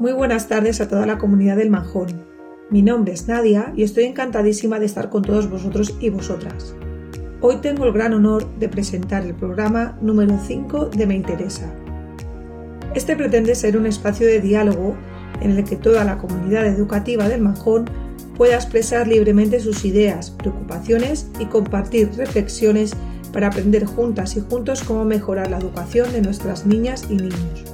Muy 0.00 0.12
buenas 0.12 0.48
tardes 0.48 0.80
a 0.80 0.88
toda 0.88 1.04
la 1.04 1.18
comunidad 1.18 1.58
del 1.58 1.68
Manjón. 1.68 2.24
Mi 2.70 2.80
nombre 2.80 3.12
es 3.12 3.28
Nadia 3.28 3.70
y 3.76 3.82
estoy 3.82 4.04
encantadísima 4.04 4.78
de 4.78 4.86
estar 4.86 5.10
con 5.10 5.20
todos 5.20 5.50
vosotros 5.50 5.94
y 6.00 6.08
vosotras. 6.08 6.74
Hoy 7.42 7.56
tengo 7.56 7.84
el 7.84 7.92
gran 7.92 8.14
honor 8.14 8.48
de 8.58 8.70
presentar 8.70 9.26
el 9.26 9.34
programa 9.34 9.98
número 10.00 10.38
5 10.42 10.86
de 10.86 11.06
Me 11.06 11.16
Interesa. 11.16 11.70
Este 12.94 13.14
pretende 13.14 13.54
ser 13.54 13.76
un 13.76 13.84
espacio 13.84 14.26
de 14.26 14.40
diálogo 14.40 14.96
en 15.42 15.50
el 15.50 15.64
que 15.64 15.76
toda 15.76 16.02
la 16.04 16.16
comunidad 16.16 16.64
educativa 16.64 17.28
del 17.28 17.42
Manjón 17.42 17.84
pueda 18.38 18.54
expresar 18.54 19.06
libremente 19.06 19.60
sus 19.60 19.84
ideas, 19.84 20.30
preocupaciones 20.30 21.30
y 21.38 21.44
compartir 21.44 22.10
reflexiones 22.16 22.92
para 23.34 23.48
aprender 23.48 23.84
juntas 23.84 24.34
y 24.38 24.40
juntos 24.40 24.82
cómo 24.82 25.04
mejorar 25.04 25.50
la 25.50 25.58
educación 25.58 26.10
de 26.14 26.22
nuestras 26.22 26.64
niñas 26.64 27.04
y 27.10 27.16
niños, 27.16 27.69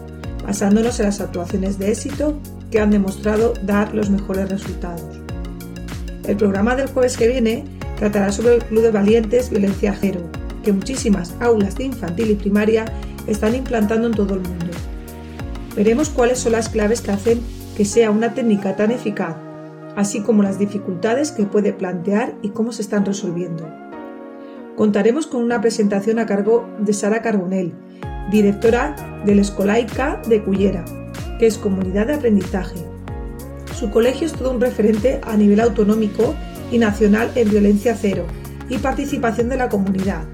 basándonos 0.46 1.00
en 1.00 1.06
las 1.06 1.20
actuaciones 1.20 1.78
de 1.78 1.90
éxito 1.90 2.38
que 2.70 2.78
han 2.78 2.90
demostrado 2.90 3.52
dar 3.64 3.92
los 3.94 4.10
mejores 4.10 4.48
resultados. 4.48 5.20
El 6.26 6.36
programa 6.36 6.76
del 6.76 6.88
jueves 6.88 7.16
que 7.16 7.28
viene 7.28 7.64
tratará 7.96 8.30
sobre 8.30 8.54
el 8.54 8.64
Club 8.64 8.82
de 8.82 8.90
Valientes 8.92 9.50
Violencia 9.50 9.96
Cero, 10.00 10.20
que 10.62 10.72
muchísimas 10.72 11.34
aulas 11.40 11.76
de 11.76 11.84
infantil 11.84 12.30
y 12.30 12.34
primaria 12.34 12.84
están 13.26 13.54
implantando 13.54 14.06
en 14.06 14.14
todo 14.14 14.34
el 14.34 14.40
mundo. 14.40 14.66
Veremos 15.74 16.08
cuáles 16.08 16.38
son 16.38 16.52
las 16.52 16.68
claves 16.68 17.00
que 17.00 17.10
hacen 17.10 17.40
que 17.76 17.84
sea 17.84 18.10
una 18.10 18.32
técnica 18.32 18.76
tan 18.76 18.90
eficaz, 18.90 19.36
así 19.96 20.22
como 20.22 20.42
las 20.42 20.58
dificultades 20.58 21.32
que 21.32 21.44
puede 21.44 21.72
plantear 21.72 22.34
y 22.42 22.50
cómo 22.50 22.72
se 22.72 22.82
están 22.82 23.04
resolviendo. 23.04 23.68
Contaremos 24.76 25.26
con 25.26 25.42
una 25.42 25.60
presentación 25.60 26.18
a 26.18 26.26
cargo 26.26 26.68
de 26.78 26.92
Sara 26.92 27.22
Carbonell, 27.22 27.74
directora 28.30 28.94
de 29.24 29.34
la 29.34 29.42
Escolaica 29.42 30.20
de 30.28 30.42
Cullera, 30.42 30.84
que 31.38 31.46
es 31.46 31.58
comunidad 31.58 32.06
de 32.06 32.14
aprendizaje. 32.14 32.78
Su 33.74 33.90
colegio 33.90 34.26
es 34.26 34.32
todo 34.32 34.52
un 34.52 34.60
referente 34.60 35.20
a 35.24 35.36
nivel 35.36 35.60
autonómico 35.60 36.34
y 36.70 36.78
nacional 36.78 37.30
en 37.34 37.50
violencia 37.50 37.96
cero 38.00 38.24
y 38.68 38.78
participación 38.78 39.48
de 39.48 39.56
la 39.56 39.68
comunidad. 39.68 40.24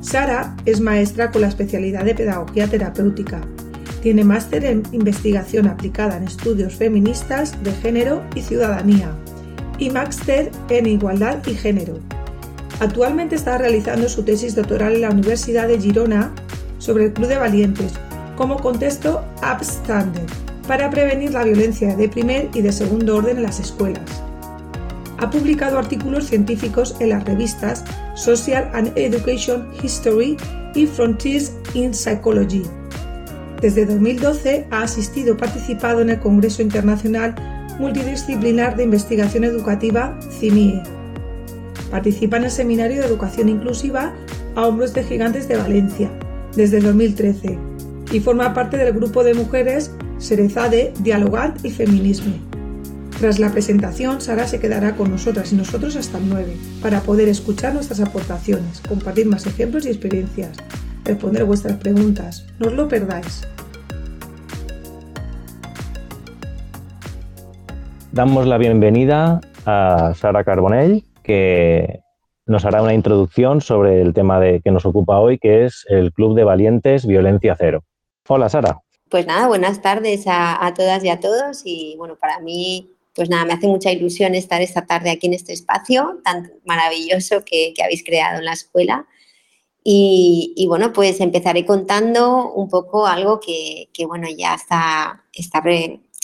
Sara 0.00 0.56
es 0.64 0.80
maestra 0.80 1.30
con 1.30 1.42
la 1.42 1.48
especialidad 1.48 2.04
de 2.04 2.14
pedagogía 2.14 2.66
terapéutica. 2.66 3.40
Tiene 4.02 4.24
máster 4.24 4.64
en 4.64 4.82
investigación 4.92 5.66
aplicada 5.66 6.16
en 6.16 6.24
estudios 6.24 6.76
feministas 6.76 7.62
de 7.62 7.72
género 7.72 8.22
y 8.34 8.42
ciudadanía 8.42 9.10
y 9.78 9.90
máster 9.90 10.50
en 10.68 10.86
igualdad 10.86 11.38
y 11.46 11.54
género. 11.54 11.98
Actualmente 12.80 13.34
está 13.34 13.58
realizando 13.58 14.08
su 14.08 14.22
tesis 14.22 14.54
doctoral 14.54 14.94
en 14.94 15.00
la 15.02 15.10
Universidad 15.10 15.68
de 15.68 15.80
Girona 15.80 16.32
sobre 16.88 17.04
el 17.04 17.12
Club 17.12 17.28
de 17.28 17.36
Valientes 17.36 17.92
como 18.34 18.56
contexto 18.56 19.22
upstander 19.42 20.24
para 20.66 20.88
prevenir 20.88 21.34
la 21.34 21.44
violencia 21.44 21.94
de 21.94 22.08
primer 22.08 22.48
y 22.54 22.62
de 22.62 22.72
segundo 22.72 23.16
orden 23.16 23.36
en 23.36 23.42
las 23.42 23.60
escuelas. 23.60 24.22
Ha 25.18 25.28
publicado 25.28 25.78
artículos 25.78 26.28
científicos 26.28 26.96
en 27.00 27.10
las 27.10 27.24
revistas 27.24 27.84
Social 28.14 28.70
and 28.72 28.90
Education 28.96 29.68
History 29.82 30.38
y 30.74 30.86
Frontiers 30.86 31.52
in 31.74 31.92
Psychology. 31.92 32.62
Desde 33.60 33.84
2012 33.84 34.66
ha 34.70 34.82
asistido 34.82 35.34
y 35.34 35.36
participado 35.36 36.00
en 36.00 36.08
el 36.08 36.20
Congreso 36.20 36.62
Internacional 36.62 37.34
Multidisciplinar 37.78 38.76
de 38.76 38.84
Investigación 38.84 39.44
Educativa 39.44 40.18
CIMIE 40.40 40.82
Participa 41.90 42.38
en 42.38 42.44
el 42.44 42.50
Seminario 42.50 43.02
de 43.02 43.06
Educación 43.06 43.50
Inclusiva 43.50 44.14
a 44.54 44.66
Hombros 44.66 44.94
de 44.94 45.04
Gigantes 45.04 45.48
de 45.48 45.58
Valencia 45.58 46.10
desde 46.58 46.80
2013 46.80 47.56
y 48.10 48.18
forma 48.18 48.52
parte 48.52 48.76
del 48.76 48.92
grupo 48.92 49.22
de 49.22 49.32
mujeres 49.32 49.94
Serezade, 50.18 50.92
Dialogant 50.98 51.64
y 51.64 51.70
Feminismo. 51.70 52.34
Tras 53.20 53.38
la 53.38 53.50
presentación, 53.52 54.20
Sara 54.20 54.44
se 54.48 54.58
quedará 54.58 54.96
con 54.96 55.08
nosotras 55.08 55.52
y 55.52 55.56
nosotros 55.56 55.94
hasta 55.94 56.18
el 56.18 56.28
9 56.28 56.56
para 56.82 57.00
poder 57.00 57.28
escuchar 57.28 57.74
nuestras 57.74 58.00
aportaciones, 58.00 58.80
compartir 58.80 59.26
más 59.26 59.46
ejemplos 59.46 59.86
y 59.86 59.90
experiencias, 59.90 60.56
responder 61.04 61.44
vuestras 61.44 61.76
preguntas. 61.76 62.44
No 62.58 62.66
os 62.66 62.72
lo 62.72 62.88
perdáis. 62.88 63.46
Damos 68.10 68.48
la 68.48 68.58
bienvenida 68.58 69.40
a 69.64 70.12
Sara 70.16 70.42
Carbonell, 70.42 71.04
que 71.22 72.00
nos 72.48 72.64
hará 72.64 72.82
una 72.82 72.94
introducción 72.94 73.60
sobre 73.60 74.00
el 74.00 74.14
tema 74.14 74.40
de, 74.40 74.60
que 74.62 74.70
nos 74.70 74.86
ocupa 74.86 75.20
hoy, 75.20 75.38
que 75.38 75.66
es 75.66 75.84
el 75.88 76.12
Club 76.12 76.34
de 76.34 76.44
Valientes 76.44 77.06
Violencia 77.06 77.54
Cero. 77.58 77.84
Hola, 78.26 78.48
Sara. 78.48 78.80
Pues 79.10 79.26
nada, 79.26 79.46
buenas 79.48 79.82
tardes 79.82 80.24
a, 80.26 80.72
todas 80.74 81.04
y 81.04 81.10
a 81.10 81.20
todos. 81.20 81.60
Y 81.64 81.94
bueno, 81.98 82.16
para 82.16 82.40
mí, 82.40 82.90
pues 83.14 83.28
nada, 83.28 83.44
me 83.44 83.52
hace 83.52 83.66
mucha 83.66 83.92
ilusión 83.92 84.34
estar 84.34 84.62
esta 84.62 84.86
tarde 84.86 85.10
aquí 85.10 85.26
en 85.26 85.34
este 85.34 85.52
espacio 85.52 86.20
tan 86.24 86.50
maravilloso 86.64 87.44
que, 87.44 87.74
habéis 87.84 88.02
creado 88.02 88.38
en 88.38 88.46
la 88.46 88.54
escuela. 88.54 89.06
Y, 89.84 90.64
bueno, 90.68 90.92
pues 90.92 91.20
empezaré 91.20 91.64
contando 91.64 92.52
un 92.52 92.68
poco 92.68 93.06
algo 93.06 93.40
que, 93.40 93.88
bueno, 94.06 94.26
ya 94.36 94.54
está, 94.54 95.24
está 95.32 95.62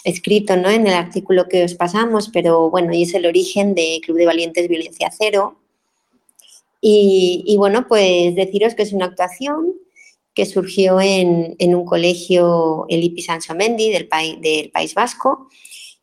escrito 0.05 0.57
¿no? 0.57 0.71
en 0.71 0.87
el 0.87 0.95
artículo 0.95 1.49
que 1.49 1.65
os 1.65 1.75
pasamos, 1.75 2.29
pero 2.31 2.69
bueno, 2.71 2.93
y 2.95 3.03
es 3.03 3.15
el 3.15 3.25
origen 3.25 3.75
de 3.75 4.01
Club 4.05 4.19
de 4.19 4.27
Valientes 4.27 4.69
Violencia 4.69 5.11
Cero. 5.11 5.59
Y, 6.87 7.55
bueno, 7.57 7.87
pues 7.89 8.35
deciros 8.35 8.75
que 8.75 8.83
es 8.83 8.93
una 8.93 9.07
actuación 9.07 9.73
que 10.35 10.45
surgió 10.45 11.01
en, 11.01 11.57
un 11.59 11.85
colegio, 11.87 12.85
el 12.91 13.03
IPI 13.05 13.23
Sansomendi 13.23 13.91
del, 13.91 14.07
del 14.43 14.71
País 14.71 14.93
Vasco, 14.93 15.49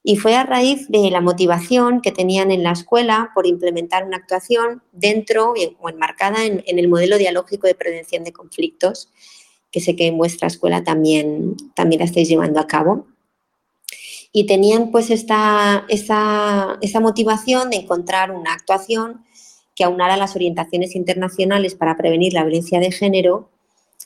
y 0.02 0.16
fue 0.16 0.34
a 0.34 0.44
raíz 0.44 0.88
de 0.90 1.12
la 1.12 1.22
motivación 1.22 2.02
que 2.02 2.12
tenían 2.12 2.50
en 2.50 2.64
la 2.64 2.72
escuela 2.72 3.30
por 3.36 3.46
implementar 3.46 4.06
una 4.06 4.18
actuación 4.18 4.82
dentro 4.92 5.54
o 5.80 5.90
enmarcada 5.90 6.46
en, 6.48 6.64
en, 6.66 6.80
el 6.80 6.88
modelo 6.88 7.20
dialógico 7.20 7.68
de 7.68 7.76
prevención 7.76 8.24
de 8.24 8.34
conflictos, 8.34 9.12
que 9.70 9.82
sé 9.82 9.96
que 9.96 10.08
en 10.08 10.18
vuestra 10.18 10.48
escuela 10.48 10.84
también, 10.84 11.56
también 11.76 12.00
la 12.00 12.06
estáis 12.06 12.28
llevando 12.28 12.60
a 12.60 12.66
cabo. 12.66 13.06
Y 14.32 14.48
tenían 14.48 14.90
pues 14.90 15.12
esta, 15.12 15.86
esa, 15.90 16.80
motivación 17.00 17.70
de 17.70 17.78
encontrar 17.78 18.32
una 18.32 18.54
actuación 18.54 19.26
que 19.82 19.86
aunara 19.86 20.16
las 20.16 20.36
orientaciones 20.36 20.96
internacionales 20.96 21.74
para 21.74 21.98
prevenir 21.98 22.34
la 22.34 22.44
violencia 22.44 22.80
de 22.80 22.92
género 22.92 23.50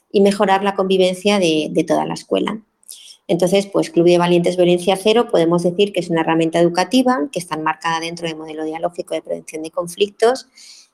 y 0.09 0.21
mejorar 0.21 0.63
la 0.63 0.73
convivencia 0.73 1.37
de, 1.37 1.85
toda 1.85 2.05
la 2.05 2.13
escuela. 2.13 2.61
Entonces, 3.27 3.65
pues 3.67 3.89
Club 3.89 4.05
de 4.05 4.17
Valientes 4.17 4.55
Violencia 4.55 4.95
Cero 4.95 5.27
podemos 5.29 5.63
decir 5.63 5.91
que 5.91 5.99
es 5.99 6.09
una 6.09 6.21
herramienta 6.21 6.61
educativa 6.61 7.27
que 7.29 7.39
está 7.39 7.55
enmarcada 7.55 7.99
dentro 7.99 8.25
del 8.25 8.37
modelo 8.37 8.63
dialógico 8.63 9.15
de 9.15 9.21
prevención 9.21 9.63
de 9.63 9.71
conflictos, 9.71 10.47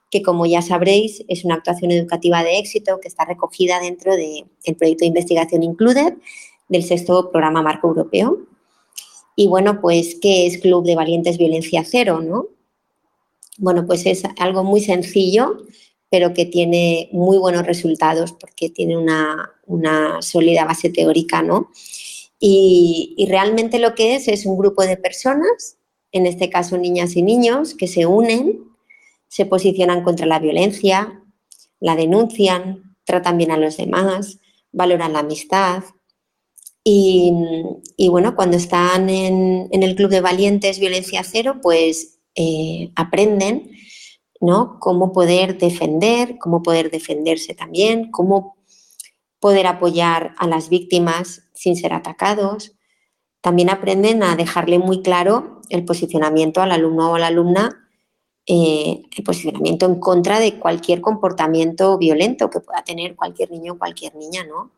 que 0.10 0.24
como 0.24 0.48
ya 0.48 0.64
sabréis 0.64 1.24
es 1.28 1.46
una 1.46 1.54
actuación 1.54 1.92
educativa 1.92 2.44
de 2.44 2.58
éxito 2.58 3.00
que 3.00 3.08
está 3.08 3.24
recogida 3.26 3.80
dentro 3.80 4.16
del 4.16 4.48
proyecto 4.80 5.02
de 5.02 5.10
investigación 5.10 5.62
Included 5.62 6.16
del 6.70 6.84
sexto 6.84 7.30
programa 7.30 7.62
marco 7.62 7.88
europeo 7.90 8.48
y 9.36 9.48
bueno, 9.48 9.80
pues, 9.80 10.18
¿qué 10.20 10.48
es 10.48 10.58
Club 10.58 10.86
de 10.86 10.96
Valientes 10.96 11.38
Violencia 11.38 11.84
Cero? 11.86 12.20
¿no? 12.22 12.48
Bueno, 13.62 13.86
pues 13.86 14.08
es 14.08 14.24
algo 14.40 14.64
muy 14.64 14.82
sencillo, 14.82 15.66
pero 16.10 16.34
que 16.34 16.46
tiene 16.48 17.10
muy 17.12 17.38
buenos 17.38 17.64
resultados 17.64 18.34
porque 18.34 18.70
tiene 18.70 18.98
una, 18.98 20.20
sólida 20.22 20.66
base 20.66 20.90
teórica, 20.90 21.44
¿no? 21.44 21.70
Y, 22.40 23.14
y, 23.18 23.28
realmente 23.28 23.78
lo 23.78 23.94
que 23.94 24.16
es 24.16 24.28
es 24.28 24.48
un 24.48 24.58
grupo 24.58 24.82
de 24.82 24.98
personas, 24.98 25.78
en 26.12 26.26
este 26.26 26.50
caso 26.50 26.78
niñas 26.80 27.16
y 27.16 27.22
niños, 27.22 27.76
que 27.76 27.88
se 27.88 28.08
unen, 28.08 28.64
se 29.28 29.46
posicionan 29.46 30.04
contra 30.04 30.26
la 30.26 30.40
violencia, 30.40 31.22
la 31.80 31.96
denuncian, 31.96 32.96
tratan 33.06 33.38
bien 33.38 33.52
a 33.52 33.58
los 33.58 33.78
demás, 33.78 34.40
valoran 34.72 35.14
la 35.14 35.20
amistad, 35.20 35.84
y, 36.84 37.32
bueno, 38.10 38.36
cuando 38.36 38.58
están 38.58 39.10
en, 39.10 39.70
el 39.72 39.96
Club 39.96 40.10
de 40.10 40.22
Valientes 40.22 40.80
Violencia 40.80 41.24
Cero, 41.24 41.60
pues 41.62 42.21
eh, 42.36 42.92
aprenden 42.96 43.72
¿no? 44.40 44.80
cómo 44.80 45.12
poder 45.12 45.58
defender, 45.58 46.38
cómo 46.40 46.64
poder 46.64 46.90
defenderse 46.92 47.54
también, 47.54 48.12
cómo 48.12 48.58
poder 49.40 49.68
apoyar 49.68 50.34
a 50.38 50.48
las 50.48 50.70
víctimas 50.70 51.44
sin 51.54 51.76
ser 51.76 51.94
atacados. 51.94 52.74
También 53.42 53.70
aprenden 53.70 54.24
a 54.24 54.36
dejarle 54.36 54.80
muy 54.80 55.02
claro 55.02 55.62
el 55.70 55.86
posicionamiento 55.86 56.62
al 56.62 56.72
alumno 56.72 57.12
o 57.12 57.16
a 57.16 57.20
la 57.20 57.28
alumna, 57.28 57.90
eh, 58.46 59.04
el 59.16 59.24
posicionamiento 59.24 59.86
en 59.86 60.00
contra 60.00 60.40
de 60.40 60.60
cualquier 60.60 61.02
comportamiento 61.02 61.98
violento 61.98 62.50
que 62.50 62.60
pueda 62.60 62.84
tener 62.84 63.16
cualquier 63.16 63.52
niño 63.52 63.74
o 63.74 63.78
cualquier 63.78 64.16
niña, 64.16 64.44
¿no? 64.44 64.72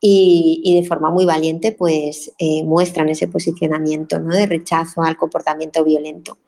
y, 0.00 0.80
de 0.80 0.86
forma 0.86 1.10
muy 1.10 1.24
valiente 1.24 1.72
pues 1.72 2.32
eh, 2.38 2.62
muestran 2.64 3.08
ese 3.08 3.28
posicionamiento 3.28 4.18
¿no? 4.18 4.34
de 4.34 4.46
rechazo 4.46 5.02
al 5.02 5.16
comportamiento 5.16 5.84
violento. 5.84 6.38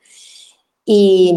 Y 0.92 1.32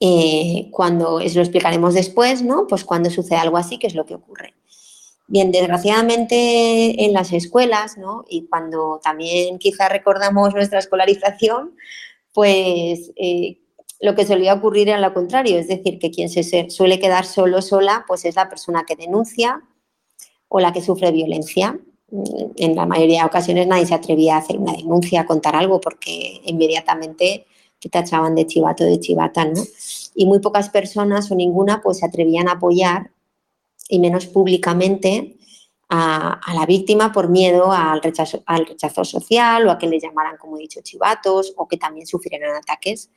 eh, 0.00 0.70
cuando, 0.70 1.20
eso 1.20 1.34
lo 1.34 1.42
explicaremos 1.42 1.92
después, 1.92 2.40
¿no? 2.40 2.66
Pues 2.66 2.86
cuando 2.86 3.10
sucede 3.10 3.36
algo 3.36 3.58
así, 3.58 3.78
¿qué 3.78 3.86
es 3.86 3.94
lo 3.94 4.06
que 4.06 4.14
ocurre? 4.14 4.54
Bien, 5.26 5.52
desgraciadamente 5.52 7.04
en 7.04 7.12
las 7.12 7.34
escuelas, 7.34 7.98
¿no? 7.98 8.24
Y 8.30 8.46
cuando 8.48 8.98
también 9.04 9.58
quizá 9.58 9.90
recordamos 9.90 10.54
nuestra 10.54 10.78
escolarización, 10.78 11.76
pues 12.32 13.12
eh, 13.16 13.58
lo 14.00 14.14
que 14.14 14.24
solía 14.24 14.54
ocurrir 14.54 14.88
era 14.88 14.98
lo 14.98 15.12
contrario, 15.12 15.58
es 15.58 15.68
decir, 15.68 15.98
que 15.98 16.10
quien 16.10 16.30
se 16.30 16.70
suele 16.70 16.98
quedar 16.98 17.26
solo 17.26 17.60
sola, 17.60 18.06
pues 18.08 18.24
es 18.24 18.36
la 18.36 18.48
persona 18.48 18.86
que 18.86 18.96
denuncia 18.96 19.62
o 20.48 20.60
la 20.60 20.72
que 20.72 20.80
sufre 20.80 21.12
violencia. 21.12 21.78
En 22.56 22.74
la 22.74 22.86
mayoría 22.86 23.20
de 23.20 23.26
ocasiones 23.26 23.66
nadie 23.66 23.84
se 23.84 23.94
atrevía 23.94 24.36
a 24.36 24.38
hacer 24.38 24.56
una 24.56 24.72
denuncia, 24.72 25.20
a 25.20 25.26
contar 25.26 25.54
algo, 25.54 25.78
porque 25.78 26.40
inmediatamente 26.46 27.44
te 27.80 27.88
tachaban 27.88 28.34
de 28.34 28.46
chivato, 28.46 28.84
de 28.84 29.00
chivata, 29.00 29.44
¿no? 29.44 29.62
Y 30.14 30.26
muy 30.26 30.40
pocas 30.40 30.70
personas 30.70 31.30
o 31.30 31.34
ninguna 31.34 31.82
pues 31.82 31.98
se 31.98 32.06
atrevían 32.06 32.48
a 32.48 32.52
apoyar 32.52 33.10
y 33.88 33.98
menos 33.98 34.26
públicamente 34.26 35.36
a, 35.88 36.40
la 36.54 36.66
víctima 36.66 37.12
por 37.12 37.28
miedo 37.28 37.70
al 37.70 38.02
rechazo, 38.02 38.42
al 38.46 38.66
rechazo 38.66 39.04
social 39.04 39.66
o 39.66 39.70
a 39.70 39.78
que 39.78 39.86
le 39.86 40.00
llamaran, 40.00 40.36
como 40.36 40.56
he 40.56 40.60
dicho, 40.60 40.80
chivatos 40.82 41.52
o 41.56 41.68
que 41.68 41.76
también 41.76 42.06
sufrieran 42.06 42.56
ataques. 42.56 43.10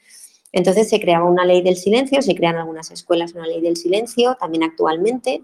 Entonces 0.52 0.90
se 0.90 1.00
creaba 1.00 1.26
una 1.26 1.46
ley 1.46 1.62
del 1.62 1.78
silencio, 1.78 2.22
se 2.22 2.36
crean 2.36 2.58
algunas 2.58 2.92
escuelas 2.92 3.34
una 3.34 3.48
ley 3.48 3.62
del 3.62 3.78
silencio, 3.78 4.36
también 4.40 4.64
actualmente, 4.64 5.42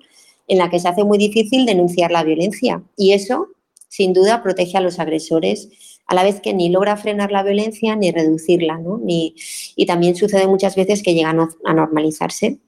en 0.48 0.58
la 0.58 0.70
que 0.70 0.80
se 0.80 0.88
hace 0.88 1.04
muy 1.04 1.18
difícil 1.18 1.66
denunciar 1.66 2.12
la 2.12 2.24
violencia. 2.24 2.84
Y 2.96 3.14
eso, 3.14 3.50
sin 3.88 4.14
duda, 4.14 4.44
protege 4.44 4.78
a 4.78 4.82
los 4.82 5.00
agresores, 5.00 5.95
a 6.08 6.16
la 6.16 6.24
vez 6.24 6.42
que 6.42 6.54
ni 6.54 6.70
logra 6.70 6.98
frenar 6.98 7.32
la 7.32 7.44
violencia 7.44 7.96
ni 7.96 8.12
reducirla. 8.12 8.78
¿no? 8.78 8.98
Ni, 8.98 9.36
y 9.76 9.86
también 9.86 10.16
sucede 10.16 10.48
muchas 10.48 10.76
veces 10.76 11.02
que 11.04 11.14
llegan 11.14 11.40
a 11.40 11.74
normalizarse. 11.74 12.60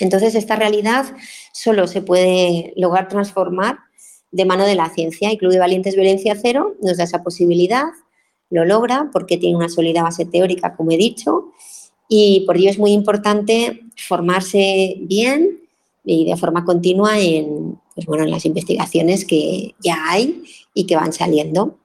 Entonces, 0.00 0.34
esta 0.34 0.56
realidad 0.56 1.06
solo 1.52 1.86
se 1.86 2.02
puede 2.02 2.72
lograr 2.76 3.08
transformar 3.08 3.78
de 4.30 4.44
mano 4.44 4.64
de 4.64 4.74
la 4.74 4.90
ciencia. 4.90 5.32
Y 5.32 5.38
Club 5.38 5.52
de 5.52 5.58
Valientes 5.58 5.94
Violencia 5.94 6.36
Cero 6.40 6.76
nos 6.82 6.96
da 6.98 7.04
esa 7.04 7.22
posibilidad, 7.22 7.86
lo 8.50 8.64
logra 8.64 9.10
porque 9.12 9.36
tiene 9.36 9.56
una 9.56 9.68
sólida 9.68 10.02
base 10.02 10.24
teórica, 10.24 10.76
como 10.76 10.92
he 10.92 10.96
dicho, 10.96 11.52
y 12.08 12.44
por 12.46 12.56
ello 12.56 12.70
es 12.70 12.78
muy 12.78 12.92
importante 12.92 13.82
formarse 13.96 14.96
bien 15.00 15.60
y 16.04 16.24
de 16.24 16.36
forma 16.36 16.64
continua 16.64 17.18
en, 17.18 17.78
pues 17.94 18.06
bueno, 18.06 18.24
en 18.24 18.30
las 18.30 18.46
investigaciones 18.46 19.26
que 19.26 19.74
ya 19.82 19.98
hay 20.08 20.42
y 20.72 20.86
que 20.86 20.96
van 20.96 21.12
saliendo. 21.12 21.76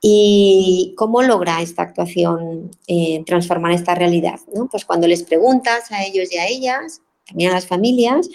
¿Y 0.00 0.94
cómo 0.96 1.22
logra 1.22 1.60
esta 1.60 1.82
actuación 1.82 2.70
eh, 2.86 3.22
transformar 3.26 3.72
esta 3.72 3.94
realidad? 3.94 4.40
Pues 4.70 4.84
cuando 4.84 5.06
les 5.06 5.22
preguntas 5.22 5.90
a 5.90 6.04
ellos 6.04 6.32
y 6.32 6.38
a 6.38 6.46
ellas 6.46 7.02
también 7.26 7.50
a 7.50 7.54
las 7.54 7.66
familias, 7.66 8.28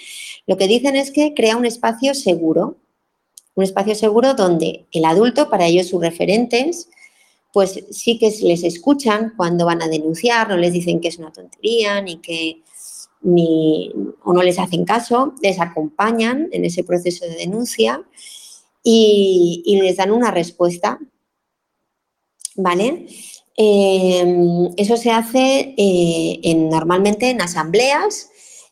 lo 0.48 0.58
que 0.58 0.68
dicen 0.68 0.96
es 0.96 1.12
que 1.12 1.34
crea 1.34 1.58
un 1.58 1.66
espacio 1.66 2.14
seguro, 2.14 2.78
un 3.56 3.64
espacio 3.64 3.96
seguro 3.96 4.36
donde 4.36 4.86
el 4.92 5.06
adulto, 5.06 5.50
para 5.50 5.66
ellos 5.66 5.88
sus 5.88 6.02
referentes, 6.02 6.90
pues 7.52 7.84
sí 7.90 8.20
que 8.20 8.34
les 8.42 8.64
escuchan 8.64 9.34
cuando 9.38 9.66
van 9.66 9.82
a 9.82 9.88
denunciar, 9.88 10.50
no 10.50 10.58
les 10.58 10.74
dicen 10.74 11.00
que 11.00 11.08
es 11.08 11.18
una 11.18 11.32
tontería, 11.32 12.02
ni 12.02 12.18
que 12.18 12.62
ni, 13.22 13.92
o 14.24 14.34
no 14.34 14.44
les 14.44 14.60
hacen 14.60 14.86
caso, 14.86 15.34
les 15.42 15.60
acompañan 15.60 16.50
en 16.52 16.66
ese 16.66 16.84
proceso 16.84 17.26
de 17.26 17.36
denuncia 17.36 18.04
y, 18.84 19.80
les 19.82 19.98
dan 19.98 20.12
una 20.12 20.32
respuesta. 20.32 21.00
¿Vale? 22.56 23.08
Em, 23.58 24.74
eso 24.76 24.98
se 24.98 25.12
hace 25.12 25.74
eh, 25.78 26.40
en, 26.44 26.70
normalmente 26.70 27.30
en 27.30 27.42
asambleas 27.42 28.30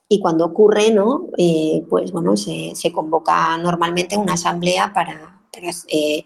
y 0.09 0.19
cuando 0.19 0.45
ocurre, 0.45 0.91
¿no? 0.91 1.29
Eh, 1.37 1.83
pues 1.89 2.11
bueno, 2.11 2.35
se, 2.35 2.91
convoca 2.91 3.57
normalmente 3.57 4.17
una 4.17 4.33
asamblea 4.33 4.91
para, 4.93 5.41
eh, 5.87 6.25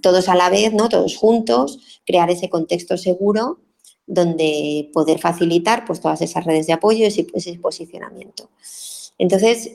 todos 0.00 0.28
a 0.28 0.36
la 0.36 0.50
vez, 0.50 0.72
¿no? 0.72 0.88
Todos 0.88 1.16
juntos, 1.16 2.00
crear 2.06 2.30
ese 2.30 2.48
contexto 2.48 2.96
seguro 2.96 3.58
donde 4.06 4.90
poder 4.92 5.18
facilitar 5.18 5.84
pues, 5.84 6.00
todas 6.00 6.20
esas 6.22 6.44
redes 6.44 6.66
de 6.66 6.74
apoyo 6.74 7.04
y 7.04 7.26
ese 7.34 7.58
posicionamiento. 7.58 8.50
Entonces, 9.18 9.70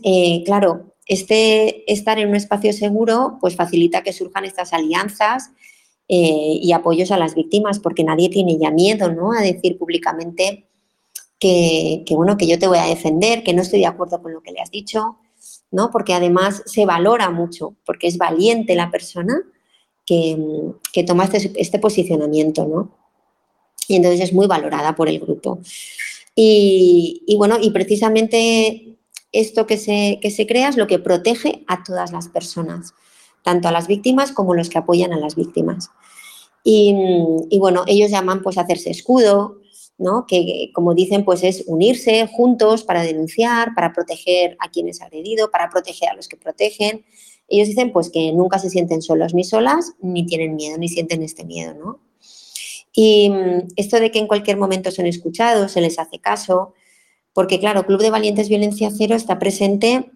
claro, 0.46 0.94
este 1.06 1.92
estar 1.92 2.20
en 2.20 2.30
un 2.30 2.36
espacio 2.36 2.72
seguro 2.72 3.38
pues 3.42 3.56
facilita 3.56 4.04
que 4.04 4.14
surjan 4.14 4.46
estas 4.46 4.74
alianzas 4.74 5.52
y 6.12 6.72
apoyos 6.72 7.12
a 7.12 7.18
las 7.18 7.36
víctimas, 7.36 7.78
porque 7.80 8.04
nadie 8.04 8.30
tiene 8.30 8.58
ya 8.58 8.72
miedo 8.72 9.12
¿no? 9.12 9.32
a 9.32 9.42
decir 9.42 9.78
públicamente 9.78 10.66
que, 11.40 12.04
bueno, 12.12 12.38
que 12.38 12.48
yo 12.48 12.60
te 12.60 12.68
voy 12.68 12.78
a 12.78 12.86
defender, 12.86 13.44
que 13.44 13.54
no 13.54 13.62
estoy 13.62 13.80
de 13.80 13.86
acuerdo 13.86 14.22
con 14.22 14.34
lo 14.34 14.42
que 14.42 14.52
le 14.52 14.60
has 14.60 14.72
dicho, 14.72 15.18
¿no? 15.72 15.90
Porque 15.90 16.14
además 16.14 16.64
se 16.66 16.86
valora 16.86 17.30
mucho, 17.30 17.76
porque 17.86 18.08
es 18.08 18.18
valiente 18.18 18.76
la 18.76 18.92
persona 18.92 19.42
que, 20.06 20.36
toma 21.08 21.26
este, 21.26 21.54
este, 21.56 21.80
posicionamiento, 21.80 22.66
¿no? 22.66 22.92
Y 23.88 23.96
entonces 23.96 24.20
es 24.22 24.34
muy 24.34 24.48
valorada 24.48 24.96
por 24.96 25.08
el 25.08 25.20
grupo. 25.20 25.60
Y, 26.36 27.36
bueno, 27.38 27.58
y 27.62 27.72
precisamente 27.72 28.98
esto 29.32 29.66
que 29.66 29.78
se, 29.78 30.20
que 30.22 30.32
se 30.32 30.48
crea 30.48 30.70
es 30.70 30.78
lo 30.78 30.88
que 30.88 31.00
protege 31.00 31.64
a 31.68 31.84
todas 31.84 32.12
las 32.12 32.28
personas, 32.30 32.94
tanto 33.44 33.68
a 33.68 33.72
las 33.72 33.88
víctimas 33.88 34.32
como 34.32 34.54
los 34.54 34.70
que 34.70 34.78
apoyan 34.78 35.14
a 35.14 35.20
las 35.20 35.36
víctimas. 35.36 35.90
Y, 36.64 36.94
bueno, 37.58 37.84
ellos 37.88 38.12
llaman 38.12 38.42
pues 38.42 38.58
hacerse 38.58 38.92
escudo, 38.92 39.58
que 40.28 40.72
como 40.74 40.94
dicen, 40.94 41.26
pues 41.26 41.44
es 41.44 41.64
unirse 41.68 42.28
juntos 42.28 42.84
para 42.84 43.02
denunciar, 43.02 43.74
para 43.76 43.92
proteger 43.92 44.56
a 44.60 44.70
quienes 44.70 45.02
ha 45.02 45.06
agredido, 45.06 45.52
para 45.52 45.70
proteger 45.70 46.10
a 46.10 46.16
los 46.16 46.28
que 46.28 46.38
protegen. 46.38 47.06
Ellos 47.48 47.68
dicen 47.68 47.92
pues 47.92 48.10
que 48.10 48.32
nunca 48.32 48.60
se 48.60 48.70
sienten 48.70 49.02
solos 49.02 49.34
ni 49.34 49.44
solas, 49.44 49.94
ni 50.02 50.26
tienen 50.26 50.56
miedo, 50.56 50.78
ni 50.78 50.88
sienten 50.88 51.24
este 51.24 51.44
miedo, 51.44 51.74
¿no? 51.74 52.00
Y 52.94 53.32
esto 53.76 54.00
de 54.00 54.12
que 54.12 54.20
en 54.20 54.28
cualquier 54.28 54.58
momento 54.58 54.92
son 54.92 55.06
escuchados, 55.06 55.72
se 55.72 55.82
les 55.82 55.98
hace 56.00 56.20
caso, 56.20 56.74
porque 57.34 57.60
claro, 57.60 57.86
Club 57.86 58.02
de 58.02 58.10
Valientes 58.10 58.50
Violencia 58.50 58.92
Cero 58.96 59.16
está 59.16 59.40
presente 59.40 60.12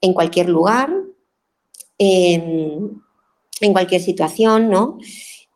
en 0.00 0.12
cualquier 0.14 0.48
lugar, 0.48 0.90
en, 1.98 3.02
cualquier 3.72 4.00
situación, 4.00 4.70
¿no? 4.70 4.98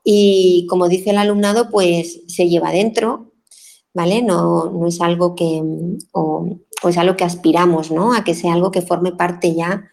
Y 0.04 0.66
como 0.68 0.88
dice 0.88 1.10
el 1.10 1.18
alumnado, 1.18 1.70
pues 1.70 2.22
se 2.26 2.48
lleva 2.48 2.72
dentro 2.72 3.32
¿vale? 3.94 4.22
No, 4.22 4.86
es 4.86 5.00
algo 5.00 5.34
que, 5.34 5.62
o, 6.12 6.58
es 6.88 6.98
algo 6.98 7.16
que 7.16 7.24
aspiramos, 7.24 7.90
¿no? 7.90 8.14
A 8.14 8.24
que 8.24 8.34
sea 8.34 8.54
algo 8.54 8.70
que 8.70 8.82
forme 8.82 9.12
parte 9.12 9.54
ya 9.54 9.90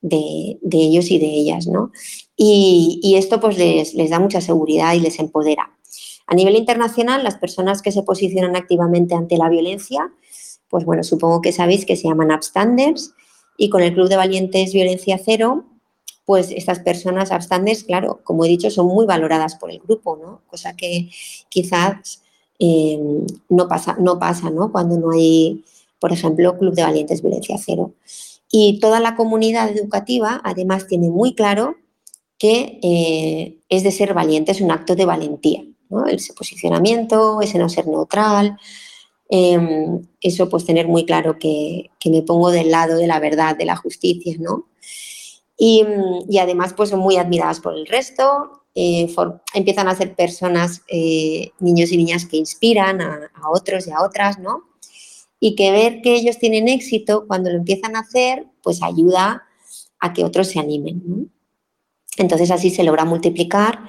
de, 0.00 0.58
ellos 0.70 1.10
y 1.10 1.18
de 1.18 1.26
ellas, 1.26 1.66
¿no? 1.66 1.90
Y, 2.36 3.14
esto 3.16 3.40
pues 3.40 3.58
les, 3.58 3.94
les, 3.94 4.10
da 4.10 4.20
mucha 4.20 4.40
seguridad 4.40 4.94
y 4.94 5.00
les 5.00 5.18
empodera. 5.18 5.74
A 6.26 6.34
nivel 6.34 6.56
internacional, 6.56 7.24
las 7.24 7.36
personas 7.36 7.82
que 7.82 7.92
se 7.92 8.02
posicionan 8.02 8.54
activamente 8.54 9.14
ante 9.14 9.38
la 9.38 9.48
violencia, 9.48 10.12
pues 10.68 10.84
bueno, 10.84 11.02
supongo 11.02 11.40
que 11.40 11.52
sabéis 11.52 11.86
que 11.86 11.96
se 11.96 12.08
llaman 12.08 12.30
upstanders 12.30 13.14
y 13.56 13.70
con 13.70 13.82
el 13.82 13.94
Club 13.94 14.08
de 14.08 14.16
Valientes 14.16 14.74
Violencia 14.74 15.18
Cero, 15.24 15.64
pues 16.28 16.52
estas 16.52 16.78
personas 16.80 17.32
upstanders, 17.32 17.82
claro, 17.82 18.20
como 18.22 18.44
he 18.44 18.48
dicho, 18.48 18.70
son 18.70 18.86
muy 18.86 19.06
valoradas 19.06 19.56
por 19.56 19.70
el 19.70 19.80
grupo, 19.80 20.16
¿no? 20.16 20.42
Cosa 20.46 20.76
que 20.76 21.08
quizás 21.48 22.20
Em, 22.58 23.24
no 23.48 23.68
pasa, 23.68 23.96
no 24.00 24.18
pasa, 24.18 24.50
¿no? 24.50 24.72
Cuando 24.72 24.98
no 24.98 25.12
hay, 25.12 25.64
por 26.00 26.12
ejemplo, 26.12 26.58
Club 26.58 26.74
de 26.74 26.82
Valientes 26.82 27.22
Violencia 27.22 27.56
Cero. 27.64 27.94
Y 28.50 28.80
toda 28.80 29.00
la 29.00 29.14
comunidad 29.14 29.68
educativa, 29.70 30.40
además, 30.44 30.86
tiene 30.86 31.08
muy 31.08 31.34
claro 31.34 31.76
que 32.38 32.80
eh, 32.82 33.58
es 33.68 33.82
de 33.82 33.92
ser 33.92 34.14
valiente, 34.14 34.52
es 34.52 34.60
un 34.60 34.70
acto 34.72 34.96
de 34.96 35.04
valentía, 35.04 35.64
¿no? 35.88 36.06
Ese 36.06 36.32
posicionamiento, 36.34 37.40
ese 37.42 37.58
no 37.58 37.68
ser 37.68 37.86
neutral, 37.86 38.56
em, 39.30 40.02
eso 40.20 40.48
pues 40.48 40.64
tener 40.64 40.88
muy 40.88 41.04
claro 41.04 41.38
que, 41.38 41.90
me 42.06 42.22
pongo 42.22 42.50
del 42.50 42.70
lado 42.70 42.96
de 42.96 43.06
la 43.06 43.20
verdad, 43.20 43.56
de 43.56 43.66
la 43.66 43.76
justicia, 43.76 44.36
¿no? 44.40 44.66
Y, 45.60 45.84
y, 46.28 46.38
además 46.38 46.72
pues 46.72 46.90
son 46.90 47.00
muy 47.00 47.16
admiradas 47.16 47.58
por 47.58 47.74
el 47.74 47.86
resto 47.86 48.58
eh, 48.80 49.12
empiezan 49.54 49.88
a 49.88 49.96
ser 49.96 50.14
personas, 50.14 50.82
eh, 50.86 51.50
niños 51.58 51.90
y 51.90 51.96
niñas 51.96 52.26
que 52.26 52.36
inspiran 52.36 53.00
a, 53.00 53.50
otros 53.50 53.88
y 53.88 53.90
a 53.90 54.02
otras, 54.02 54.38
¿no? 54.38 54.62
Y 55.40 55.56
que 55.56 55.72
ver 55.72 56.00
que 56.00 56.14
ellos 56.14 56.38
tienen 56.38 56.68
éxito 56.68 57.24
cuando 57.26 57.50
lo 57.50 57.56
empiezan 57.56 57.96
a 57.96 58.00
hacer, 58.00 58.46
pues 58.62 58.80
ayuda 58.80 59.48
a 59.98 60.12
que 60.12 60.22
otros 60.22 60.46
se 60.46 60.60
animen, 60.60 61.32
Entonces 62.18 62.52
así 62.52 62.70
se 62.70 62.84
logra 62.84 63.04
multiplicar 63.04 63.80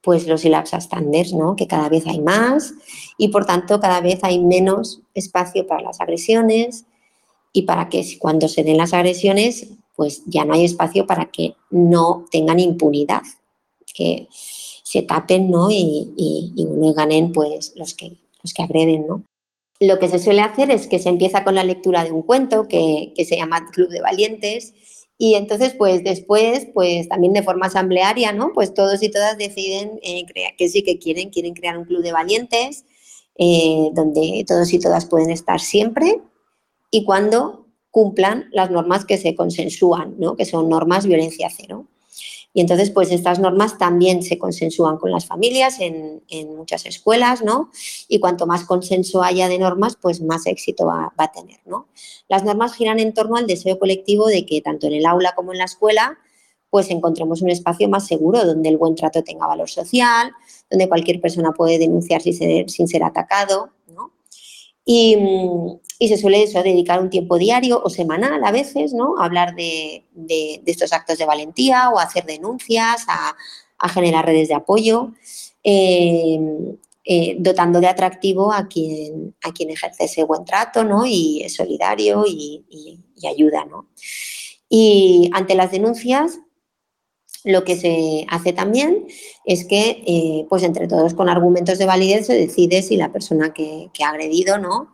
pues 0.00 0.28
los 0.28 0.44
ILAPS 0.44 0.74
standards, 0.78 1.32
¿no? 1.32 1.56
Que 1.56 1.66
cada 1.66 1.88
vez 1.88 2.06
hay 2.06 2.20
más 2.20 2.72
y 3.18 3.28
por 3.28 3.46
tanto 3.46 3.80
cada 3.80 4.00
vez 4.00 4.20
hay 4.22 4.38
menos 4.38 5.02
espacio 5.12 5.66
para 5.66 5.82
las 5.82 6.00
agresiones 6.00 6.84
y 7.52 7.62
para 7.62 7.88
que 7.88 8.16
cuando 8.20 8.46
se 8.46 8.62
den 8.62 8.76
las 8.76 8.94
agresiones 8.94 9.70
pues 10.00 10.22
ya 10.24 10.46
no 10.46 10.54
hay 10.54 10.64
espacio 10.64 11.06
para 11.06 11.26
que 11.26 11.56
no 11.68 12.24
tengan 12.30 12.58
impunidad, 12.58 13.20
que 13.84 14.28
se 14.82 15.02
tapen 15.02 15.50
¿no? 15.50 15.70
y, 15.70 16.10
y, 16.16 16.66
ganen 16.94 17.32
pues, 17.32 17.74
los, 17.76 17.92
que, 17.92 18.16
los 18.42 18.54
que 18.54 18.62
agreden. 18.62 19.06
¿no? 19.06 19.22
Lo 19.78 19.98
que 19.98 20.08
se 20.08 20.18
suele 20.18 20.40
hacer 20.40 20.70
es 20.70 20.86
que 20.86 20.98
se 20.98 21.10
empieza 21.10 21.44
con 21.44 21.54
la 21.54 21.64
lectura 21.64 22.02
de 22.02 22.12
un 22.12 22.22
cuento 22.22 22.66
que, 22.66 23.12
se 23.14 23.36
llama 23.36 23.70
Club 23.72 23.90
de 23.90 24.00
Valientes 24.00 24.72
Y 25.18 25.34
entonces, 25.34 25.74
pues 25.74 26.02
después, 26.02 26.68
pues 26.72 27.06
también 27.06 27.34
de 27.34 27.42
forma 27.42 27.66
asamblearia, 27.66 28.32
¿no? 28.32 28.52
Pues 28.54 28.72
todos 28.72 29.02
y 29.02 29.10
todas 29.10 29.36
deciden 29.36 30.00
eh, 30.02 30.24
que 30.56 30.68
sí 30.70 30.82
que 30.82 30.98
quieren, 30.98 31.28
quieren 31.28 31.52
crear 31.52 31.76
un 31.76 31.84
club 31.84 32.02
de 32.02 32.12
valientes 32.12 32.86
eh, 33.36 33.90
donde 33.92 34.46
todos 34.48 34.72
y 34.72 34.78
todas 34.78 35.04
pueden 35.04 35.28
estar 35.28 35.60
siempre 35.60 36.22
y 36.90 37.04
cuando 37.04 37.59
cumplan 37.90 38.48
las 38.52 38.70
normas 38.70 39.04
que 39.04 39.18
se 39.18 39.34
consensúan, 39.34 40.14
¿no? 40.18 40.36
Que 40.36 40.44
son 40.44 40.68
normas 40.68 41.06
violencia 41.06 41.50
cero. 41.54 41.86
Y 42.52 42.60
entonces, 42.60 42.90
pues 42.90 43.12
estas 43.12 43.38
normas 43.38 43.78
también 43.78 44.24
se 44.24 44.36
consensúan 44.36 44.98
con 44.98 45.12
las 45.12 45.26
familias 45.26 45.78
en, 45.80 46.20
muchas 46.56 46.84
escuelas, 46.84 47.42
¿no? 47.42 47.70
Y 48.08 48.18
cuanto 48.18 48.46
más 48.46 48.64
consenso 48.64 49.22
haya 49.22 49.48
de 49.48 49.58
normas, 49.58 49.96
pues 50.00 50.20
más 50.20 50.46
éxito 50.46 50.86
va, 50.86 51.12
a 51.16 51.32
tener, 51.32 51.60
¿no? 51.64 51.86
Las 52.28 52.44
normas 52.44 52.74
giran 52.74 52.98
en 52.98 53.14
torno 53.14 53.36
al 53.36 53.46
deseo 53.46 53.78
colectivo 53.78 54.26
de 54.26 54.44
que 54.46 54.60
tanto 54.60 54.88
en 54.88 54.94
el 54.94 55.06
aula 55.06 55.32
como 55.36 55.52
en 55.52 55.58
la 55.58 55.64
escuela, 55.64 56.18
pues 56.70 56.90
encontremos 56.90 57.40
un 57.40 57.50
espacio 57.50 57.88
más 57.88 58.06
seguro 58.06 58.44
donde 58.44 58.68
el 58.68 58.78
buen 58.78 58.94
trato 58.96 59.22
tenga 59.22 59.46
valor 59.46 59.68
social, 59.68 60.32
donde 60.68 60.88
cualquier 60.88 61.20
persona 61.20 61.52
puede 61.52 61.78
denunciar 61.78 62.20
sin 62.20 62.34
ser, 62.34 62.68
sin 62.68 62.88
ser 62.88 63.04
atacado, 63.04 63.70
¿no? 63.88 64.12
Y, 64.84 65.16
y 66.02 66.08
se 66.08 66.16
suele 66.16 66.42
eso, 66.42 66.62
dedicar 66.62 66.98
un 66.98 67.10
tiempo 67.10 67.36
diario 67.36 67.82
o 67.84 67.90
semanal 67.90 68.42
a 68.42 68.50
veces, 68.50 68.94
¿no? 68.94 69.18
A 69.18 69.26
hablar 69.26 69.54
de, 69.54 70.06
estos 70.64 70.94
actos 70.94 71.18
de 71.18 71.26
valentía 71.26 71.90
o 71.90 71.98
a 71.98 72.04
hacer 72.04 72.24
denuncias, 72.24 73.04
a, 73.06 73.36
generar 73.90 74.24
redes 74.24 74.48
de 74.48 74.54
apoyo, 74.54 75.12
em, 75.62 76.76
eh, 77.04 77.36
dotando 77.38 77.80
de 77.80 77.88
atractivo 77.88 78.50
a 78.50 78.66
quien, 78.66 79.34
a 79.42 79.52
quien 79.52 79.70
ejerce 79.70 80.04
ese 80.04 80.24
buen 80.24 80.46
trato, 80.46 80.84
¿no? 80.84 81.04
Y 81.04 81.42
es 81.44 81.54
solidario 81.56 82.24
y, 82.26 82.64
ayuda, 83.28 83.66
¿no? 83.66 83.86
Y 84.70 85.30
ante 85.34 85.54
las 85.54 85.70
denuncias, 85.70 86.38
lo 87.44 87.62
que 87.64 87.76
se 87.76 88.24
hace 88.30 88.54
también 88.54 89.06
es 89.44 89.66
que, 89.66 90.02
eh, 90.06 90.46
pues 90.48 90.62
entre 90.62 90.88
todos 90.88 91.12
con 91.12 91.28
argumentos 91.28 91.78
de 91.78 91.84
validez 91.84 92.26
se 92.26 92.34
decide 92.34 92.80
si 92.80 92.96
la 92.96 93.12
persona 93.12 93.52
que, 93.52 93.90
que 93.92 94.02
ha 94.02 94.10
agredido, 94.10 94.56
¿no? 94.56 94.92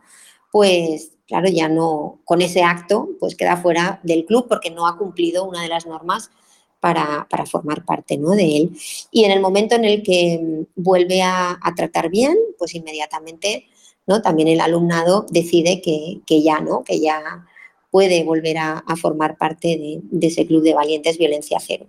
Pues 0.57 1.11
claro, 1.27 1.49
ya 1.49 1.69
no, 1.69 2.19
con 2.25 2.41
ese 2.41 2.63
acto, 2.63 3.09
pues 3.19 3.35
queda 3.35 3.57
fuera 3.57 3.99
del 4.01 4.25
club 4.25 4.47
porque 4.49 4.71
no 4.71 4.87
ha 4.87 4.97
cumplido 4.97 5.43
una 5.43 5.61
de 5.61 5.67
las 5.67 5.85
normas 5.85 6.31
para, 6.79 7.27
formar 7.45 7.85
parte 7.85 8.17
¿no? 8.17 8.31
de 8.31 8.57
él. 8.57 8.71
Y 9.11 9.25
en 9.25 9.29
el 9.29 9.39
momento 9.39 9.75
en 9.75 9.85
el 9.85 10.01
que 10.01 10.65
vuelve 10.75 11.21
a, 11.21 11.59
tratar 11.75 12.09
bien, 12.09 12.35
pues 12.57 12.73
inmediatamente 12.73 13.67
¿no? 14.07 14.23
también 14.23 14.47
el 14.47 14.59
alumnado 14.59 15.27
decide 15.29 15.79
que, 15.79 16.41
ya 16.41 16.59
no, 16.59 16.83
que 16.83 16.99
ya 16.99 17.45
puede 17.91 18.23
volver 18.23 18.57
a, 18.57 18.83
formar 18.99 19.37
parte 19.37 20.01
de, 20.11 20.27
ese 20.27 20.47
club 20.47 20.63
de 20.63 20.73
valientes 20.73 21.19
violencia 21.19 21.59
cero. 21.61 21.85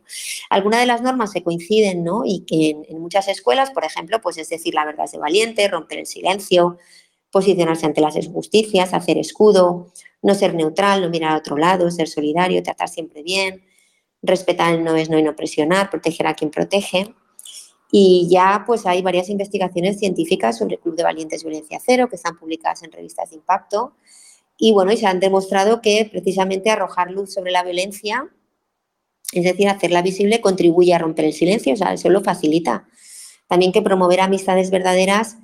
Algunas 0.50 0.80
de 0.80 0.86
las 0.86 1.00
normas 1.00 1.32
se 1.32 1.42
coinciden, 1.42 2.04
¿no? 2.04 2.24
Y 2.26 2.40
que 2.40 2.68
en, 2.68 2.84
en, 2.86 3.00
muchas 3.00 3.28
escuelas, 3.28 3.70
por 3.70 3.86
ejemplo, 3.86 4.20
pues 4.20 4.36
es 4.36 4.50
decir 4.50 4.74
la 4.74 4.84
verdad 4.84 5.06
es 5.06 5.12
de 5.12 5.18
valiente, 5.18 5.68
romper 5.68 6.00
el 6.00 6.06
silencio, 6.06 6.76
posicionarse 7.30 7.86
ante 7.86 8.00
las 8.00 8.16
injusticias, 8.16 8.94
hacer 8.94 9.18
escudo, 9.18 9.92
no 10.22 10.34
ser 10.34 10.54
neutral, 10.54 11.02
no 11.02 11.10
mirar 11.10 11.32
a 11.32 11.38
otro 11.38 11.56
lado, 11.56 11.90
ser 11.90 12.08
solidario, 12.08 12.62
tratar 12.62 12.88
siempre 12.88 13.22
bien, 13.22 13.64
respetar 14.22 14.74
el 14.74 14.84
no 14.84 14.96
es 14.96 15.10
no 15.10 15.18
y 15.18 15.22
no 15.22 15.36
presionar, 15.36 15.90
proteger 15.90 16.26
a 16.26 16.34
quien 16.34 16.50
protege. 16.50 17.14
Y 17.90 18.28
ya 18.30 18.64
pues 18.66 18.86
hay 18.86 19.00
varias 19.02 19.28
investigaciones 19.28 19.98
científicas 19.98 20.58
sobre 20.58 20.74
el 20.74 20.80
Club 20.80 20.96
de 20.96 21.04
Valientes 21.04 21.42
Violencia 21.42 21.80
Cero 21.84 22.08
que 22.08 22.16
están 22.16 22.36
publicadas 22.36 22.82
en 22.82 22.92
revistas 22.92 23.30
de 23.30 23.36
impacto. 23.36 23.94
Y 24.58 24.72
bueno, 24.72 24.92
y 24.92 24.96
se 24.96 25.06
han 25.06 25.20
demostrado 25.20 25.80
que 25.80 26.08
precisamente 26.10 26.70
arrojar 26.70 27.10
luz 27.10 27.32
sobre 27.32 27.52
la 27.52 27.62
violencia, 27.62 28.28
es 29.32 29.44
decir, 29.44 29.68
hacerla 29.68 30.02
visible, 30.02 30.40
contribuye 30.40 30.94
a 30.94 30.98
romper 30.98 31.26
el 31.26 31.32
silencio, 31.32 31.74
o 31.74 31.76
sea, 31.76 31.94
eso 31.94 32.10
lo 32.10 32.22
facilita. 32.22 32.88
También 33.46 33.72
que 33.72 33.82
promover 33.82 34.20
amistades 34.20 34.70
verdaderas 34.70 35.38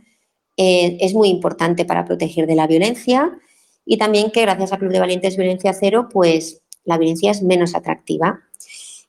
eh, 0.57 0.97
es 1.01 1.15
muy 1.15 1.29
importante 1.29 1.85
para 1.85 2.05
proteger 2.05 2.47
de 2.47 2.55
la 2.55 2.67
violencia 2.67 3.39
y 3.85 3.99
también 3.99 4.31
que 4.31 4.43
gracias 4.43 4.73
al 4.73 4.79
Club 4.79 4.93
de 4.93 5.01
Valientes 5.01 5.37
Violencia 5.37 5.73
Cero, 5.73 6.09
pues 6.13 6.63
la 6.85 6.99
violencia 6.99 7.31
es 7.31 7.43
menos 7.43 7.75
atractiva. 7.75 8.41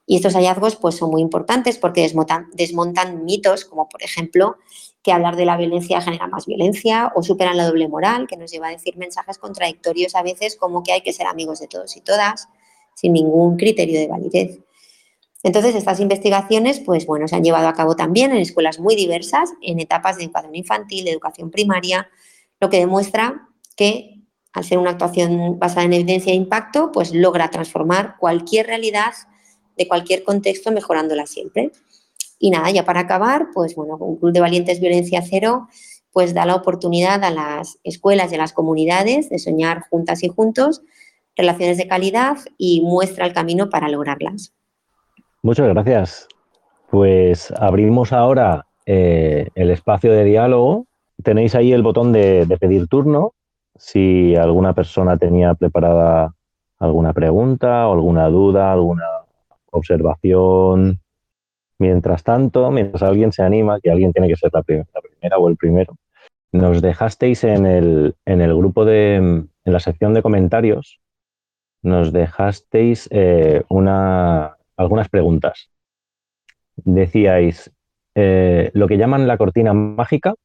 Y 0.08 0.18
estos 0.18 0.34
hallazgos 0.34 0.75
pues, 0.75 0.96
son 0.96 1.10
muy 1.10 1.22
importantes 1.22 1.78
porque 1.78 2.02
desmontan 2.02 3.25
mitos, 3.25 3.66
como 3.66 3.90
por 3.90 4.04
ejemplo 4.04 4.58
que 5.02 5.12
hablar 5.12 5.36
de 5.36 5.46
la 5.46 5.58
violencia 5.58 6.02
genera 6.02 6.28
más 6.28 6.46
violencia 6.46 7.12
o 7.16 7.24
superan 7.24 7.58
la 7.58 7.68
doble 7.68 7.88
moral, 7.88 8.28
que 8.28 8.38
nos 8.38 8.52
lleva 8.52 8.68
a 8.68 8.72
decir 8.72 8.98
mensajes 8.98 9.38
contradictorios 9.38 10.16
a 10.16 10.24
veces 10.24 10.56
como 10.56 10.84
que 10.84 10.94
hay 10.94 11.02
que 11.02 11.14
ser 11.14 11.28
amigos 11.28 11.60
de 11.60 11.68
todos 11.68 11.96
y 11.96 12.02
todas, 12.02 12.48
sin 12.96 13.14
ningún 13.14 13.56
criterio 13.56 14.00
de 14.00 14.08
validez. 14.08 14.60
Entonces, 15.46 15.75
estas 15.75 16.00
investigaciones, 16.00 16.80
pues 16.80 17.06
bueno, 17.06 17.28
se 17.28 17.36
han 17.36 17.44
llevado 17.44 17.68
a 17.68 17.75
cabo 17.75 17.96
también 17.96 18.32
en 18.32 18.38
escuelas 18.38 18.80
muy 18.80 18.96
diversas, 18.96 19.54
en 19.62 19.80
etapas 19.80 20.18
de 20.18 20.24
educación 20.24 20.56
infantil, 20.56 21.06
de 21.06 21.12
educación 21.12 21.52
primaria, 21.52 22.10
lo 22.60 22.72
que 22.72 22.80
demuestra 22.80 23.48
que 23.78 24.24
al 24.54 24.64
ser 24.64 24.80
una 24.80 24.90
actuación 24.90 25.60
basada 25.60 25.84
en 25.84 25.94
evidencia 25.94 26.34
e 26.34 26.36
impacto, 26.36 26.92
pues 26.92 27.14
logra 27.14 27.52
transformar 27.52 28.16
cualquier 28.18 28.66
realidad 28.66 29.14
de 29.78 29.88
cualquier 29.88 30.24
contexto, 30.24 30.72
mejorándola 30.72 31.28
siempre. 31.28 31.72
Y 32.40 32.50
nada, 32.50 32.72
ya 32.72 32.84
para 32.84 33.02
acabar, 33.02 33.50
pues 33.54 33.75
bueno, 33.75 33.98
un 33.98 34.16
Club 34.18 34.34
de 34.34 34.40
Valientes 34.40 34.80
Violencia 34.80 35.22
Cero, 35.22 35.68
pues 36.12 36.34
da 36.34 36.48
la 36.48 36.56
oportunidad 36.56 37.24
a 37.24 37.30
las 37.30 37.78
escuelas 37.84 38.32
y 38.32 38.36
a 38.36 38.40
las 38.40 38.52
comunidades 38.52 39.30
de 39.30 39.38
soñar 39.38 39.84
juntas 39.92 40.24
y 40.24 40.28
juntos 40.28 40.82
relaciones 41.36 41.78
de 41.78 41.88
calidad 41.88 42.40
y 42.58 42.82
muestra 42.82 43.28
el 43.28 43.34
camino 43.34 43.70
para 43.70 43.90
lograrlas. 43.90 44.56
Muchas 45.46 45.68
gracias. 45.68 46.28
Pues 46.90 47.52
abrimos 47.52 48.14
ahora 48.14 48.66
eh, 48.88 49.50
el 49.54 49.70
espacio 49.70 50.12
de 50.12 50.24
diálogo. 50.24 50.88
Tenéis 51.22 51.54
ahí 51.54 51.72
el 51.72 51.84
botón 51.84 52.12
de, 52.12 52.48
pedir 52.60 52.88
turno. 52.88 53.34
Si 53.75 54.36
alguna 54.36 54.74
persona 54.74 55.18
tenía 55.18 55.54
preparada 55.54 56.34
alguna 56.80 57.14
pregunta 57.14 57.84
alguna 57.84 58.28
duda, 58.28 58.74
alguna 58.74 59.06
observación. 59.70 61.00
Mientras 61.78 62.24
tanto, 62.24 62.72
mientras 62.72 63.04
alguien 63.04 63.32
se 63.32 63.44
anima, 63.44 63.80
que 63.80 63.92
alguien 63.92 64.14
tiene 64.14 64.28
que 64.28 64.38
ser 64.38 64.50
la, 64.52 64.64
primera 64.64 65.38
o 65.38 65.48
el 65.48 65.58
primero, 65.58 65.96
nos 66.54 66.82
dejasteis 66.82 67.44
en 67.44 67.68
el, 67.68 68.16
en 68.25 68.42
el 68.42 68.56
grupo 68.56 68.84
de, 68.84 69.18
en 69.18 69.48
la 69.64 69.80
sección 69.80 70.16
de 70.16 70.24
comentarios, 70.24 71.00
nos 71.84 72.12
dejasteis 72.12 73.08
eh, 73.12 73.62
una, 73.70 74.58
algunas 74.77 75.10
preguntas. 75.10 75.70
Decíais, 76.75 77.72
eh, 78.15 78.72
lo 78.74 78.88
que 78.88 78.98
llaman 78.98 79.27
la 79.27 79.38
cortina 79.38 79.74
mágica, 79.74 80.36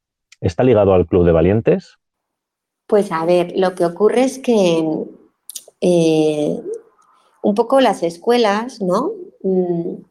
¿está 0.40 0.64
ligado 0.64 0.94
al 0.94 1.06
Club 1.06 1.24
de 1.24 1.32
Valientes? 1.32 1.96
Pues 2.86 3.12
a 3.12 3.24
ver, 3.24 3.52
lo 3.56 3.74
que 3.74 3.84
ocurre 3.84 4.24
es 4.24 4.38
que 4.38 4.84
eh, 5.80 6.60
un 7.42 7.54
poco 7.54 7.80
las 7.80 8.02
escuelas, 8.02 8.80
¿no? 8.80 9.12
Mm, 9.42 10.02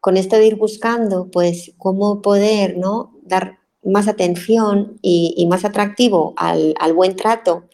con 0.00 0.16
esto 0.16 0.36
de 0.36 0.46
ir 0.46 0.56
buscando, 0.56 1.30
pues, 1.30 1.72
cómo 1.78 2.22
poder, 2.22 2.76
¿no? 2.76 3.18
Dar 3.22 3.58
más 3.82 4.08
atención 4.08 4.98
y, 5.02 5.46
más 5.48 5.64
atractivo 5.64 6.34
al, 6.36 6.74
buen 6.94 7.16
trato 7.16 7.64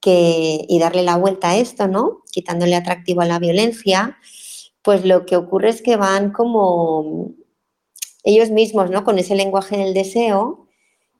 que, 0.00 0.64
y 0.68 0.78
darle 0.78 1.02
la 1.02 1.16
vuelta 1.16 1.50
a 1.50 1.56
esto, 1.56 1.88
¿no? 1.88 2.22
Quitándole 2.30 2.76
atractivo 2.76 3.22
a 3.22 3.26
la 3.26 3.38
violencia, 3.38 4.18
pues 4.82 5.04
lo 5.04 5.26
que 5.26 5.36
ocurre 5.36 5.70
es 5.70 5.82
que 5.82 5.96
van 5.96 6.32
como 6.32 7.32
ellos 8.24 8.50
mismos, 8.50 8.90
¿no? 8.90 9.04
Con 9.04 9.18
ese 9.18 9.34
lenguaje 9.34 9.76
del 9.76 9.94
deseo, 9.94 10.66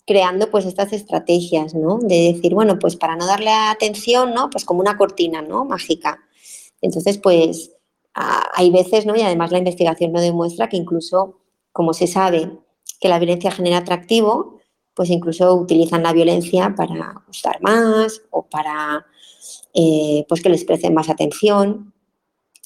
creando 0.06 0.50
pues 0.50 0.66
estas 0.66 0.92
estrategias, 0.92 1.74
¿no? 1.74 1.98
De 1.98 2.32
decir, 2.34 2.54
bueno, 2.54 2.78
pues 2.78 2.96
para 2.96 3.16
no 3.16 3.26
darle 3.26 3.50
atención, 3.50 4.34
¿no? 4.34 4.50
Pues 4.50 4.64
como 4.64 4.80
una 4.80 4.96
cortina, 4.96 5.42
¿no? 5.42 5.64
Mágica. 5.64 6.20
Entonces, 6.80 7.18
pues 7.18 7.72
hay 8.14 8.70
veces, 8.70 9.06
¿no? 9.06 9.16
Y 9.16 9.22
además 9.22 9.52
la 9.52 9.58
investigación 9.58 10.12
no 10.12 10.20
demuestra 10.20 10.68
que 10.68 10.76
incluso, 10.76 11.38
como 11.72 11.94
se 11.94 12.06
sabe 12.06 12.58
que 13.00 13.08
la 13.08 13.18
violencia 13.18 13.50
genera 13.50 13.78
atractivo, 13.78 14.60
pues 14.94 15.08
incluso 15.10 15.54
utilizan 15.54 16.02
la 16.02 16.12
violencia 16.12 16.74
para 16.76 17.22
gustar 17.26 17.62
más 17.62 18.20
o 18.30 18.42
para 18.46 19.06
eh, 19.72 20.26
pues 20.28 20.42
que 20.42 20.50
les 20.50 20.64
presten 20.64 20.94
más 20.94 21.08
atención. 21.08 21.91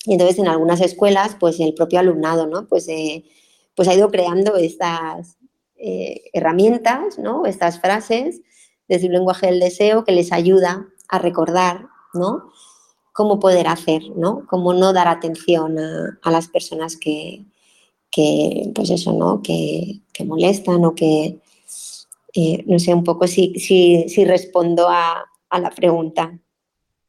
Y 0.07 0.13
entonces 0.13 0.39
en 0.39 0.49
algunas 0.49 0.81
escuelas, 0.81 1.37
pues 1.39 1.59
el 1.59 1.75
propio 1.75 1.99
alumnado, 1.99 2.47
¿no? 2.47 2.69
Pues, 2.69 2.89
eh, 2.89 3.25
pues 3.75 3.89
ha 3.89 3.95
ido 3.95 4.11
creando 4.11 4.57
estas 4.57 5.37
eh, 5.77 6.23
herramientas, 6.33 7.19
¿no? 7.19 7.45
Estas 7.45 7.81
frases 7.81 8.41
desde 8.89 9.07
el 9.07 9.13
lenguaje 9.13 9.47
del 9.47 9.59
deseo 9.59 10.05
que 10.05 10.13
les 10.13 10.33
ayuda 10.33 10.87
a 11.09 11.19
recordar, 11.19 11.89
¿no? 12.15 12.51
Cómo 13.13 13.41
poder 13.41 13.67
hacer, 13.67 14.03
¿no? 14.15 14.47
Cómo 14.49 14.75
no 14.75 14.93
dar 14.93 15.09
atención 15.09 15.77
a, 15.79 16.31
las 16.31 16.49
personas 16.49 16.97
que, 16.97 17.45
pues 18.75 18.91
eso, 18.91 19.13
¿no? 19.13 19.43
Que, 19.43 20.03
molestan 20.25 20.85
o 20.85 20.95
que, 20.95 21.41
eh, 22.35 22.65
no 22.67 22.79
sé, 22.79 22.95
un 22.95 23.05
poco 23.05 23.27
si, 23.27 23.55
si, 23.59 24.25
respondo 24.25 24.89
a, 24.89 25.25
a 25.51 25.61
la 25.61 25.71
pregunta. 25.71 26.39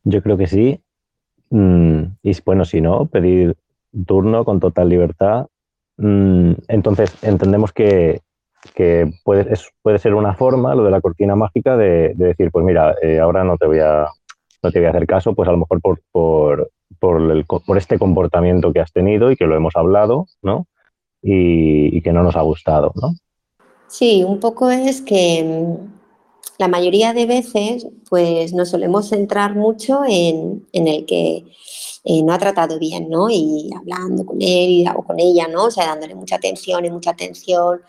Yo 0.03 0.21
creo 0.23 0.37
que 0.37 0.47
sí. 0.47 0.81
Mm, 1.49 2.03
y 2.23 2.31
bueno, 2.45 2.65
si 2.65 2.81
no, 2.81 3.05
pedir 3.05 3.55
turno 4.05 4.43
con 4.45 4.59
total 4.59 4.89
libertad. 4.89 5.47
Mm, 5.97 6.53
entonces, 6.67 7.15
entendemos 7.23 7.71
que, 7.71 8.21
puede, 9.23 9.53
puede, 9.81 9.99
ser 9.99 10.13
una 10.13 10.33
forma, 10.33 10.75
lo 10.75 10.83
de 10.83 10.91
la 10.91 11.01
cortina 11.01 11.35
mágica, 11.35 11.77
de, 11.77 12.13
decir, 12.15 12.51
pues 12.51 12.65
mira, 12.65 12.95
eh, 13.01 13.19
ahora 13.19 13.43
no 13.43 13.57
te 13.57 13.65
voy 13.65 13.79
a 13.79 14.07
no 14.63 14.71
te 14.71 14.79
voy 14.79 14.87
a 14.87 14.89
hacer 14.89 15.05
caso, 15.05 15.35
pues 15.35 15.47
a 15.47 15.51
lo 15.51 15.59
mejor 15.59 15.81
por, 15.81 16.01
por, 16.11 16.71
por, 16.99 17.77
este 17.77 17.99
comportamiento 17.99 18.73
que 18.73 18.79
has 18.79 18.91
tenido 18.91 19.31
y 19.31 19.35
que 19.35 19.45
lo 19.45 19.55
hemos 19.55 19.75
hablado, 19.75 20.25
¿no? 20.41 20.65
Y, 21.21 21.95
y, 21.95 22.01
que 22.01 22.11
no 22.11 22.23
nos 22.23 22.35
ha 22.35 22.41
gustado, 22.41 22.91
¿no? 22.95 23.13
Sí, 23.87 24.23
un 24.23 24.39
poco 24.39 24.71
es 24.71 25.01
que 25.01 25.43
mm, 25.43 25.96
la 26.57 26.67
mayoría 26.67 27.13
de 27.13 27.25
veces, 27.25 27.87
pues 28.09 28.53
nos 28.53 28.69
solemos 28.69 29.09
centrar 29.09 29.55
mucho 29.55 30.01
en, 30.07 30.67
en 30.71 30.87
el 30.87 31.05
que 31.05 31.45
eh, 32.09 32.23
no 32.23 32.31
ha 32.31 32.37
tratado 32.37 32.79
bien, 32.79 33.09
¿no? 33.09 33.29
Y 33.29 33.69
hablando 33.75 34.25
con 34.25 34.37
él 34.41 34.85
o 34.95 35.03
con 35.03 35.19
ella, 35.19 35.49
¿no? 35.49 35.65
O 35.65 35.71
sea, 35.71 35.87
dándole 35.87 36.15
mucha 36.15 36.37
atención 36.37 36.85
y 36.85 36.89
mucha 36.89 37.09
atención 37.11 37.81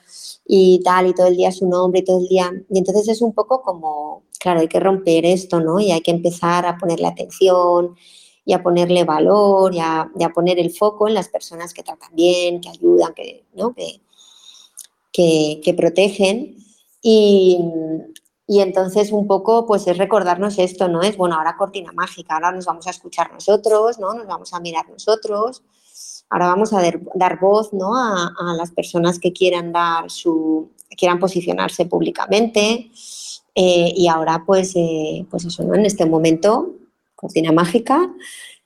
y 0.44 0.80
tal, 0.82 1.06
y 1.06 1.14
todo 1.14 1.28
el 1.28 1.36
día 1.36 1.52
su 1.52 1.68
nombre 1.68 2.00
y 2.00 2.04
todo 2.04 2.18
el 2.18 2.26
día. 2.26 2.50
Y 2.68 2.78
entonces 2.78 3.06
es 3.08 3.22
un 3.22 3.32
poco 3.32 3.62
como, 3.62 4.24
claro, 4.40 4.58
hay 4.58 4.66
que 4.66 4.80
romper 4.80 5.24
esto, 5.24 5.60
¿no? 5.60 5.78
Y 5.78 5.92
hay 5.92 6.00
que 6.00 6.10
empezar 6.10 6.66
a 6.66 6.76
ponerle 6.78 7.06
atención 7.06 7.94
y 8.44 8.54
a 8.54 8.62
ponerle 8.62 9.04
valor 9.04 9.72
y 9.72 9.78
a, 9.78 10.10
poner 10.34 10.58
el 10.58 10.72
foco 10.72 11.06
en 11.06 11.14
las 11.14 11.28
personas 11.28 11.72
que 11.72 11.84
tratan 11.84 12.10
bien, 12.12 12.60
que 12.60 12.70
ayudan, 12.70 13.14
que, 13.14 13.44
¿no? 13.54 13.72
que, 13.72 14.00
que, 15.12 15.60
que 15.62 15.74
protegen. 15.74 16.56
Y, 17.02 17.60
y 18.50 18.60
entonces 18.60 19.12
un 19.12 19.26
poco 19.26 19.66
pues 19.66 19.86
es 19.86 19.98
recordarnos 19.98 20.58
esto, 20.58 20.88
¿no? 20.88 21.02
Es, 21.02 21.18
bueno, 21.18 21.36
ahora 21.36 21.58
cortina 21.58 21.92
mágica, 21.92 22.34
ahora 22.34 22.50
nos 22.50 22.64
vamos 22.64 22.86
a 22.86 22.90
escuchar 22.90 23.30
nosotros, 23.30 23.98
¿no? 23.98 24.14
Nos 24.14 24.26
vamos 24.26 24.54
a 24.54 24.60
mirar 24.60 24.88
nosotros, 24.88 25.62
ahora 26.30 26.46
vamos 26.46 26.72
a 26.72 26.80
dar, 27.14 27.38
voz, 27.38 27.74
¿no? 27.74 27.94
A, 27.94 28.32
las 28.56 28.70
personas 28.70 29.18
que 29.18 29.34
quieran 29.34 29.70
dar 29.70 30.10
su, 30.10 30.70
quieran 30.96 31.18
posicionarse 31.18 31.84
públicamente 31.84 32.90
eh, 33.54 33.92
y 33.94 34.08
ahora 34.08 34.42
pues, 34.46 34.72
eh, 34.76 35.26
pues 35.30 35.44
eso, 35.44 35.62
¿no? 35.64 35.74
En 35.74 35.84
este 35.84 36.06
momento, 36.06 36.74
cortina 37.16 37.52
mágica 37.52 38.10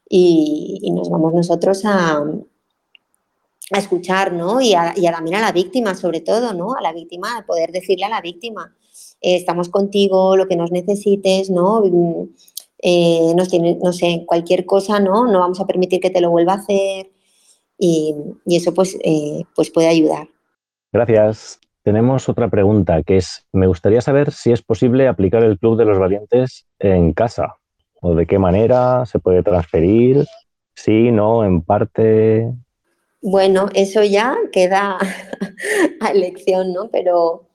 y, 0.09 0.93
nos 0.93 1.11
vamos 1.11 1.35
nosotros 1.35 1.85
a, 1.87 2.19
a 3.73 3.79
escuchar, 3.79 4.33
¿no? 4.33 4.61
Y 4.61 4.75
a, 4.75 4.95
y 4.97 5.09
a 5.09 5.13
también 5.13 5.39
a 5.39 5.41
la 5.41 5.51
víctima, 5.51 5.97
sobre 5.97 6.21
todo, 6.21 6.53
¿no? 6.53 6.75
A 6.75 6.81
la 6.81 6.93
víctima, 6.93 7.39
a 7.39 7.45
poder 7.45 7.73
decirle 7.73 8.05
a 8.05 8.11
la 8.11 8.21
víctima, 8.21 8.73
eh, 9.23 9.37
estamos 9.37 9.69
contigo, 9.69 10.37
lo 10.37 10.49
que 10.49 10.57
nos 10.57 10.73
necesites, 10.73 11.49
¿no? 11.49 11.81
Mm, 11.85 12.29
eh, 12.83 13.33
nos 13.37 13.49
tiene, 13.49 13.79
no 13.83 13.93
sé, 13.93 14.25
cualquier 14.27 14.67
cosa, 14.67 14.99
¿no? 14.99 15.27
No 15.27 15.39
vamos 15.39 15.61
a 15.61 15.67
permitir 15.67 16.01
que 16.01 16.11
te 16.11 16.21
lo 16.21 16.31
vuelva 16.31 16.55
a 16.55 16.57
hacer 16.57 17.11
y, 17.79 18.15
eso 18.47 18.75
pues, 18.75 18.99
eh, 19.03 19.45
pues 19.55 19.71
puede 19.71 19.89
ayudar. 19.89 20.29
Gracias. 20.93 21.61
Tenemos 21.85 22.29
otra 22.29 22.49
pregunta 22.49 23.03
que 23.03 23.17
es, 23.17 23.45
me 23.53 23.67
gustaría 23.67 24.01
saber 24.01 24.33
si 24.33 24.53
es 24.53 24.63
posible 24.63 25.09
aplicar 25.09 25.43
el 25.43 25.59
Club 25.59 25.77
de 25.77 25.85
los 25.85 25.99
Valientes 25.99 26.67
en 26.79 27.13
casa 27.13 27.57
o 28.01 28.15
de 28.15 28.27
qué 28.27 28.39
manera 28.39 29.07
se 29.07 29.19
puede 29.19 29.43
transferir, 29.43 30.25
sí, 30.75 31.11
no, 31.11 31.45
en 31.45 31.63
parte. 31.63 32.53
Bueno, 33.21 33.69
eso 33.75 34.03
ya 34.03 34.37
queda 34.53 34.99
a 36.01 36.09
elección, 36.11 36.73
¿no? 36.73 36.89
Pero 36.89 37.49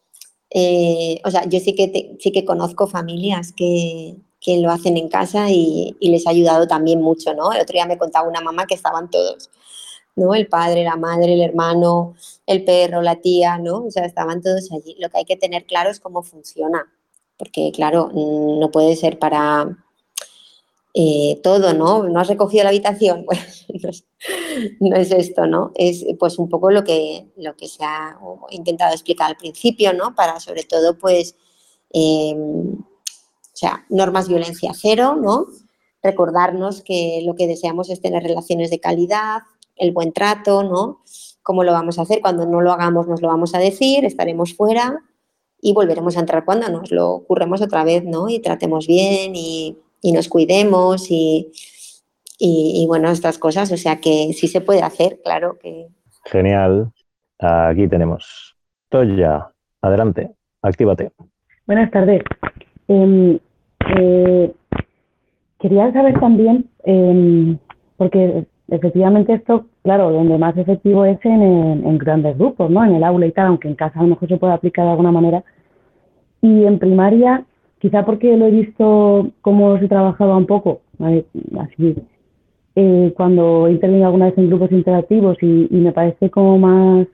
eh, 0.49 1.19
o 1.25 1.31
sea, 1.31 1.45
yo 1.45 1.59
sí 1.59 1.75
que, 1.75 2.15
sí 2.19 2.31
que 2.31 2.45
conozco 2.45 2.87
familias 2.87 3.53
que, 3.53 4.15
lo 4.61 4.71
hacen 4.71 4.95
en 4.95 5.09
casa 5.09 5.49
y, 5.49 5.97
les 5.99 6.25
ha 6.25 6.29
ayudado 6.29 6.67
también 6.67 7.01
mucho, 7.01 7.33
¿no? 7.33 7.51
El 7.51 7.61
otro 7.61 7.73
día 7.73 7.85
me 7.85 7.97
contaba 7.97 8.27
una 8.29 8.39
mamá 8.39 8.65
que 8.65 8.75
estaban 8.75 9.09
todos, 9.09 9.49
¿no? 10.15 10.33
El 10.35 10.47
padre, 10.47 10.83
la 10.85 10.95
madre, 10.95 11.33
el 11.33 11.41
hermano, 11.41 12.15
el 12.45 12.63
perro, 12.63 13.01
la 13.01 13.17
tía, 13.17 13.57
¿no? 13.57 13.85
O 13.85 13.91
sea, 13.91 14.05
estaban 14.05 14.41
todos 14.41 14.71
allí. 14.71 14.95
Lo 14.99 15.09
que 15.09 15.17
hay 15.17 15.25
que 15.25 15.35
tener 15.35 15.65
claro 15.65 15.89
es 15.89 15.99
cómo 15.99 16.23
funciona, 16.23 16.85
porque 17.37 17.71
claro, 17.73 18.09
mm, 18.13 18.59
no 18.59 18.71
puede 18.71 18.95
ser 18.95 19.19
para 19.19 19.77
eh, 20.93 21.39
todo, 21.43 21.73
¿no? 21.73 22.03
¿No 22.03 22.19
has 22.19 22.27
recogido 22.27 22.63
la 22.63 22.69
habitación? 22.69 23.25
No 24.79 24.95
es, 24.95 25.11
esto, 25.11 25.45
¿no? 25.45 25.71
Es 25.75 26.03
pues 26.19 26.39
un 26.39 26.49
poco 26.49 26.71
lo 26.71 26.83
que, 26.83 27.27
lo 27.37 27.55
que 27.55 27.67
se 27.67 27.83
ha 27.83 28.17
intentado 28.49 28.91
explicar 28.91 29.29
al 29.29 29.37
principio, 29.37 29.93
¿no? 29.93 30.15
Para 30.15 30.39
sobre 30.39 30.63
todo, 30.63 30.97
pues, 30.97 31.35
em, 31.91 32.73
o 32.73 33.53
sea, 33.53 33.85
normas 33.89 34.27
violencia 34.27 34.71
cero, 34.73 35.15
¿no? 35.21 35.45
Recordarnos 36.01 36.81
que 36.81 37.21
lo 37.23 37.35
que 37.35 37.45
deseamos 37.45 37.91
es 37.91 38.01
tener 38.01 38.23
relaciones 38.23 38.71
de 38.71 38.79
calidad, 38.79 39.41
el 39.75 39.91
buen 39.91 40.13
trato, 40.13 40.63
¿no? 40.63 41.03
¿Cómo 41.43 41.63
lo 41.63 41.71
vamos 41.71 41.99
a 41.99 42.01
hacer? 42.01 42.21
Cuando 42.21 42.47
no 42.47 42.61
lo 42.61 42.71
hagamos 42.71 43.07
nos 43.07 43.21
lo 43.21 43.27
vamos 43.27 43.53
a 43.53 43.59
decir, 43.59 44.05
estaremos 44.05 44.55
fuera 44.55 45.03
y 45.61 45.73
volveremos 45.73 46.17
a 46.17 46.21
entrar 46.21 46.45
cuando 46.45 46.69
nos 46.69 46.91
lo 46.91 47.11
ocurremos 47.11 47.61
otra 47.61 47.83
vez, 47.83 48.03
¿no? 48.03 48.29
Y 48.29 48.39
tratemos 48.39 48.87
bien 48.87 49.35
y 49.35 49.77
y 50.01 50.11
nos 50.11 50.29
cuidemos 50.29 51.07
y, 51.09 51.51
y, 52.39 52.85
bueno, 52.87 53.09
estas 53.09 53.37
cosas. 53.37 53.71
O 53.71 53.77
sea 53.77 53.99
que 53.99 54.33
sí 54.33 54.47
se 54.47 54.61
puede 54.61 54.81
hacer, 54.81 55.19
claro 55.23 55.57
que. 55.59 55.87
Genial. 56.25 56.91
Aquí 57.39 57.87
tenemos. 57.87 58.55
Toya, 58.89 59.49
adelante, 59.81 60.31
actívate. 60.61 61.11
Buenas 61.65 61.91
tardes. 61.91 62.23
Em, 62.87 63.37
eh, 63.97 64.53
quería 65.59 65.91
saber 65.91 66.19
también, 66.19 66.69
em, 66.83 67.57
porque 67.97 68.45
efectivamente 68.69 69.33
esto, 69.33 69.65
claro, 69.83 70.11
donde 70.11 70.37
más 70.37 70.57
efectivo 70.57 71.05
es 71.05 71.23
en, 71.25 71.41
en, 71.41 71.97
grandes 71.97 72.37
grupos, 72.37 72.69
¿no? 72.69 72.83
En 72.85 72.95
el 72.95 73.03
aula 73.03 73.27
y 73.27 73.31
tal, 73.31 73.47
aunque 73.47 73.67
en 73.67 73.75
casa 73.75 73.99
a 73.99 74.03
lo 74.03 74.09
mejor 74.09 74.29
se 74.29 74.37
puede 74.37 74.53
aplicar 74.53 74.85
de 74.85 74.91
alguna 74.91 75.11
manera. 75.11 75.43
Y 76.41 76.65
en 76.65 76.79
primaria, 76.79 77.45
quizá 77.79 78.05
porque 78.05 78.35
lo 78.35 78.47
he 78.47 78.51
visto 78.51 79.31
cómo 79.41 79.77
se 79.79 79.87
trabajaba 79.87 80.37
un 80.37 80.45
poco, 80.45 80.81
así, 80.99 81.95
eh, 82.75 83.13
cuando 83.15 83.67
he 83.67 83.71
intervenido 83.71 84.05
alguna 84.07 84.25
vez 84.27 84.37
en 84.37 84.49
grupos 84.49 84.71
interactivos 84.71 85.37
y, 85.41 85.67
me 85.71 85.91
parece 85.91 86.29
como 86.29 86.57
más 86.59 87.07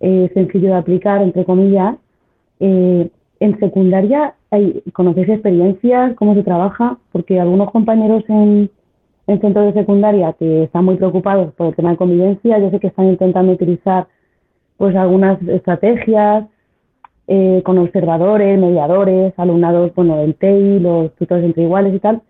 eh, 0.00 0.30
sencillo 0.32 0.68
de 0.68 0.74
aplicar, 0.74 1.22
entre 1.22 1.44
comillas, 1.44 1.96
eh, 2.60 3.10
en 3.40 3.58
secundaria 3.58 4.34
hay, 4.50 4.82
¿conocéis 4.92 5.28
experiencias? 5.28 6.14
¿Cómo 6.14 6.34
se 6.34 6.42
trabaja? 6.42 6.98
Porque 7.12 7.40
algunos 7.40 7.70
compañeros 7.72 8.24
en, 8.28 8.70
en 9.26 9.40
centros 9.40 9.66
de 9.66 9.80
secundaria 9.80 10.32
que 10.38 10.64
están 10.64 10.84
muy 10.84 10.96
preocupados 10.96 11.52
por 11.54 11.66
el 11.66 11.74
tema 11.74 11.90
de 11.90 11.96
convivencia, 11.96 12.58
yo 12.58 12.70
sé 12.70 12.80
que 12.80 12.86
están 12.86 13.06
intentando 13.06 13.52
utilizar 13.52 14.06
pues 14.76 14.96
algunas 14.96 15.40
estrategias, 15.42 16.46
eh, 17.26 17.62
con 17.64 17.78
observadores, 17.78 18.58
mediadores, 18.58 19.32
alumnados, 19.38 19.94
bueno, 19.94 20.18
del 20.18 20.34
TEI, 20.34 20.78
los 20.78 21.14
tutores 21.16 21.44
entre 21.44 21.62
iguales 21.62 21.94
y 21.94 21.98
tal, 21.98 22.22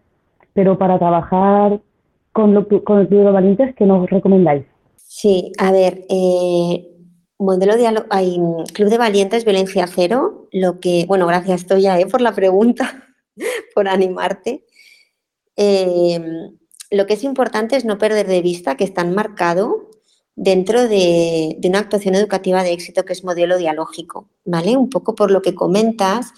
pero 0.52 0.78
para 0.78 0.98
trabajar 0.98 1.80
con, 2.32 2.56
el 2.56 2.66
Club 2.66 3.08
de 3.08 3.30
Valientes, 3.30 3.74
¿qué 3.74 3.86
nos 3.86 4.08
recomendáis? 4.08 4.64
Sí, 4.96 5.50
a 5.58 5.72
ver, 5.72 6.04
eh, 6.08 6.88
modelo 7.38 7.76
de 7.76 8.04
hay 8.10 8.38
Club 8.72 8.88
de 8.88 8.98
Valientes, 8.98 9.44
Violencia 9.44 9.86
Cero, 9.88 10.48
lo 10.52 10.78
que, 10.78 11.06
bueno, 11.08 11.26
gracias 11.26 11.66
Toya 11.66 11.98
eh, 11.98 12.06
por 12.06 12.20
la 12.20 12.32
pregunta, 12.32 13.04
por 13.74 13.88
animarte. 13.88 14.64
lo 15.56 17.06
que 17.06 17.14
es 17.14 17.24
importante 17.24 17.74
es 17.74 17.84
no 17.84 17.98
perder 17.98 18.28
de 18.28 18.42
vista 18.42 18.76
que 18.76 18.84
están 18.84 19.12
marcados 19.12 19.93
dentro 20.36 20.88
de, 20.88 21.58
una 21.64 21.78
actuación 21.78 22.14
educativa 22.14 22.62
de 22.62 22.72
éxito 22.72 23.04
que 23.04 23.12
es 23.12 23.24
modelo 23.24 23.56
dialógico, 23.56 24.28
¿vale? 24.44 24.76
Un 24.76 24.90
poco 24.90 25.14
por 25.14 25.30
lo 25.30 25.42
que 25.42 25.54
comentas, 25.54 26.32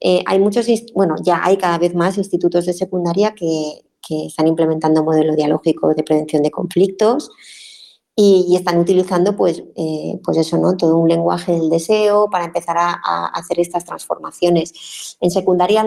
eh, 0.00 0.22
hay 0.26 0.38
muchos, 0.38 0.66
bueno, 0.94 1.16
ya 1.22 1.40
hay 1.44 1.56
cada 1.56 1.78
vez 1.78 1.94
más 1.94 2.16
institutos 2.16 2.66
de 2.66 2.72
secundaria 2.72 3.34
que, 3.34 3.82
están 4.26 4.48
implementando 4.48 5.04
modelo 5.04 5.36
dialógico 5.36 5.94
de 5.94 6.02
prevención 6.02 6.42
de 6.42 6.50
conflictos 6.50 7.30
y, 8.16 8.56
están 8.56 8.78
utilizando, 8.78 9.36
pues, 9.36 9.62
eh, 9.76 10.18
pues 10.24 10.36
eso, 10.36 10.58
¿no? 10.58 10.76
Todo 10.76 10.96
un 10.96 11.08
lenguaje 11.08 11.52
del 11.52 11.70
deseo 11.70 12.28
para 12.28 12.46
empezar 12.46 12.76
a, 12.76 13.26
hacer 13.26 13.60
estas 13.60 13.84
transformaciones. 13.84 15.16
En 15.20 15.30
secundaria, 15.30 15.84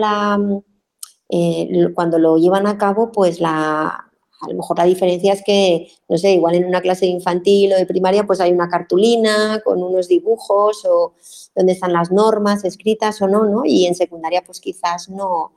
eh, 1.29 1.89
cuando 1.93 2.17
lo 2.17 2.37
llevan 2.37 2.65
a 2.65 2.77
cabo, 2.77 3.11
pues 3.11 3.41
la, 3.41 4.12
a 4.43 4.49
lo 4.49 4.55
mejor 4.55 4.77
la 4.77 4.85
diferencia 4.85 5.33
es 5.33 5.41
que, 5.43 5.87
no 6.09 6.17
sé, 6.17 6.33
igual 6.33 6.55
en 6.55 6.65
una 6.65 6.81
clase 6.81 7.05
infantil 7.05 7.73
o 7.73 7.77
de 7.77 7.85
primaria 7.85 8.25
pues 8.25 8.41
hay 8.41 8.51
una 8.51 8.67
cartulina 8.67 9.61
con 9.63 9.81
unos 9.81 10.07
dibujos 10.07 10.83
o 10.85 11.13
donde 11.55 11.73
están 11.73 11.93
las 11.93 12.11
normas 12.11 12.65
escritas 12.65 13.21
o 13.21 13.27
no, 13.27 13.45
¿no? 13.45 13.63
Y 13.65 13.85
en 13.85 13.95
secundaria 13.95 14.43
pues 14.45 14.59
quizás 14.59 15.09
no, 15.09 15.53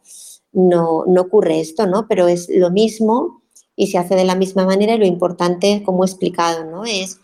no, 0.53 1.05
ocurre 1.19 1.61
esto, 1.61 1.87
¿no? 1.87 2.07
Pero 2.09 2.29
es 2.29 2.49
lo 2.49 2.71
mismo 2.71 3.43
y 3.75 3.89
se 3.89 3.99
hace 3.99 4.15
de 4.15 4.25
la 4.25 4.37
misma 4.37 4.65
manera 4.65 4.95
y 4.95 4.99
lo 4.99 5.07
importante, 5.07 5.83
como 5.85 6.05
he 6.05 6.07
explicado, 6.07 6.65
¿no? 6.65 6.85
Es 6.85 7.19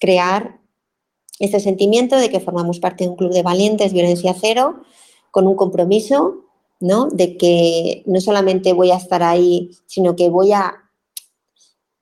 crear 0.00 0.60
este 1.38 1.60
sentimiento 1.60 2.16
de 2.16 2.30
que 2.30 2.40
formamos 2.40 2.78
parte 2.78 3.04
de 3.04 3.10
un 3.10 3.16
club 3.16 3.32
de 3.32 3.42
valientes, 3.42 3.92
violencia 3.92 4.34
cero, 4.38 4.82
con 5.30 5.48
un 5.48 5.56
compromiso 5.56 6.43
¿no? 6.80 7.08
De 7.10 7.36
que 7.36 8.02
no 8.06 8.20
solamente 8.20 8.72
voy 8.72 8.90
a 8.90 8.96
estar 8.96 9.22
ahí, 9.22 9.70
sino 9.86 10.16
que 10.16 10.28
voy 10.28 10.52
a 10.52 10.84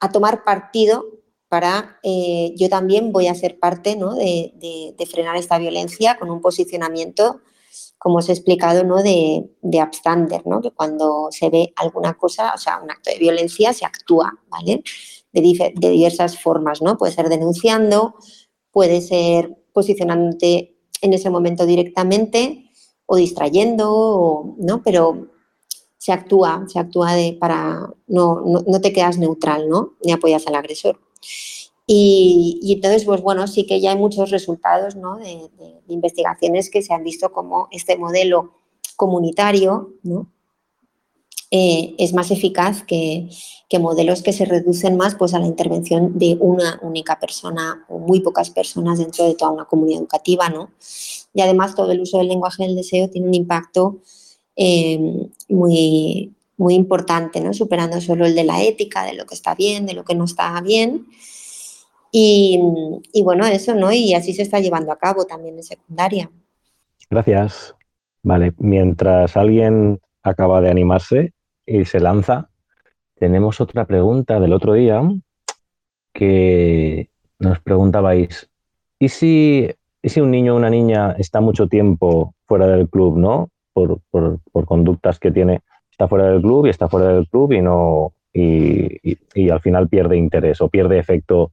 a 0.03 0.11
tomar 0.11 0.43
partido 0.43 1.07
para 1.49 2.01
eh, 2.03 2.55
yo 2.57 2.69
también 2.69 3.13
voy 3.13 3.29
a 3.29 3.37
ser 3.37 3.61
parte 3.61 3.95
¿no? 3.95 4.17
de, 4.17 4.95
frenar 5.09 5.37
esta 5.37 5.59
violencia 5.59 6.19
con 6.19 6.29
un 6.29 6.41
posicionamiento, 6.41 7.41
como 7.99 8.17
os 8.17 8.29
he 8.29 8.33
explicado, 8.33 8.83
¿no? 8.83 9.01
de, 9.01 9.49
de 9.63 9.89
¿no? 10.45 10.61
que 10.61 10.73
cuando 10.73 11.29
se 11.31 11.51
ve 11.51 11.73
alguna 11.77 12.15
cosa, 12.15 12.53
o 12.53 12.59
sea, 12.59 12.81
un 12.83 12.91
acto 12.91 13.11
de 13.11 13.19
violencia, 13.19 13.73
se 13.73 13.87
actúa, 13.87 14.33
¿vale? 14.49 14.83
De, 15.33 15.73
de 15.77 15.91
diversas 15.91 16.37
formas, 16.39 16.83
¿no? 16.83 16.99
Puede 16.99 17.13
ser 17.13 17.29
denunciando, 17.29 18.17
puede 18.73 19.01
ser 19.01 19.57
posicionándote 19.73 20.79
en 21.01 21.13
ese 21.13 21.31
momento 21.31 21.65
directamente 21.65 22.62
o 23.13 23.17
distrayendo, 23.17 24.55
¿no? 24.57 24.83
Pero 24.83 25.29
se 25.99 26.13
actúa, 26.13 26.65
se 26.67 26.79
actúa 26.79 27.13
de, 27.13 27.37
para, 27.39 27.93
no, 28.07 28.43
no, 28.67 28.81
te 28.81 28.91
quedas 28.91 29.19
neutral, 29.19 29.69
¿no? 29.69 29.93
Ni 30.03 30.13
apoyas 30.13 30.47
al 30.47 30.55
agresor. 30.55 30.99
Y, 31.87 32.73
entonces, 32.75 33.05
pues 33.05 33.21
bueno, 33.21 33.47
sí 33.49 33.67
que 33.67 33.83
ya 33.83 33.91
hay 33.91 33.99
muchos 33.99 34.31
resultados 34.31 34.97
¿no? 34.97 35.19
de, 35.19 35.51
investigaciones 35.89 36.71
que 36.71 36.81
se 36.81 36.95
han 36.95 37.05
visto 37.05 37.33
como 37.33 37.69
este 37.71 37.99
modelo 37.99 38.55
comunitario 38.97 39.93
¿no? 40.03 40.27
Eh, 41.51 41.95
es 41.99 42.15
más 42.15 42.31
eficaz 42.31 42.83
que, 42.83 43.29
que, 43.69 43.79
modelos 43.79 44.23
que 44.23 44.33
se 44.33 44.47
reducen 44.47 44.97
más 44.97 45.17
pues, 45.17 45.35
a 45.35 45.39
la 45.39 45.47
intervención 45.47 46.19
de 46.19 46.39
una 46.41 46.81
única 46.83 47.21
persona 47.21 47.85
o 47.91 47.99
muy 47.99 48.21
pocas 48.21 48.49
personas 48.49 49.01
dentro 49.01 49.27
de 49.27 49.35
toda 49.35 49.51
una 49.51 49.67
comunidad 49.67 50.01
educativa. 50.01 50.49
¿no? 50.49 50.71
Y 51.35 51.41
además 51.41 51.75
todo 51.75 51.93
el 51.93 52.01
uso 52.01 52.19
del 52.19 52.29
lenguaje 52.29 52.65
del 52.65 52.77
deseo 52.77 53.09
tiene 53.09 53.29
un 53.29 53.35
impacto 53.35 54.01
eh, 54.57 54.99
muy, 55.49 56.33
muy 56.57 56.75
importante, 56.75 57.41
¿no? 57.41 57.55
superando 57.55 58.01
solo 58.01 58.27
el 58.27 58.35
de 58.35 58.45
la 58.45 58.63
ética, 58.63 59.05
de 59.05 59.15
lo 59.15 59.27
que 59.27 59.35
está 59.35 59.55
bien, 59.55 59.87
de 59.87 59.95
lo 59.95 60.05
que 60.05 60.15
no 60.15 60.25
está 60.25 60.61
bien. 60.61 61.07
Y, 62.15 62.61
bueno, 63.25 63.47
eso, 63.47 63.75
¿no? 63.75 63.91
Y 63.91 64.13
así 64.13 64.35
se 64.35 64.43
está 64.43 64.61
llevando 64.61 64.93
a 64.93 64.99
cabo 64.99 65.25
también 65.25 65.57
en 65.57 65.63
secundaria. 65.63 66.31
Gracias. 67.09 67.75
Vale, 68.23 68.53
mientras 68.59 69.35
alguien 69.37 69.99
acaba 70.23 70.61
de 70.61 70.71
animarse 70.71 71.33
y 71.67 71.87
se 71.87 72.01
lanza, 72.01 72.51
tenemos 73.19 73.61
otra 73.63 73.87
pregunta 73.87 74.39
del 74.39 74.53
otro 74.53 74.75
día 74.75 75.03
que 76.13 77.09
nos 77.39 77.61
preguntabais, 77.61 78.51
¿y 78.99 79.09
si, 79.09 79.71
¿y 80.03 80.09
si 80.09 80.21
un 80.21 80.31
niño 80.31 80.55
o 80.55 80.57
una 80.57 80.71
niña 80.71 81.15
está 81.19 81.41
mucho 81.41 81.69
tiempo 81.69 82.35
fuera 82.47 82.67
del 82.67 82.89
club, 82.89 83.17
¿no? 83.17 83.49
Por, 83.73 84.01
por 84.11 84.67
conductas 84.67 85.19
que 85.19 85.31
tiene 85.31 85.61
está 85.93 86.09
fuera 86.09 86.31
del 86.31 86.43
club 86.43 86.67
y 86.67 86.71
está 86.71 86.89
fuera 86.89 87.15
del 87.15 87.29
club 87.29 87.53
y 87.53 87.63
no 87.63 88.13
y, 88.35 89.51
al 89.51 89.61
final 89.61 89.89
pierde 89.89 90.17
interés 90.17 90.61
o 90.61 90.69
pierde 90.69 90.99
efecto 90.99 91.53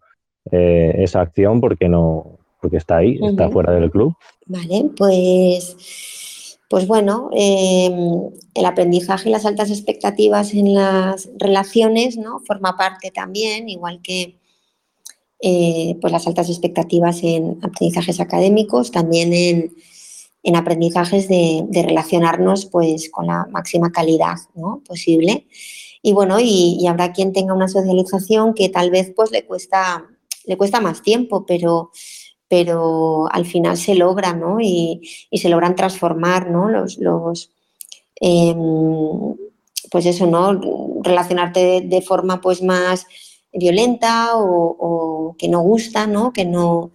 eh, 0.52 0.96
esa 1.00 1.22
acción 1.22 1.62
porque 1.62 1.90
no 1.90 2.38
porque 2.62 2.78
está 2.78 2.98
ahí, 2.98 3.18
está 3.22 3.50
fuera 3.50 3.72
del 3.72 3.90
club. 3.90 4.14
Vale, 4.46 4.90
pues 4.98 6.58
pues 6.70 6.86
bueno, 6.88 7.30
em, 7.34 8.30
el 8.54 8.66
aprendizaje 8.66 9.30
y 9.30 9.32
las 9.32 9.46
altas 9.46 9.70
expectativas 9.70 10.54
en 10.54 10.74
las 10.74 11.30
relaciones, 11.38 12.18
¿no? 12.18 12.40
Forma 12.42 12.76
parte 12.76 13.12
también, 13.12 13.70
igual 13.70 14.02
que 14.04 14.36
eh, 15.42 15.98
pues 16.02 16.12
las 16.12 16.28
altas 16.28 16.50
expectativas 16.50 17.24
en 17.24 17.60
aprendizajes 17.62 18.20
académicos, 18.20 18.92
también 18.92 19.34
en, 19.34 19.74
en 20.44 20.56
aprendizajes 20.56 21.28
de, 21.28 21.66
relacionarnos 21.72 22.66
pues 22.66 23.10
con 23.10 23.28
la 23.28 23.46
máxima 23.52 23.92
calidad 23.92 24.36
posible. 24.86 25.48
Y 26.02 26.14
bueno, 26.14 26.38
y, 26.40 26.86
habrá 26.88 27.12
quien 27.12 27.34
tenga 27.34 27.54
una 27.54 27.68
socialización 27.68 28.54
que 28.54 28.70
tal 28.70 28.90
vez 28.90 29.12
pues 29.16 29.32
le 29.32 29.46
cuesta, 29.46 30.06
le 30.46 30.58
cuesta 30.58 30.80
más 30.80 31.02
tiempo, 31.02 31.46
pero, 31.46 31.92
pero 32.48 33.28
al 33.32 33.46
final 33.46 33.78
se 33.78 33.96
logra, 33.96 34.34
¿no? 34.34 34.60
Y, 34.62 35.02
se 35.34 35.50
logran 35.50 35.76
transformar, 35.76 36.50
¿no? 36.50 36.70
Los, 36.70 36.98
los 37.00 37.52
em, 38.16 39.36
pues 39.92 40.06
eso, 40.06 40.26
¿no? 40.26 40.60
Relacionarte 41.04 41.82
de, 41.82 42.02
forma 42.02 42.40
pues 42.40 42.62
más 42.62 43.06
violenta 43.54 44.32
o, 44.36 45.36
que 45.38 45.48
no 45.48 45.62
gusta, 45.62 46.08
¿no? 46.08 46.34
Que 46.34 46.46
no... 46.46 46.92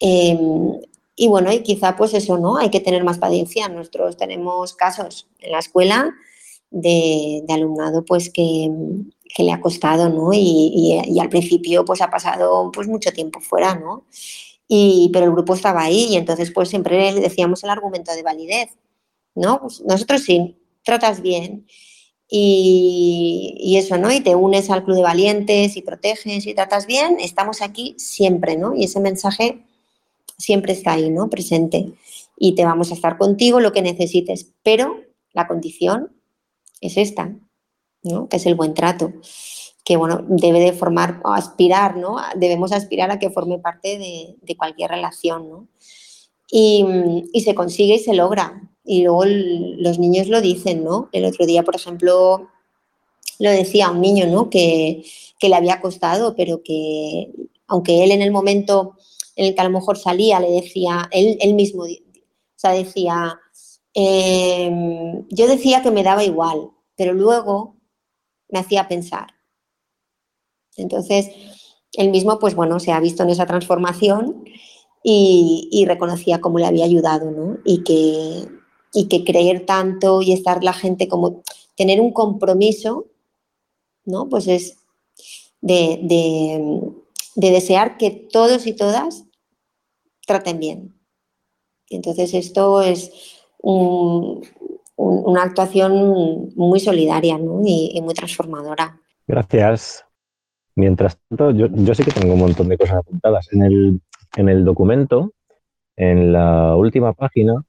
Em, 0.00 0.72
y 1.16 1.28
bueno, 1.28 1.52
y 1.52 1.62
quizá 1.62 1.96
pues 1.96 2.14
eso, 2.14 2.38
¿no? 2.38 2.56
Hay 2.56 2.70
que 2.70 2.80
tener 2.80 3.04
más 3.04 3.18
paciencia. 3.18 3.68
Nosotros 3.68 4.16
tenemos 4.16 4.74
casos 4.74 5.28
en 5.40 5.52
la 5.52 5.60
escuela 5.60 6.12
de, 6.70 7.44
alumnado 7.48 8.04
pues 8.04 8.30
que, 8.30 8.70
le 9.38 9.52
ha 9.52 9.60
costado, 9.60 10.08
¿no? 10.08 10.30
Y, 10.32 10.98
al 11.20 11.28
principio 11.28 11.84
pues 11.84 12.00
ha 12.02 12.10
pasado 12.10 12.70
pues 12.72 12.88
mucho 12.88 13.12
tiempo 13.12 13.40
fuera, 13.40 13.74
¿no? 13.74 14.04
Y, 14.68 15.10
pero 15.12 15.26
el 15.26 15.32
grupo 15.32 15.54
estaba 15.54 15.82
ahí 15.82 16.08
y 16.10 16.16
entonces 16.16 16.50
pues 16.50 16.68
siempre 16.68 17.12
le 17.12 17.20
decíamos 17.20 17.62
el 17.64 17.70
argumento 17.70 18.12
de 18.12 18.22
validez, 18.22 18.70
¿no? 19.34 19.60
Pues 19.60 19.82
nosotros 19.82 20.22
sí, 20.22 20.56
tratas 20.82 21.20
bien 21.20 21.66
y, 22.36 23.54
y, 23.60 23.76
eso, 23.76 23.96
¿no? 23.96 24.10
Y 24.10 24.20
te 24.20 24.34
unes 24.34 24.68
al 24.68 24.82
club 24.82 24.96
de 24.96 25.02
valientes 25.02 25.76
y 25.76 25.82
proteges 25.82 26.48
y 26.48 26.54
tratas 26.54 26.84
bien, 26.86 27.18
estamos 27.20 27.62
aquí 27.62 27.94
siempre, 27.96 28.56
¿no? 28.56 28.74
Y 28.74 28.84
ese 28.84 28.98
mensaje 28.98 29.62
siempre 30.36 30.72
está 30.72 30.94
ahí, 30.94 31.10
¿no? 31.10 31.30
Presente. 31.30 31.92
Y 32.36 32.56
te 32.56 32.64
vamos 32.64 32.90
a 32.90 32.94
estar 32.94 33.18
contigo 33.18 33.60
lo 33.60 33.72
que 33.72 33.82
necesites, 33.82 34.50
pero 34.64 35.00
la 35.32 35.46
condición 35.46 36.12
es 36.80 36.96
esta, 36.96 37.36
¿no? 38.02 38.28
Que 38.28 38.38
es 38.38 38.46
el 38.46 38.56
buen 38.56 38.74
trato, 38.74 39.12
que 39.84 39.96
bueno, 39.96 40.24
debe 40.26 40.58
de 40.58 40.72
formar, 40.72 41.20
o 41.24 41.28
aspirar, 41.28 41.96
¿no? 41.96 42.16
Debemos 42.34 42.72
aspirar 42.72 43.12
a 43.12 43.20
que 43.20 43.30
forme 43.30 43.60
parte 43.60 43.96
de, 43.96 44.56
cualquier 44.56 44.90
relación, 44.90 45.48
¿no? 45.48 45.68
Y, 46.50 46.84
se 47.44 47.54
consigue 47.54 47.94
y 47.94 47.98
se 48.00 48.14
logra. 48.14 48.60
Y 48.84 49.02
luego 49.02 49.24
los 49.24 49.98
niños 49.98 50.28
lo 50.28 50.40
dicen, 50.40 50.84
¿no? 50.84 51.08
El 51.12 51.24
otro 51.24 51.46
día, 51.46 51.62
por 51.62 51.76
ejemplo, 51.76 52.48
lo 53.38 53.50
decía 53.50 53.90
un 53.90 54.00
niño, 54.00 54.26
¿no? 54.26 54.50
Que, 54.50 55.04
que 55.38 55.48
le 55.48 55.56
había 55.56 55.80
costado, 55.80 56.34
pero 56.36 56.62
que 56.62 57.32
aunque 57.66 58.04
él 58.04 58.12
en 58.12 58.22
el 58.22 58.30
momento 58.30 58.96
en 59.36 59.46
el 59.46 59.54
que 59.54 59.60
a 59.60 59.64
lo 59.64 59.70
mejor 59.70 59.98
salía, 59.98 60.40
le 60.40 60.50
decía, 60.50 61.08
él, 61.10 61.54
mismo, 61.54 61.84
o 61.84 61.88
sea, 62.54 62.70
decía, 62.70 63.40
em, 63.92 65.26
yo 65.28 65.48
decía 65.48 65.82
que 65.82 65.90
me 65.90 66.02
daba 66.02 66.24
igual, 66.24 66.70
pero 66.96 67.12
luego 67.14 67.76
me 68.48 68.60
hacía 68.60 68.86
pensar. 68.86 69.28
Entonces, 70.76 71.30
él 71.92 72.10
mismo, 72.10 72.38
pues 72.38 72.54
bueno, 72.54 72.80
se 72.80 72.92
ha 72.92 73.00
visto 73.00 73.22
en 73.22 73.30
esa 73.30 73.46
transformación 73.46 74.44
y, 75.02 75.84
reconocía 75.86 76.40
cómo 76.40 76.58
le 76.58 76.66
había 76.66 76.84
ayudado, 76.84 77.30
¿no? 77.30 77.58
Y 77.64 77.82
que, 77.82 78.48
y 78.94 79.08
que 79.08 79.24
creer 79.24 79.66
tanto 79.66 80.22
y 80.22 80.32
estar 80.32 80.64
la 80.64 80.72
gente 80.72 81.08
como, 81.08 81.42
tener 81.76 82.00
un 82.00 82.12
compromiso, 82.12 83.06
¿no? 84.04 84.28
Pues 84.28 84.48
es 84.48 84.78
de 85.60 85.98
de 87.34 87.50
desear 87.50 87.96
que 87.96 88.10
todos 88.10 88.66
y 88.66 88.74
todas 88.74 89.24
traten 90.26 90.60
bien. 90.60 90.94
Entonces 91.88 92.34
esto 92.34 92.82
es 92.82 93.40
una 93.60 95.42
actuación 95.42 96.52
muy 96.54 96.80
solidaria 96.80 97.38
y, 97.64 98.00
muy 98.02 98.14
transformadora. 98.14 99.00
Gracias. 99.26 100.04
Mientras 100.76 101.18
tanto, 101.28 101.52
yo, 101.52 101.68
yo, 101.70 101.94
sí 101.94 102.02
que 102.02 102.10
tengo 102.10 102.34
un 102.34 102.40
montón 102.40 102.68
de 102.68 102.76
cosas 102.76 102.96
apuntadas. 102.96 103.48
En 103.52 103.62
el, 103.62 104.00
en 104.36 104.48
el 104.48 104.64
documento, 104.64 105.32
en 105.96 106.32
la 106.32 106.74
última 106.74 107.12
página, 107.12 107.64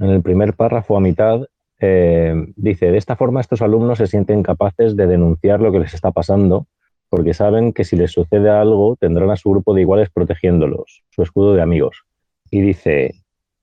en 0.00 0.10
el 0.10 0.22
primer 0.22 0.54
párrafo 0.54 0.96
a 0.96 1.00
mitad, 1.00 1.42
eh, 1.78 2.34
dice, 2.56 2.90
de 2.90 2.98
esta 2.98 3.16
forma 3.16 3.40
estos 3.40 3.62
alumnos 3.62 3.98
se 3.98 4.06
sienten 4.06 4.42
capaces 4.42 4.96
de 4.96 5.06
denunciar 5.06 5.60
lo 5.60 5.70
que 5.70 5.78
les 5.80 5.94
está 5.94 6.10
pasando 6.10 6.66
porque 7.10 7.34
saben 7.34 7.72
que 7.72 7.84
si 7.84 7.96
les 7.96 8.12
sucede 8.12 8.48
algo 8.48 8.96
tendrán 8.96 9.30
a 9.30 9.36
su 9.36 9.50
grupo 9.50 9.74
de 9.74 9.82
iguales 9.82 10.08
protegiéndolos, 10.10 11.02
su 11.10 11.22
escudo 11.22 11.54
de 11.54 11.60
amigos. 11.60 12.04
Y 12.50 12.60
dice, 12.62 13.14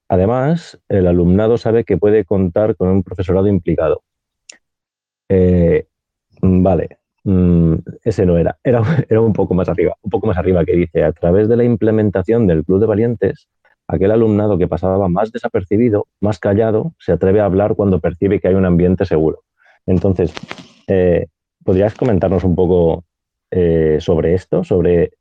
además, 0.10 0.80
el 0.90 1.08
alumnado 1.08 1.58
sabe 1.58 1.86
que 1.86 1.98
puede 1.98 2.26
contar 2.26 2.76
con 2.76 2.90
un 2.90 3.04
profesorado 3.04 3.48
implicado. 3.48 4.04
Eh, 5.30 5.88
vale, 6.42 7.00
mm, 7.24 7.76
ese 8.04 8.26
no 8.26 8.38
era. 8.38 8.58
era, 8.64 8.82
era 9.10 9.22
un 9.22 9.34
poco 9.34 9.54
más 9.54 9.70
arriba, 9.70 9.96
un 10.02 10.12
poco 10.12 10.28
más 10.28 10.38
arriba 10.38 10.66
que 10.66 10.76
dice, 10.76 11.04
a 11.04 11.14
través 11.14 11.48
de 11.48 11.56
la 11.56 11.64
implementación 11.64 12.48
del 12.48 12.66
Club 12.66 12.82
de 12.82 12.86
Valientes, 12.86 13.48
aquel 13.88 14.12
alumnado 14.12 14.58
que 14.58 14.68
pasaba 14.68 15.08
más 15.08 15.32
desapercibido, 15.32 16.08
más 16.20 16.40
callado, 16.40 16.94
se 17.00 17.14
atreve 17.14 17.40
a 17.40 17.46
hablar 17.46 17.76
cuando 17.76 18.00
percibe 18.00 18.40
que 18.40 18.50
hay 18.50 18.56
un 18.56 18.66
ambiente 18.66 19.06
seguro. 19.06 19.44
Entonces, 19.86 20.34
eh, 20.88 21.28
¿podrías 21.64 21.96
comentarnos 21.96 22.44
un 22.44 22.56
poco 22.56 23.06
eh, 23.50 23.98
sobre 24.02 24.34
esto, 24.34 24.64
sobre 24.64 25.12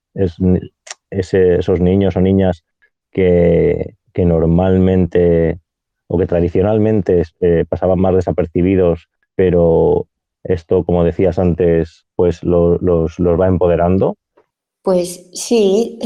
esos 1.11 1.81
niños 1.81 2.17
o 2.17 2.21
niñas 2.21 2.65
que, 3.13 3.95
normalmente 4.17 5.61
o 6.09 6.19
que 6.19 6.27
tradicionalmente 6.27 7.23
eh, 7.41 7.65
pasaban 7.69 8.01
más 8.01 8.15
desapercibidos, 8.15 9.09
pero 9.35 10.09
esto, 10.43 10.85
como 10.85 11.05
decías 11.05 11.39
antes, 11.39 12.07
pues 12.17 12.43
los, 12.43 12.81
los, 12.83 13.19
va 13.21 13.49
empoderando? 13.49 14.17
Pues 14.83 15.31
sí. 15.35 15.99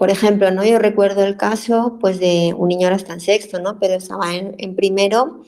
Por 0.00 0.08
ejemplo, 0.08 0.50
¿no? 0.50 0.64
Yo 0.64 0.78
recuerdo 0.78 1.24
el 1.24 1.36
caso 1.36 1.98
pues, 2.00 2.18
de 2.18 2.54
un 2.56 2.68
niño 2.68 2.86
ahora 2.86 2.96
está 2.96 3.12
en 3.12 3.20
sexto, 3.20 3.60
¿no? 3.60 3.78
Pero 3.78 3.92
estaba 3.92 4.34
en, 4.34 4.74
primero. 4.74 5.42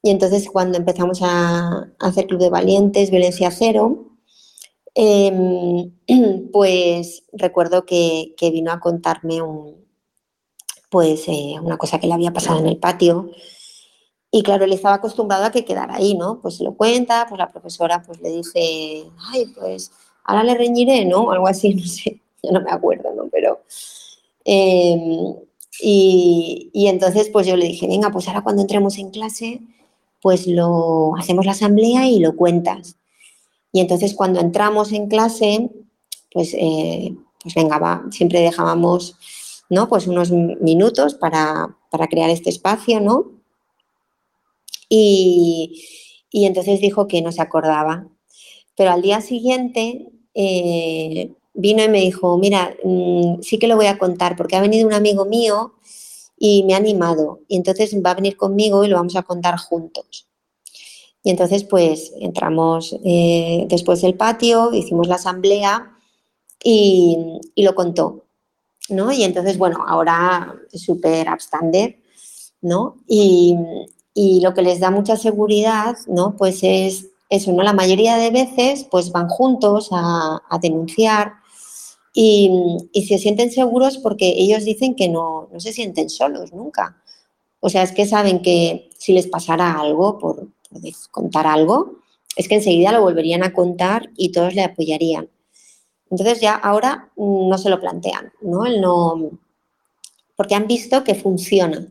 Y 0.00 0.10
entonces 0.10 0.48
cuando 0.48 0.78
empezamos 0.78 1.22
a, 1.22 1.88
hacer 1.98 2.28
Club 2.28 2.40
de 2.40 2.50
Valientes, 2.50 3.10
Violencia 3.10 3.50
Cero, 3.50 4.12
em, 4.94 5.90
pues 6.52 7.24
recuerdo 7.32 7.84
que, 7.84 8.36
vino 8.40 8.70
a 8.70 8.78
contarme 8.78 9.42
un, 9.42 9.84
pues, 10.88 11.26
eh, 11.26 11.56
una 11.60 11.76
cosa 11.76 11.98
que 11.98 12.06
le 12.06 12.14
había 12.14 12.32
pasado 12.32 12.60
en 12.60 12.68
el 12.68 12.78
patio 12.78 13.32
y 14.30 14.44
claro, 14.44 14.66
él 14.66 14.72
estaba 14.72 14.96
acostumbrado 14.96 15.46
a 15.46 15.50
que 15.50 15.64
quedara 15.64 15.96
ahí, 15.96 16.14
¿no? 16.14 16.40
Pues 16.40 16.60
lo 16.60 16.76
cuenta, 16.76 17.26
pues 17.28 17.40
la 17.40 17.50
profesora 17.50 18.02
pues 18.02 18.20
le 18.20 18.30
dice, 18.30 19.04
ay, 19.32 19.46
pues 19.58 19.90
ahora 20.22 20.44
le 20.44 20.54
reñiré, 20.54 21.04
¿no? 21.04 21.32
Algo 21.32 21.48
así, 21.48 21.74
no 21.74 21.84
sé, 21.84 22.20
yo 22.44 22.52
no 22.52 22.60
me 22.60 22.70
acuerdo, 22.70 23.12
¿no? 23.14 23.28
Pero... 23.30 23.60
Em, 24.44 25.34
y, 25.80 26.70
y, 26.72 26.86
entonces 26.86 27.30
pues 27.30 27.46
yo 27.46 27.56
le 27.56 27.66
dije, 27.66 27.88
venga, 27.88 28.10
pues 28.10 28.28
ahora 28.28 28.42
cuando 28.42 28.62
entremos 28.62 28.98
en 28.98 29.10
clase, 29.10 29.60
pues 30.22 30.46
lo 30.46 31.16
hacemos 31.16 31.46
la 31.46 31.52
asamblea 31.52 32.08
y 32.08 32.18
lo 32.18 32.36
cuentas. 32.36 32.96
Y 33.72 33.80
entonces 33.80 34.14
cuando 34.14 34.40
entramos 34.40 34.92
en 34.92 35.08
clase, 35.08 35.68
pues, 36.32 36.54
eh, 36.54 37.14
pues 37.42 37.54
venga, 37.54 37.78
va, 37.78 38.04
siempre 38.10 38.40
dejábamos, 38.40 39.16
¿no? 39.68 39.88
Pues 39.88 40.06
unos 40.06 40.30
minutos 40.30 41.14
para, 41.14 41.76
para 41.90 42.06
crear 42.06 42.30
este 42.30 42.50
espacio, 42.50 43.00
¿no? 43.00 43.32
Y, 44.88 45.82
entonces 46.32 46.80
dijo 46.80 47.06
que 47.08 47.20
no 47.20 47.32
se 47.32 47.42
acordaba. 47.42 48.08
Pero 48.76 48.92
al 48.92 49.02
día 49.02 49.20
siguiente 49.20 50.08
eh, 50.34 51.32
vino 51.54 51.82
y 51.82 51.88
me 51.88 52.00
dijo, 52.00 52.36
mira, 52.38 52.74
mm, 52.84 53.40
sí 53.42 53.58
que 53.58 53.68
lo 53.68 53.76
voy 53.76 53.86
a 53.86 53.98
contar 53.98 54.36
porque 54.36 54.56
ha 54.56 54.60
venido 54.60 54.86
un 54.86 54.94
amigo 54.94 55.24
mío 55.24 55.74
y 56.36 56.64
me 56.64 56.74
ha 56.74 56.78
animado. 56.78 57.40
Y 57.48 57.56
entonces 57.56 57.94
va 58.04 58.10
a 58.10 58.14
venir 58.14 58.36
conmigo 58.36 58.84
y 58.84 58.88
lo 58.88 58.96
vamos 58.96 59.16
a 59.16 59.22
contar 59.22 59.56
juntos. 59.58 60.28
Y 61.22 61.30
entonces 61.30 61.64
pues 61.64 62.12
entramos 62.20 62.94
eh, 63.04 63.66
después 63.68 64.02
del 64.02 64.14
patio, 64.14 64.74
hicimos 64.74 65.08
la 65.08 65.14
asamblea 65.14 65.96
y, 66.62 67.16
y, 67.54 67.62
lo 67.62 67.74
contó. 67.74 68.24
¿no? 68.88 69.12
Y 69.12 69.24
entonces, 69.24 69.56
bueno, 69.56 69.84
ahora 69.86 70.54
es 70.72 70.82
súper 70.82 71.28
abstander, 71.28 71.98
¿no? 72.60 72.96
Y, 73.06 73.56
y 74.12 74.40
lo 74.40 74.54
que 74.54 74.62
les 74.62 74.80
da 74.80 74.90
mucha 74.90 75.16
seguridad, 75.16 75.96
¿no? 76.06 76.36
Pues 76.36 76.60
es 76.62 77.08
eso, 77.28 77.52
¿no? 77.52 77.62
La 77.62 77.72
mayoría 77.72 78.16
de 78.16 78.30
veces 78.30 78.86
pues 78.90 79.10
van 79.10 79.28
juntos 79.28 79.88
a, 79.92 80.40
denunciar 80.60 81.34
y, 82.16 83.04
se 83.08 83.18
sienten 83.18 83.50
seguros 83.50 83.98
porque 83.98 84.34
ellos 84.36 84.64
dicen 84.64 84.94
que 84.94 85.08
no, 85.08 85.48
no 85.52 85.60
se 85.60 85.72
sienten 85.72 86.08
solos 86.08 86.52
nunca. 86.52 87.02
O 87.58 87.68
sea, 87.68 87.82
es 87.82 87.92
que 87.92 88.06
saben 88.06 88.40
que 88.40 88.90
si 88.96 89.12
les 89.12 89.26
pasara 89.26 89.78
algo, 89.78 90.18
por, 90.18 90.48
contar 91.10 91.46
algo, 91.46 91.98
es 92.36 92.48
que 92.48 92.56
enseguida 92.56 92.92
lo 92.92 93.02
volverían 93.02 93.42
a 93.42 93.52
contar 93.52 94.10
y 94.16 94.30
todos 94.30 94.54
le 94.54 94.62
apoyarían. 94.62 95.28
Entonces 96.10 96.40
ya 96.40 96.54
ahora 96.54 97.10
no 97.16 97.58
se 97.58 97.70
lo 97.70 97.80
plantean, 97.80 98.32
¿no? 98.40 98.64
El 98.64 98.80
no 98.80 99.30
porque 100.36 100.54
han 100.54 100.66
visto 100.66 101.04
que 101.04 101.14
funciona. 101.14 101.86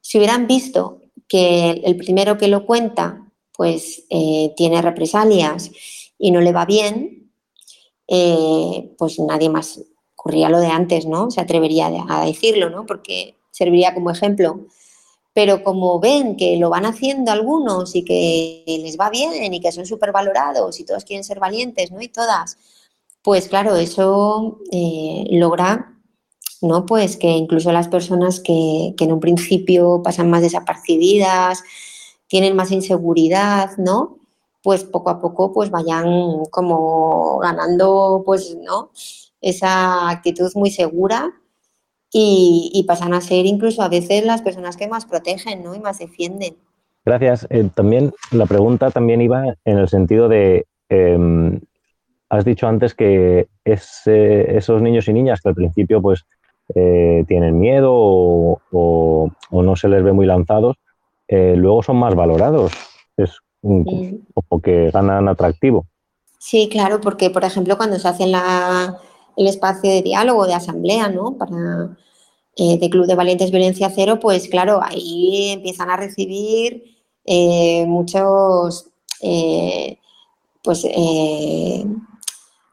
Si 0.00 0.18
hubieran 0.18 0.46
visto 0.46 1.02
que 1.28 1.70
el 1.84 1.96
primero 1.96 2.38
que 2.38 2.48
lo 2.48 2.66
cuenta 2.66 3.24
pues 3.52 4.04
eh, 4.10 4.52
tiene 4.56 4.82
represalias 4.82 5.70
y 6.18 6.30
no 6.30 6.40
le 6.40 6.52
va 6.52 6.64
bien, 6.64 7.27
eh, 8.08 8.94
pues 8.98 9.18
nadie 9.18 9.50
más 9.50 9.80
ocurría 10.16 10.48
lo 10.48 10.60
de 10.60 10.68
antes, 10.68 11.06
¿no? 11.06 11.30
Se 11.30 11.40
atrevería 11.40 11.90
a 12.08 12.24
decirlo, 12.24 12.70
¿no? 12.70 12.86
Porque 12.86 13.36
serviría 13.50 13.94
como 13.94 14.10
ejemplo. 14.10 14.66
Pero 15.34 15.62
como 15.62 16.00
ven 16.00 16.36
que 16.36 16.56
lo 16.56 16.70
van 16.70 16.86
haciendo 16.86 17.30
algunos 17.30 17.94
y 17.94 18.04
que 18.04 18.64
les 18.66 18.98
va 18.98 19.10
bien 19.10 19.54
y 19.54 19.60
que 19.60 19.70
son 19.70 19.86
súper 19.86 20.10
valorados 20.10 20.80
y 20.80 20.84
todos 20.84 21.04
quieren 21.04 21.22
ser 21.22 21.38
valientes, 21.38 21.92
¿no? 21.92 22.00
Y 22.00 22.08
todas, 22.08 22.58
pues 23.22 23.46
claro, 23.48 23.76
eso 23.76 24.58
eh, 24.72 25.26
logra 25.30 25.98
¿no? 26.62 26.86
Pues 26.86 27.16
que 27.16 27.28
incluso 27.28 27.72
las 27.72 27.88
personas 27.88 28.40
que, 28.40 28.94
en 28.98 29.12
un 29.12 29.20
principio 29.20 30.02
pasan 30.02 30.30
más 30.30 30.42
desapercibidas, 30.42 31.62
tienen 32.26 32.56
más 32.56 32.72
inseguridad, 32.72 33.76
¿no? 33.78 34.17
Pues 34.68 34.84
poco 34.84 35.08
a 35.08 35.18
poco 35.18 35.50
pues 35.50 35.70
vayan 35.70 36.44
como 36.50 37.38
ganando, 37.38 38.22
pues, 38.26 38.54
¿no? 38.62 38.90
Esa 39.40 40.10
actitud 40.10 40.52
muy 40.56 40.70
segura 40.70 41.32
y, 42.12 42.84
pasan 42.86 43.14
a 43.14 43.22
ser 43.22 43.46
incluso 43.46 43.80
a 43.80 43.88
veces 43.88 44.26
las 44.26 44.42
personas 44.42 44.76
que 44.76 44.86
más 44.86 45.06
protegen, 45.06 45.62
¿no? 45.64 45.74
Y 45.74 45.80
más 45.80 45.98
defienden. 45.98 46.58
Gracias. 47.06 47.46
Eh, 47.48 47.70
también 47.74 48.12
la 48.30 48.44
pregunta 48.44 48.90
también 48.90 49.22
iba 49.22 49.54
en 49.64 49.78
el 49.78 49.88
sentido 49.88 50.28
de, 50.28 50.66
em, 50.90 51.58
has 52.28 52.44
dicho 52.44 52.68
antes 52.68 52.94
que 52.94 53.48
esos 53.64 54.82
niños 54.82 55.08
y 55.08 55.14
niñas 55.14 55.40
que 55.40 55.48
al 55.48 55.54
principio 55.54 56.02
pues 56.02 56.26
eh, 56.74 57.24
tienen 57.26 57.58
miedo 57.58 57.90
o, 57.90 59.30
no 59.50 59.76
se 59.76 59.88
les 59.88 60.04
ve 60.04 60.12
muy 60.12 60.26
lanzados, 60.26 60.76
eh, 61.26 61.54
luego 61.56 61.82
son 61.82 61.96
más 61.96 62.14
valorados. 62.14 62.70
Es 63.16 63.40
un, 63.62 64.26
que 64.62 64.90
ganan 64.90 65.28
atractivo. 65.28 65.86
Sí, 66.38 66.68
claro, 66.70 67.00
porque 67.00 67.30
por 67.30 67.44
ejemplo 67.44 67.76
cuando 67.76 67.98
se 67.98 68.08
hace 68.08 68.24
el 68.24 69.46
espacio 69.46 69.90
de 69.90 70.02
diálogo, 70.02 70.46
de 70.46 70.54
asamblea, 70.54 71.08
¿no? 71.08 71.36
Para, 71.36 71.96
eh, 72.56 72.78
de 72.78 72.90
Club 72.90 73.06
de 73.06 73.14
Valientes 73.14 73.50
Violencia 73.50 73.90
Cero, 73.94 74.18
pues 74.20 74.48
claro, 74.48 74.80
ahí 74.82 75.50
empiezan 75.50 75.90
a 75.90 75.96
recibir 75.96 76.84
muchos, 77.86 78.90
pues 80.62 80.84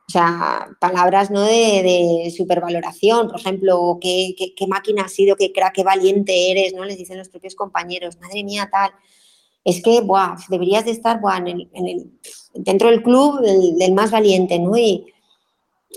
o 0.07 0.11
sea, 0.11 0.67
palabras 0.79 1.31
¿no? 1.31 1.41
de, 1.41 2.31
supervaloración, 2.35 3.27
por 3.27 3.39
ejemplo, 3.39 3.97
¿qué, 3.99 4.35
máquina 4.67 5.03
has 5.03 5.13
sido, 5.13 5.35
qué 5.35 5.51
crack, 5.51 5.73
qué 5.73 5.83
valiente 5.83 6.51
eres, 6.51 6.73
¿no? 6.73 6.85
Les 6.85 6.97
dicen 6.97 7.17
los 7.17 7.29
propios 7.29 7.55
compañeros, 7.55 8.19
madre 8.19 8.43
mía, 8.43 8.69
tal. 8.71 8.91
Es 9.65 9.81
que, 9.81 9.99
buah, 9.99 10.37
deberías 10.47 10.85
de 10.85 10.91
estar 10.91 11.19
en 11.45 11.67
el, 11.73 12.11
dentro 12.53 12.89
del 12.89 13.03
club 13.03 13.41
del, 13.41 13.93
más 13.93 14.11
valiente, 14.11 14.57
¿no? 14.59 14.77
Y 14.77 15.07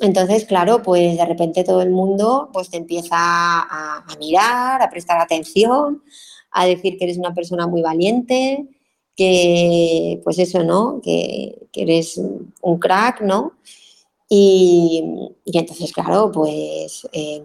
entonces, 0.00 0.44
claro, 0.44 0.83
pues 0.83 1.16
de 1.16 1.24
repente 1.24 1.62
todo 1.62 1.83
el 1.83 1.90
mundo 1.90 2.50
pues 2.52 2.70
te 2.70 2.78
empieza 2.78 3.16
a, 3.16 4.04
mirar, 4.18 4.83
a 4.83 4.90
prestar 4.90 5.20
atención, 5.20 6.02
a 6.50 6.66
decir 6.66 6.98
que 6.98 7.04
eres 7.04 7.18
una 7.18 7.35
persona 7.35 7.66
muy 7.66 7.83
valiente, 7.83 8.66
que, 9.14 10.20
pues 10.24 10.38
eso, 10.40 10.64
¿no? 10.64 11.00
Que, 11.02 11.68
que 11.70 11.83
eres 11.83 12.20
un 12.62 12.78
crack, 12.78 13.20
¿no? 13.20 13.52
Y, 14.28 15.02
entonces, 15.46 15.92
claro, 15.92 16.31
pues 16.33 17.09
em, 17.12 17.42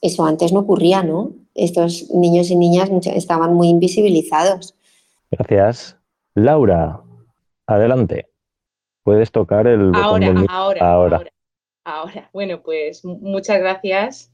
eso 0.00 0.24
antes 0.24 0.52
no 0.52 0.60
ocurría, 0.60 1.02
¿no? 1.02 1.32
Estos 1.54 2.10
niños 2.10 2.50
y 2.50 2.56
niñas 2.56 2.90
estaban 3.14 3.54
muy 3.54 3.68
invisibilizados. 3.68 4.74
Gracias. 5.32 5.98
Laura, 6.34 7.00
adelante. 7.66 8.28
Puedes 9.02 9.32
tocar 9.32 9.66
el 9.66 9.90
botón 9.90 10.22
ahora, 10.22 10.46
ahora, 10.48 10.92
ahora, 10.92 11.32
ahora. 11.84 12.30
Bueno, 12.32 12.62
pues 12.62 13.04
muchas 13.04 13.58
gracias 13.58 14.30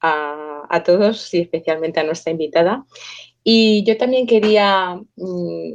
a, 0.00 0.82
todos 0.84 1.32
y 1.34 1.40
especialmente 1.40 2.00
a 2.00 2.04
nuestra 2.04 2.32
invitada. 2.32 2.84
Y 3.44 3.84
yo 3.84 3.96
también 3.98 4.26
quería 4.26 4.98
mm, 5.16 5.72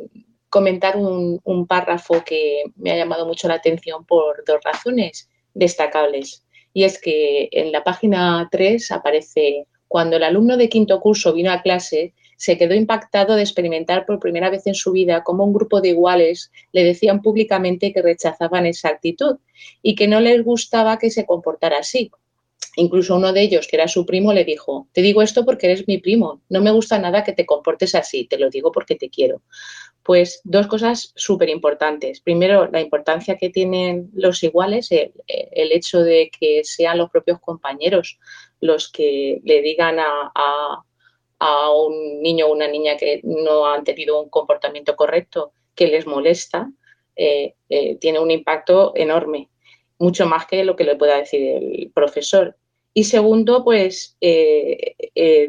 comentar 0.49 0.95
un, 0.97 1.67
párrafo 1.67 2.23
que 2.25 2.63
me 2.75 2.91
ha 2.91 2.97
llamado 2.97 3.25
mucho 3.27 3.47
la 3.47 3.55
atención 3.55 4.03
por 4.05 4.43
dos 4.45 4.59
razones 4.63 5.29
destacables. 5.53 6.43
Y 6.73 6.83
es 6.83 6.99
que 6.99 7.49
en 7.51 7.71
la 7.71 7.83
página 7.83 8.49
3 8.51 8.91
aparece, 8.91 9.67
cuando 9.87 10.17
el 10.17 10.23
alumno 10.23 10.57
de 10.57 10.69
quinto 10.69 10.99
curso 10.99 11.33
vino 11.33 11.51
a 11.51 11.61
clase, 11.61 12.13
se 12.37 12.57
quedó 12.57 12.73
impactado 12.73 13.35
de 13.35 13.41
experimentar 13.41 14.05
por 14.05 14.19
primera 14.19 14.49
vez 14.49 14.67
en 14.67 14.75
su 14.75 14.91
vida 14.91 15.23
cómo 15.23 15.43
un 15.43 15.53
grupo 15.53 15.81
de 15.81 15.89
iguales 15.89 16.51
le 16.71 16.83
decían 16.83 17.21
públicamente 17.21 17.93
que 17.93 18.01
rechazaban 18.01 18.65
esa 18.65 18.89
actitud 18.89 19.37
y 19.81 19.95
que 19.95 20.07
no 20.07 20.19
les 20.19 20.43
gustaba 20.43 20.97
que 20.97 21.11
se 21.11 21.25
comportara 21.25 21.79
así. 21.79 22.11
Incluso 22.77 23.15
uno 23.15 23.31
de 23.31 23.41
ellos, 23.41 23.67
que 23.67 23.77
era 23.77 23.87
su 23.87 24.05
primo, 24.05 24.33
le 24.33 24.43
dijo, 24.43 24.87
te 24.91 25.01
digo 25.01 25.21
esto 25.21 25.45
porque 25.45 25.67
eres 25.67 25.87
mi 25.87 25.97
primo, 25.97 26.41
no 26.49 26.61
me 26.61 26.71
gusta 26.71 26.99
nada 26.99 27.23
que 27.23 27.31
te 27.31 27.45
comportes 27.45 27.95
así, 27.95 28.25
te 28.25 28.37
lo 28.37 28.49
digo 28.49 28.71
porque 28.71 28.95
te 28.95 29.09
quiero. 29.09 29.41
Pues 30.03 30.41
dos 30.43 30.67
cosas 30.67 31.13
súper 31.15 31.49
importantes. 31.49 32.19
Primero, 32.19 32.69
la 32.69 32.81
importancia 32.81 33.37
que 33.37 33.49
tienen 33.49 34.09
los 34.13 34.43
iguales, 34.43 34.91
el, 34.91 35.71
hecho 35.71 36.01
de 36.01 36.29
que 36.37 36.63
sean 36.63 36.97
los 36.97 37.09
propios 37.09 37.39
compañeros 37.39 38.19
los 38.59 38.91
que 38.91 39.41
le 39.43 39.61
digan 39.61 39.97
a, 39.99 40.83
un 41.39 42.21
niño 42.21 42.47
o 42.47 42.53
una 42.53 42.67
niña 42.67 42.97
que 42.97 43.21
no 43.23 43.67
han 43.67 43.83
tenido 43.83 44.21
un 44.21 44.29
comportamiento 44.29 44.95
correcto, 44.95 45.53
que 45.75 45.87
les 45.87 46.07
molesta, 46.07 46.71
eh, 47.15 47.55
eh, 47.69 47.97
tiene 47.97 48.19
un 48.19 48.31
impacto 48.31 48.93
enorme, 48.95 49.49
mucho 49.99 50.25
más 50.25 50.45
que 50.47 50.63
lo 50.63 50.75
que 50.75 50.83
le 50.83 50.95
pueda 50.95 51.17
decir 51.17 51.41
el 51.41 51.91
profesor. 51.93 52.57
Y 52.93 53.05
segundo, 53.05 53.63
pues 53.63 54.17
eh, 54.21 54.95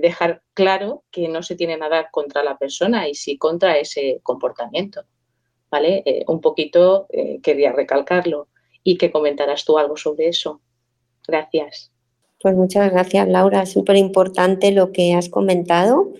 dejar 0.01 0.42
claro 0.55 1.05
que 1.12 1.29
no 1.29 1.42
se 1.42 1.55
tiene 1.55 1.77
nada 1.77 2.11
contra 2.11 2.42
la 2.42 2.59
persona 2.59 3.09
y 3.09 3.14
sí 3.14 3.38
contra 3.38 3.79
ese 3.79 4.20
comportamiento. 4.22 5.03
¿Vale? 5.68 6.05
un 6.29 6.40
poquito 6.40 7.09
quería 7.42 7.72
recalcarlo 7.72 8.49
y 8.85 8.96
que 8.96 9.11
comentaras 9.11 9.64
tú 9.64 9.79
algo 9.79 9.96
sobre 9.96 10.29
eso. 10.29 10.61
Gracias. 11.27 11.92
Pues 12.40 12.55
muchas 12.55 12.90
gracias, 12.90 13.29
Laura. 13.29 13.66
Súper 13.66 13.96
importante 13.96 14.70
lo 14.72 14.92
que 14.92 15.14
has 15.14 15.29
comentado 15.29 16.12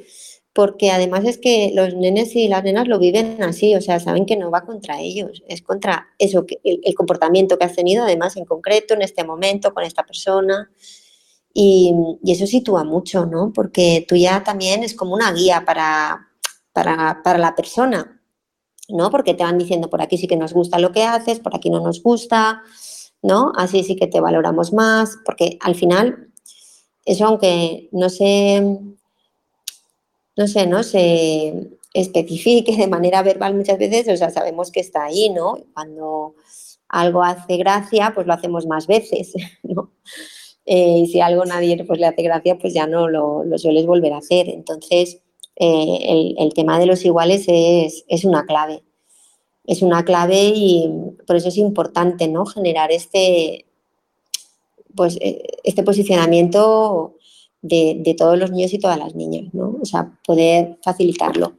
porque 0.57 0.91
además 0.91 1.27
es 1.27 1.37
que 1.37 1.71
los 1.75 1.95
nenes 1.95 2.35
y 2.35 2.49
las 2.49 2.65
nenas 2.65 2.89
lo 2.89 2.99
viven 2.99 3.43
así, 3.43 3.75
o 3.75 3.83
sea, 3.83 4.01
saben 4.01 4.25
que 4.25 4.39
no 4.39 4.51
va 4.51 4.65
contra 4.65 4.99
ellos, 5.03 5.45
es 5.49 5.61
contra 5.61 6.09
eso, 6.19 6.47
el, 6.65 6.95
comportamiento 6.95 7.59
que 7.59 7.67
has 7.67 7.77
tenido, 7.77 8.05
además 8.05 8.39
en 8.39 8.47
concreto, 8.47 8.95
en 8.95 9.03
este 9.03 9.23
momento, 9.23 9.75
con 9.75 9.85
esta 9.85 10.03
persona. 10.05 10.71
Y, 11.53 11.95
eso 12.25 12.47
sitúa 12.47 12.85
mucho, 12.85 13.27
¿no? 13.27 13.53
Porque 13.53 14.07
tú 14.09 14.17
ya 14.17 14.43
también 14.45 14.83
es 14.83 14.95
como 14.95 15.15
una 15.15 15.31
guía 15.31 15.63
para, 15.67 16.27
para, 16.73 17.21
para 17.23 17.39
la 17.39 17.55
persona, 17.55 18.23
¿no? 18.89 19.11
Porque 19.11 19.35
te 19.35 19.45
van 19.45 19.59
diciendo, 19.59 19.91
por 19.91 20.01
aquí 20.01 20.17
sí 20.17 20.27
que 20.27 20.37
nos 20.37 20.55
gusta 20.55 20.79
lo 20.79 20.91
que 20.91 21.05
haces, 21.05 21.39
por 21.39 21.55
aquí 21.55 21.69
no 21.69 21.81
nos 21.81 22.03
gusta, 22.03 22.63
¿no? 23.23 23.53
Así 23.57 23.83
sí 23.83 23.97
que 23.97 24.07
te 24.07 24.21
valoramos 24.21 24.73
más, 24.73 25.19
porque 25.25 25.59
al 25.61 25.75
final, 25.75 26.29
eso 27.05 27.27
aunque 27.27 27.89
no 27.93 28.09
se 28.09 28.63
no 30.37 30.47
sé, 30.47 30.67
¿no? 30.67 30.83
Se 30.83 31.71
especifique 31.95 32.77
de 32.77 32.87
manera 32.87 33.23
verbal 33.23 33.55
muchas 33.55 33.79
veces, 33.79 34.09
o 34.09 34.17
sea, 34.17 34.31
sabemos 34.31 34.71
que 34.71 34.81
está 34.81 35.05
ahí, 35.05 35.31
¿no? 35.31 35.57
Cuando 35.73 36.35
algo 36.89 37.23
hace 37.23 37.57
gracia, 37.57 38.13
pues 38.15 38.27
lo 38.27 38.35
hacemos 38.35 38.67
más 38.67 38.87
veces, 38.87 39.33
¿no? 39.63 39.93
Eh, 40.67 40.99
y 40.99 41.07
si 41.07 41.21
algo 41.21 41.45
nadie 41.45 41.83
pues, 41.85 41.99
le 41.99 42.07
hace 42.07 42.23
gracia, 42.23 42.59
pues 42.59 42.75
ya 42.75 42.87
no 42.87 43.09
lo, 43.09 43.45
sueles 43.57 43.87
volver 43.87 44.13
a 44.13 44.19
hacer. 44.19 44.49
Entonces, 44.49 45.21
eh, 45.57 46.35
el, 46.39 46.53
tema 46.55 46.79
de 46.79 46.87
los 46.87 47.05
iguales 47.05 47.45
es, 47.47 48.05
es, 48.09 48.25
una 48.25 48.45
clave. 48.45 48.83
Es 49.67 49.83
una 49.83 50.05
clave 50.05 50.53
y 50.55 50.91
por 51.27 51.37
eso 51.37 51.49
es 51.49 51.59
importante, 51.59 52.29
¿no? 52.29 52.47
Generar 52.47 52.93
este, 52.93 53.67
pues, 54.95 55.19
eh, 55.21 55.43
este 55.65 55.83
posicionamiento 55.83 57.17
de, 57.63 58.15
todos 58.17 58.39
los 58.39 58.51
niños 58.51 58.73
y 58.73 58.79
todas 58.79 58.99
las 58.99 59.15
niñas, 59.15 59.53
¿no? 59.53 59.77
O 59.81 59.85
sea, 59.85 60.19
poder 60.27 60.79
facilitarlo. 60.83 61.55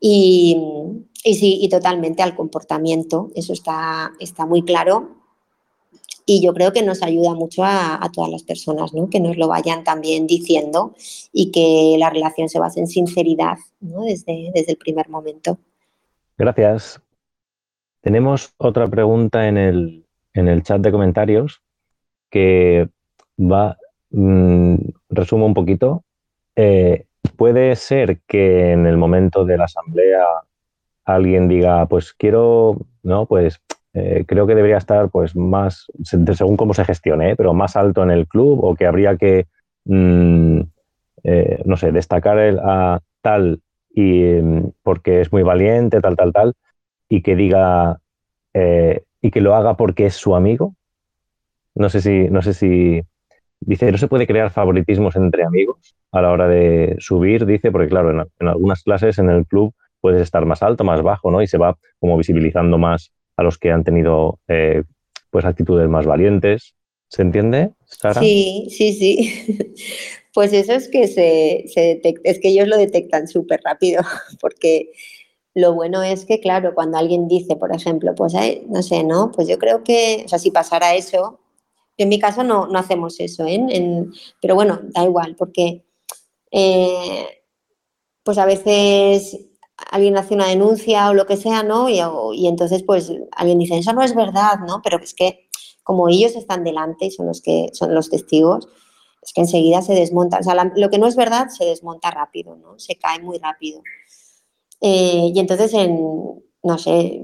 Y, 0.00 0.56
sí, 1.24 1.58
y 1.60 1.68
totalmente 1.68 2.22
al 2.22 2.34
comportamiento, 2.34 3.30
eso 3.34 3.52
está, 3.52 4.12
está 4.18 4.46
muy 4.46 4.62
claro. 4.62 5.16
Y 6.24 6.40
yo 6.40 6.54
creo 6.54 6.72
que 6.72 6.82
nos 6.82 7.02
ayuda 7.02 7.34
mucho 7.34 7.64
a, 7.64 8.08
todas 8.12 8.30
las 8.30 8.44
personas, 8.44 8.92
¿no? 8.94 9.10
Que 9.10 9.20
nos 9.20 9.36
lo 9.36 9.48
vayan 9.48 9.84
también 9.84 10.26
diciendo 10.26 10.94
y 11.32 11.50
que 11.50 11.96
la 11.98 12.10
relación 12.10 12.48
se 12.48 12.60
base 12.60 12.80
en 12.80 12.86
sinceridad, 12.86 13.58
¿no? 13.80 14.02
Desde, 14.02 14.50
desde 14.54 14.72
el 14.72 14.78
primer 14.78 15.08
momento. 15.08 15.58
Gracias. 16.38 17.00
Tenemos 18.00 18.54
otra 18.58 18.88
pregunta 18.88 19.46
en 19.48 19.56
el, 19.56 20.06
en 20.34 20.48
el 20.48 20.62
chat 20.62 20.80
de 20.80 20.92
comentarios 20.92 21.62
que 22.30 22.88
va 23.38 23.76
Mm, 24.12 24.76
resumo 25.08 25.46
un 25.46 25.54
poquito. 25.54 26.04
Eh, 26.56 27.06
puede 27.36 27.74
ser 27.76 28.20
que 28.26 28.72
en 28.72 28.86
el 28.86 28.96
momento 28.96 29.44
de 29.44 29.56
la 29.56 29.64
asamblea 29.64 30.24
alguien 31.04 31.48
diga, 31.48 31.86
pues 31.86 32.12
quiero, 32.12 32.76
no, 33.02 33.26
pues 33.26 33.60
eh, 33.94 34.24
creo 34.26 34.46
que 34.46 34.54
debería 34.54 34.76
estar 34.78 35.08
pues 35.10 35.34
más, 35.34 35.86
según 36.04 36.56
cómo 36.56 36.74
se 36.74 36.84
gestione, 36.84 37.30
¿eh? 37.32 37.36
pero 37.36 37.54
más 37.54 37.76
alto 37.76 38.02
en 38.02 38.10
el 38.10 38.28
club 38.28 38.62
o 38.62 38.74
que 38.74 38.86
habría 38.86 39.16
que, 39.16 39.46
mm, 39.86 40.60
no 41.64 41.76
sé, 41.76 41.92
destacar 41.92 42.38
a 42.62 43.00
tal 43.22 43.60
y 43.94 44.22
mm, 44.24 44.72
porque 44.82 45.20
es 45.20 45.32
muy 45.32 45.42
valiente, 45.42 46.00
tal, 46.00 46.16
tal, 46.16 46.32
tal, 46.32 46.54
y 47.08 47.22
que 47.22 47.36
diga 47.36 47.98
y 48.54 49.30
que 49.30 49.40
lo 49.40 49.54
haga 49.54 49.76
porque 49.78 50.06
es 50.06 50.14
su 50.14 50.36
amigo. 50.36 50.74
No 51.74 51.88
sé 51.88 52.02
si, 52.02 52.28
no 52.28 52.42
sé 52.42 52.52
si 52.52 53.02
Dice, 53.64 53.92
no 53.92 53.98
se 53.98 54.08
puede 54.08 54.26
crear 54.26 54.50
favoritismos 54.50 55.14
entre 55.14 55.44
amigos 55.44 55.94
a 56.10 56.20
la 56.20 56.32
hora 56.32 56.48
de 56.48 56.96
subir, 56.98 57.46
dice, 57.46 57.70
porque 57.70 57.88
claro, 57.88 58.10
en, 58.10 58.48
algunas 58.48 58.82
clases 58.82 59.18
en 59.18 59.30
el 59.30 59.46
club 59.46 59.72
puedes 60.00 60.20
estar 60.20 60.44
más 60.46 60.64
alto, 60.64 60.82
más 60.82 61.00
bajo, 61.02 61.30
¿no? 61.30 61.40
Y 61.42 61.46
se 61.46 61.58
va 61.58 61.76
como 62.00 62.16
visibilizando 62.16 62.76
más 62.76 63.12
a 63.36 63.44
los 63.44 63.58
que 63.58 63.70
han 63.70 63.84
tenido 63.84 64.40
eh, 64.48 64.82
pues 65.30 65.44
actitudes 65.44 65.88
más 65.88 66.06
valientes. 66.06 66.74
¿Se 67.12 67.20
entiende, 67.20 67.74
Sara? 67.84 68.20
Sí, 68.20 68.68
sí, 68.70 68.92
sí. 68.94 69.74
Pues 70.34 70.54
eso 70.54 70.72
es 70.72 70.88
que 70.88 71.08
se, 71.08 71.70
detecta, 71.78 72.22
es 72.24 72.38
que 72.38 72.48
ellos 72.48 72.66
lo 72.66 72.78
detectan 72.78 73.28
súper 73.28 73.60
rápido, 73.62 74.00
porque 74.40 74.92
lo 75.52 75.74
bueno 75.74 76.02
es 76.02 76.24
que, 76.24 76.40
claro, 76.40 76.74
cuando 76.74 76.96
alguien 76.96 77.28
dice, 77.28 77.54
por 77.54 77.70
ejemplo, 77.70 78.14
pues, 78.14 78.32
no 78.66 78.82
sé, 78.82 79.04
¿no? 79.04 79.30
Pues 79.30 79.46
yo 79.46 79.58
creo 79.58 79.84
que, 79.84 80.22
o 80.24 80.28
sea, 80.30 80.38
si 80.38 80.50
pasara 80.50 80.94
eso, 80.94 81.38
en 81.98 82.08
mi 82.08 82.18
caso 82.18 82.44
no, 82.44 82.66
hacemos 82.74 83.20
eso, 83.20 83.44
¿eh? 83.46 83.60
pero 84.40 84.54
bueno, 84.54 84.80
da 84.82 85.04
igual, 85.04 85.36
porque 85.36 85.84
eh, 86.50 87.26
pues 88.22 88.38
a 88.38 88.46
veces 88.46 89.38
alguien 89.90 90.16
hace 90.16 90.32
una 90.32 90.48
denuncia 90.48 91.10
o 91.10 91.14
lo 91.14 91.26
que 91.26 91.36
sea, 91.36 91.62
¿no? 91.62 91.90
Y, 91.90 92.46
entonces 92.46 92.82
pues 92.84 93.12
alguien 93.32 93.58
dice, 93.58 93.76
eso 93.76 93.92
no 93.92 94.02
es 94.02 94.14
verdad, 94.14 94.60
¿no? 94.66 94.80
Pero 94.82 94.98
es 94.98 95.12
que 95.12 95.41
como 95.82 96.08
ellos 96.08 96.36
están 96.36 96.64
delante 96.64 97.06
y 97.06 97.10
son 97.10 97.26
los 97.26 97.42
que 97.42 97.70
son 97.72 97.94
los 97.94 98.10
testigos, 98.10 98.68
es 99.22 99.32
que 99.32 99.42
enseguida 99.42 99.82
se 99.82 99.94
desmonta. 99.94 100.38
O 100.38 100.42
sea, 100.42 100.72
lo 100.74 100.90
que 100.90 100.98
no 100.98 101.06
es 101.06 101.16
verdad 101.16 101.48
se 101.48 101.64
desmonta 101.64 102.10
rápido, 102.10 102.56
¿no? 102.56 102.78
Se 102.78 102.96
cae 102.96 103.20
muy 103.20 103.38
rápido. 103.38 103.82
Eh, 104.80 105.30
y 105.32 105.38
entonces, 105.38 105.72
en, 105.74 106.42
no 106.62 106.78
sé, 106.78 107.22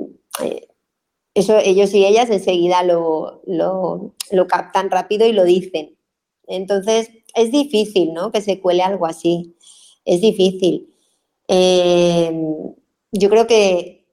eso 1.35 1.59
ellos 1.59 1.92
y 1.94 2.05
ellas 2.05 2.31
enseguida 2.31 2.83
lo, 2.83 3.42
captan 4.49 4.90
rápido 4.90 5.27
y 5.27 5.33
lo 5.33 5.44
dicen. 5.44 5.97
Entonces, 6.47 7.11
es 7.35 7.53
difícil, 7.53 8.12
¿no? 8.14 8.33
Que 8.33 8.40
se 8.40 8.61
cuele 8.61 8.83
algo 8.83 9.07
así. 9.07 9.57
Es 10.05 10.21
difícil. 10.21 10.94
Eh, 11.49 12.33
yo 13.12 13.29
creo 13.31 13.47
que, 13.47 14.07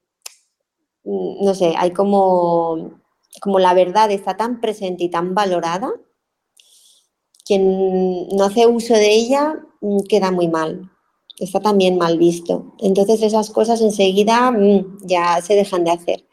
no 1.04 1.54
sé, 1.54 1.74
hay 1.78 1.92
como, 1.92 3.02
como 3.42 3.60
la 3.60 3.74
verdad 3.74 4.12
está 4.12 4.38
tan 4.38 4.62
presente 4.62 5.04
y 5.04 5.10
tan 5.10 5.36
valorada, 5.36 5.94
quien 7.46 8.28
no 8.30 8.46
hace 8.46 8.68
uso 8.68 8.94
de 8.94 9.12
ella 9.12 9.60
mm, 9.82 10.02
queda 10.10 10.32
muy 10.32 10.48
mal, 10.48 10.92
está 11.40 11.60
también 11.60 11.98
mal 11.98 12.18
visto. 12.18 12.74
Entonces 12.80 13.22
esas 13.22 13.50
cosas 13.52 13.82
enseguida 13.82 14.52
mm, 14.52 15.00
ya 15.04 15.42
se 15.42 15.56
dejan 15.56 15.84
de 15.84 15.92
hacer 15.92 16.26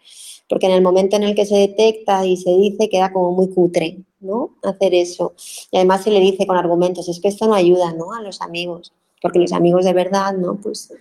porque 0.52 0.66
en 0.66 0.72
el 0.72 0.82
momento 0.82 1.16
en 1.16 1.22
el 1.22 1.34
que 1.34 1.46
se 1.46 1.56
detecta 1.56 2.26
y 2.26 2.36
se 2.36 2.50
dice 2.50 2.90
queda 2.90 3.10
como 3.10 3.32
muy 3.32 3.48
cutre, 3.48 4.04
¿no? 4.20 4.58
Hacer 4.62 4.92
eso. 4.92 5.32
Y 5.70 5.78
además 5.78 6.04
se 6.04 6.10
le 6.10 6.20
dice 6.20 6.46
con 6.46 6.58
argumentos, 6.58 7.08
es 7.08 7.20
que 7.20 7.28
esto 7.28 7.46
no 7.46 7.54
ayuda, 7.54 7.94
¿no? 7.94 8.12
A 8.12 8.20
los 8.20 8.42
amigos, 8.42 8.92
porque 9.22 9.38
los 9.38 9.54
amigos 9.54 9.86
de 9.86 9.94
verdad, 9.94 10.34
¿no? 10.34 10.60
Pues 10.60 10.92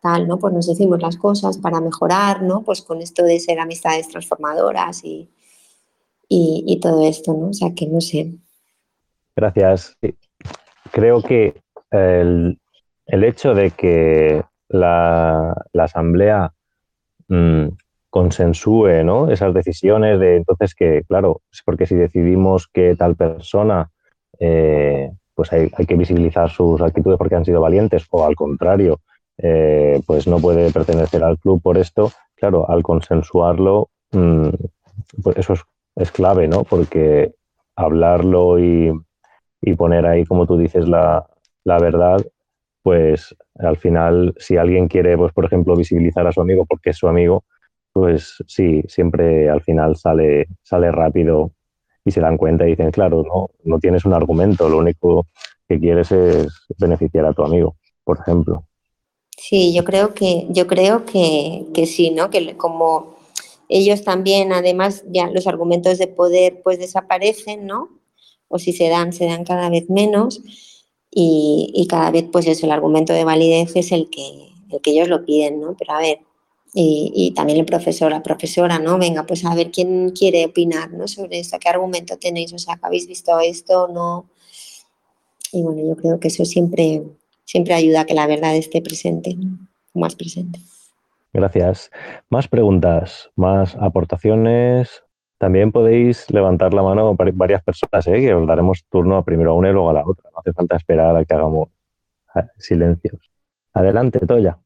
tal, 0.00 0.26
¿no? 0.26 0.38
Pues 0.38 0.52
nos 0.54 0.66
decimos 0.66 1.00
las 1.00 1.16
cosas 1.16 1.58
para 1.58 1.80
mejorar, 1.80 2.42
¿no? 2.42 2.62
Pues 2.62 2.82
con 2.82 3.00
esto 3.00 3.22
de 3.24 3.38
ser 3.38 3.60
amistades 3.60 4.08
transformadoras 4.08 5.04
y, 5.04 5.30
y, 6.28 6.78
todo 6.80 7.06
esto, 7.06 7.32
¿no? 7.32 7.48
O 7.48 7.52
sea, 7.52 7.74
que 7.74 7.86
no 7.86 8.00
sé. 8.00 8.34
Gracias. 9.34 9.96
Creo 10.92 11.22
que 11.22 11.60
el, 11.90 12.58
hecho 13.06 13.54
de 13.54 13.72
que 13.72 14.42
la, 14.68 15.54
asamblea 15.74 16.52
mm, 17.28 17.68
consensúe 18.10 19.04
¿no? 19.04 19.30
esas 19.30 19.54
decisiones 19.54 20.18
de 20.20 20.36
entonces 20.36 20.74
que, 20.74 21.02
claro, 21.08 21.42
porque 21.64 21.86
si 21.86 21.94
decidimos 21.94 22.68
que 22.68 22.96
tal 22.96 23.16
persona, 23.16 23.90
eh, 24.38 25.10
pues 25.34 25.52
hay, 25.52 25.70
que 25.70 25.96
visibilizar 25.96 26.50
sus 26.50 26.80
actitudes 26.80 27.18
porque 27.18 27.34
han 27.34 27.44
sido 27.44 27.60
valientes 27.60 28.06
o 28.10 28.24
al 28.24 28.36
contrario, 28.36 29.00
eh, 29.42 30.00
pues 30.06 30.26
no 30.26 30.38
puede 30.38 30.70
pertenecer 30.72 31.24
al 31.24 31.38
club 31.38 31.62
por 31.62 31.78
esto, 31.78 32.12
claro, 32.34 32.68
al 32.70 32.82
consensuarlo, 32.82 33.88
mm, 34.12 34.48
pues 35.22 35.36
eso 35.38 35.54
es, 35.96 36.12
clave, 36.12 36.48
¿no? 36.48 36.64
Porque 36.64 37.34
hablarlo 37.76 38.58
y, 38.58 38.92
poner 39.76 40.06
ahí, 40.06 40.24
como 40.26 40.46
tú 40.46 40.56
dices, 40.58 40.88
la, 40.88 41.26
la 41.64 41.78
verdad, 41.78 42.24
pues 42.82 43.34
al 43.58 43.76
final, 43.76 44.34
si 44.38 44.56
alguien 44.56 44.88
quiere, 44.88 45.16
pues 45.16 45.32
por 45.32 45.44
ejemplo, 45.44 45.76
visibilizar 45.76 46.26
a 46.26 46.32
su 46.32 46.40
amigo 46.40 46.64
porque 46.66 46.90
es 46.90 46.96
su 46.96 47.08
amigo, 47.08 47.44
pues 47.92 48.42
sí, 48.46 48.82
siempre 48.88 49.48
al 49.50 49.62
final 49.62 49.96
sale, 49.96 50.48
sale 50.62 50.90
rápido 50.92 51.52
y 52.04 52.10
se 52.10 52.20
dan 52.20 52.36
cuenta 52.36 52.66
y 52.66 52.70
dicen, 52.70 52.90
claro, 52.90 53.22
no, 53.22 53.48
no 53.64 53.78
tienes 53.78 54.04
un 54.04 54.14
argumento, 54.14 54.68
lo 54.68 54.78
único 54.78 55.26
que 55.68 55.78
quieres 55.78 56.12
es 56.12 56.66
beneficiar 56.78 57.26
a 57.26 57.32
tu 57.32 57.44
amigo, 57.44 57.76
por 58.04 58.18
ejemplo. 58.18 58.64
Sí, 59.42 59.72
yo 59.72 59.84
creo 59.84 60.12
que, 60.12 60.46
yo 60.50 60.66
creo 60.66 61.06
que, 61.06 61.64
que 61.72 61.86
sí, 61.86 62.10
¿no? 62.10 62.28
Que 62.28 62.58
como 62.58 63.16
ellos 63.70 64.04
también, 64.04 64.52
además, 64.52 65.02
ya 65.08 65.28
los 65.28 65.46
argumentos 65.46 65.96
de 65.96 66.08
poder 66.08 66.60
pues 66.62 66.78
desaparecen, 66.78 67.66
¿no? 67.66 67.88
O 68.48 68.58
si 68.58 68.74
se 68.74 68.88
dan, 68.90 69.14
se 69.14 69.24
dan 69.24 69.44
cada 69.44 69.70
vez 69.70 69.88
menos 69.88 70.42
y, 71.10 71.72
y 71.74 71.86
cada 71.86 72.10
vez 72.10 72.26
pues 72.30 72.46
eso, 72.46 72.66
el 72.66 72.72
argumento 72.72 73.14
de 73.14 73.24
validez 73.24 73.74
es 73.76 73.92
el 73.92 74.10
que, 74.10 74.50
el 74.70 74.80
que 74.82 74.90
ellos 74.90 75.08
lo 75.08 75.24
piden, 75.24 75.58
¿no? 75.58 75.74
Pero 75.78 75.94
a 75.94 76.00
ver, 76.00 76.18
y, 76.74 77.10
y, 77.14 77.30
también 77.30 77.58
el 77.58 77.64
profesor, 77.64 78.10
la 78.10 78.22
profesora, 78.22 78.78
¿no? 78.78 78.98
Venga, 78.98 79.24
pues 79.24 79.44
a 79.46 79.54
ver 79.54 79.70
quién 79.70 80.10
quiere 80.10 80.44
opinar, 80.44 80.92
¿no? 80.92 81.08
Sobre 81.08 81.40
esto, 81.40 81.58
qué 81.58 81.70
argumento 81.70 82.18
tenéis, 82.18 82.52
o 82.52 82.58
sea, 82.58 82.76
que 82.76 82.86
habéis 82.86 83.06
visto 83.06 83.40
esto, 83.40 83.88
no. 83.88 84.28
Y 85.52 85.62
bueno, 85.62 85.82
yo 85.88 85.96
creo 85.96 86.20
que 86.20 86.28
eso 86.28 86.44
siempre, 86.44 87.02
siempre 87.50 87.74
ayuda 87.74 88.02
a 88.02 88.04
que 88.04 88.14
la 88.14 88.28
verdad 88.28 88.54
esté 88.54 88.80
presente, 88.80 89.34
¿no? 89.34 89.58
más 89.92 90.14
presente. 90.14 90.60
Gracias. 91.32 91.90
Más 92.28 92.46
preguntas, 92.46 93.28
más 93.34 93.74
aportaciones. 93.74 95.02
También 95.38 95.72
podéis 95.72 96.30
levantar 96.30 96.74
la 96.74 96.82
mano 96.82 97.16
varias 97.34 97.62
personas, 97.64 98.06
¿eh? 98.06 98.20
que 98.20 98.34
os 98.34 98.46
daremos 98.46 98.84
turno 98.88 99.24
primero 99.24 99.50
a 99.50 99.54
una 99.54 99.70
y 99.70 99.72
luego 99.72 99.90
a 99.90 99.94
la 99.94 100.04
otra. 100.06 100.30
No 100.32 100.38
hace 100.38 100.52
falta 100.52 100.76
esperar 100.76 101.16
a 101.16 101.24
que 101.24 101.34
hagamos 101.34 101.70
silencios. 102.58 103.18
Adelante, 103.74 104.20
Toya. 104.20 104.56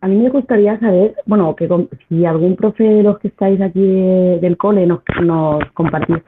A 0.00 0.06
mí 0.06 0.16
me 0.16 0.30
gustaría 0.30 0.78
saber, 0.78 1.16
bueno, 1.26 1.56
que 1.56 1.68
si 2.08 2.24
algún 2.24 2.54
profe 2.54 2.84
de 2.84 3.02
los 3.02 3.18
que 3.18 3.28
estáis 3.28 3.60
aquí 3.60 3.80
del 3.80 4.56
cole 4.56 4.86
nos, 4.86 5.00
nos 5.24 5.64
compartís 5.72 6.22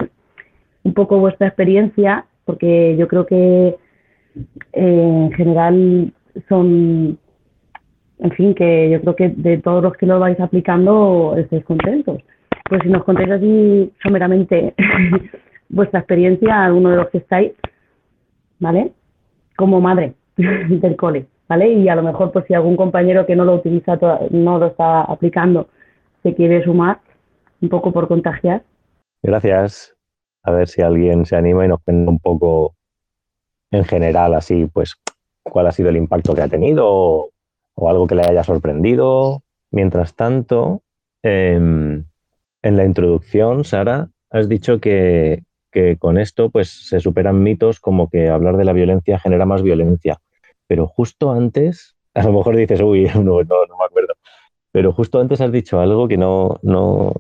un 0.83 0.93
poco 0.93 1.19
vuestra 1.19 1.47
experiencia, 1.47 2.27
porque 2.45 2.97
yo 2.97 3.07
creo 3.07 3.27
que 3.27 3.77
eh, 4.73 5.27
en 5.27 5.33
general 5.33 6.13
son, 6.49 7.19
en 8.19 8.31
fin, 8.33 8.55
que 8.55 8.91
yo 8.91 9.01
creo 9.01 9.17
que 9.17 9.29
de 9.31 9.59
todos 9.59 9.83
los 9.83 9.95
que 9.95 10.07
lo 10.07 10.19
vais 10.19 10.39
aplicando 10.41 11.35
estáis 11.37 11.65
contentos. 11.65 12.23
Pues 12.69 12.83
si 12.83 12.89
nos 12.89 13.05
contáis 13.05 13.31
así 13.31 13.93
someramente 14.03 14.75
vuestra 15.69 16.01
experiencia, 16.01 16.65
alguno 16.65 16.91
de 16.91 16.97
los 16.97 17.09
que 17.11 17.19
estáis, 17.19 17.53
¿vale? 18.59 18.93
Como 19.57 19.81
madre 19.81 20.15
del 20.37 20.97
cole. 20.97 21.27
¿vale? 21.51 21.69
Y 21.73 21.89
a 21.89 21.97
lo 21.97 22.05
mejor, 22.05 22.31
pues 22.31 22.45
si 22.47 22.55
algún 22.55 22.77
compañero 22.77 23.27
que 23.27 23.35
no 23.35 23.45
lo 23.45 23.57
utiliza, 23.57 23.99
no 24.31 24.59
lo 24.59 24.67
está 24.67 25.03
aplicando, 25.03 25.69
se 26.23 26.33
quiere 26.35 26.63
sumar 26.63 27.01
un 27.61 27.69
poco 27.69 27.93
por 27.93 28.07
contagiar. 28.07 28.63
Gracias. 29.21 29.97
A 30.45 30.53
ver 30.53 30.69
si 30.69 30.81
alguien 30.81 31.27
se 31.27 31.37
anima 31.37 31.65
y 31.65 31.69
nos 31.69 31.81
cuenta 31.83 32.09
un 32.09 32.21
poco 32.21 32.75
en 33.71 33.85
general, 33.85 34.35
así, 34.35 34.67
pues, 34.67 34.97
cuál 35.43 35.67
ha 35.67 35.73
sido 35.73 35.91
el 35.91 35.97
impacto 35.97 36.35
que 36.35 36.43
ha 36.43 36.49
tenido 36.49 36.87
o, 36.87 37.89
algo 37.89 38.07
que 38.07 38.15
le 38.15 38.23
haya 38.23 38.45
sorprendido. 38.45 39.43
Mientras 39.71 40.15
tanto, 40.15 40.83
em, 41.23 42.05
en 42.63 42.77
la 42.77 42.85
introducción, 42.85 43.65
Sara, 43.65 44.11
has 44.31 44.49
dicho 44.49 44.81
que, 44.81 45.45
con 46.01 46.19
esto 46.19 46.51
pues, 46.51 46.89
se 46.89 46.99
superan 46.99 47.43
mitos 47.43 47.79
como 47.79 48.11
que 48.11 48.29
hablar 48.29 48.57
de 48.57 48.65
la 48.65 48.73
violencia 48.73 49.21
genera 49.21 49.47
más 49.47 49.63
violencia 49.63 50.21
pero 50.71 50.87
justo 50.87 51.33
antes, 51.33 51.97
a 52.15 52.23
lo 52.23 52.33
mejor 52.33 52.57
dices, 52.57 52.81
uy, 52.81 53.11
no, 53.15 53.39
me 53.39 53.85
acuerdo, 53.85 54.15
pero 54.71 54.93
justo 54.93 55.19
antes 55.19 55.41
has 55.41 55.51
dicho 55.51 55.81
algo 55.81 56.07
que 56.07 56.17
no, 56.17 56.61
no, 56.63 57.13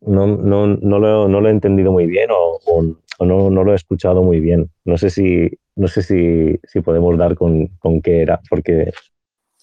no, 0.00 0.26
no, 0.26 0.66
no, 0.66 0.98
lo, 0.98 1.28
no 1.28 1.40
lo, 1.42 1.48
he 1.48 1.50
entendido 1.50 1.92
muy 1.92 2.06
bien 2.06 2.30
o, 2.30 2.58
o, 2.64 2.82
no, 3.26 3.50
no, 3.50 3.62
lo 3.62 3.72
he 3.72 3.74
escuchado 3.74 4.22
muy 4.22 4.40
bien. 4.40 4.70
No 4.86 4.96
sé 4.96 5.10
si, 5.10 5.50
no 5.76 5.88
sé 5.88 6.02
si, 6.02 6.58
si 6.66 6.80
podemos 6.80 7.16
dar 7.18 7.36
con, 7.36 7.68
con, 7.78 8.00
qué 8.00 8.22
era, 8.22 8.40
porque... 8.48 8.92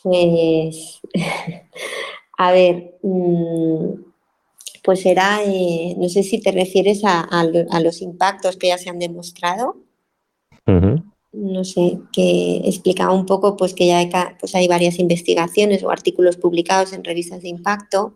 Pues, 0.03 0.99
a 2.37 2.51
ver, 2.51 2.95
mm, 3.01 3.93
pues 4.83 5.05
era, 5.05 5.41
eh, 5.45 5.95
no 5.97 6.09
sé 6.09 6.23
si 6.23 6.41
te 6.41 6.51
refieres 6.51 7.03
a, 7.05 7.21
a, 7.21 7.79
los 7.79 8.01
impactos 8.01 8.57
que 8.57 8.67
ya 8.67 8.77
se 8.77 8.89
han 8.89 8.99
demostrado. 8.99 9.77
No 11.33 11.63
sé, 11.63 11.99
que 12.11 12.61
explicaba 12.65 13.13
un 13.13 13.25
poco 13.25 13.55
pues 13.55 13.73
que 13.73 13.87
ya 13.87 13.99
hay, 13.99 14.09
pues 14.39 14.53
hay 14.55 14.67
varias 14.67 14.99
investigaciones 14.99 15.83
o 15.83 15.89
artículos 15.89 16.37
publicados 16.37 16.93
en 16.93 17.03
revistas 17.03 17.41
de 17.41 17.49
impacto, 17.49 18.15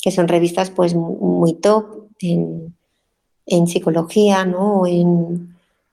que 0.00 0.10
son 0.10 0.28
revistas 0.28 0.70
pues 0.70 0.94
muy 0.94 1.54
top 1.54 2.08
en, 2.20 3.66
psicología, 3.66 4.44
¿no? 4.44 4.86
en, 4.86 5.51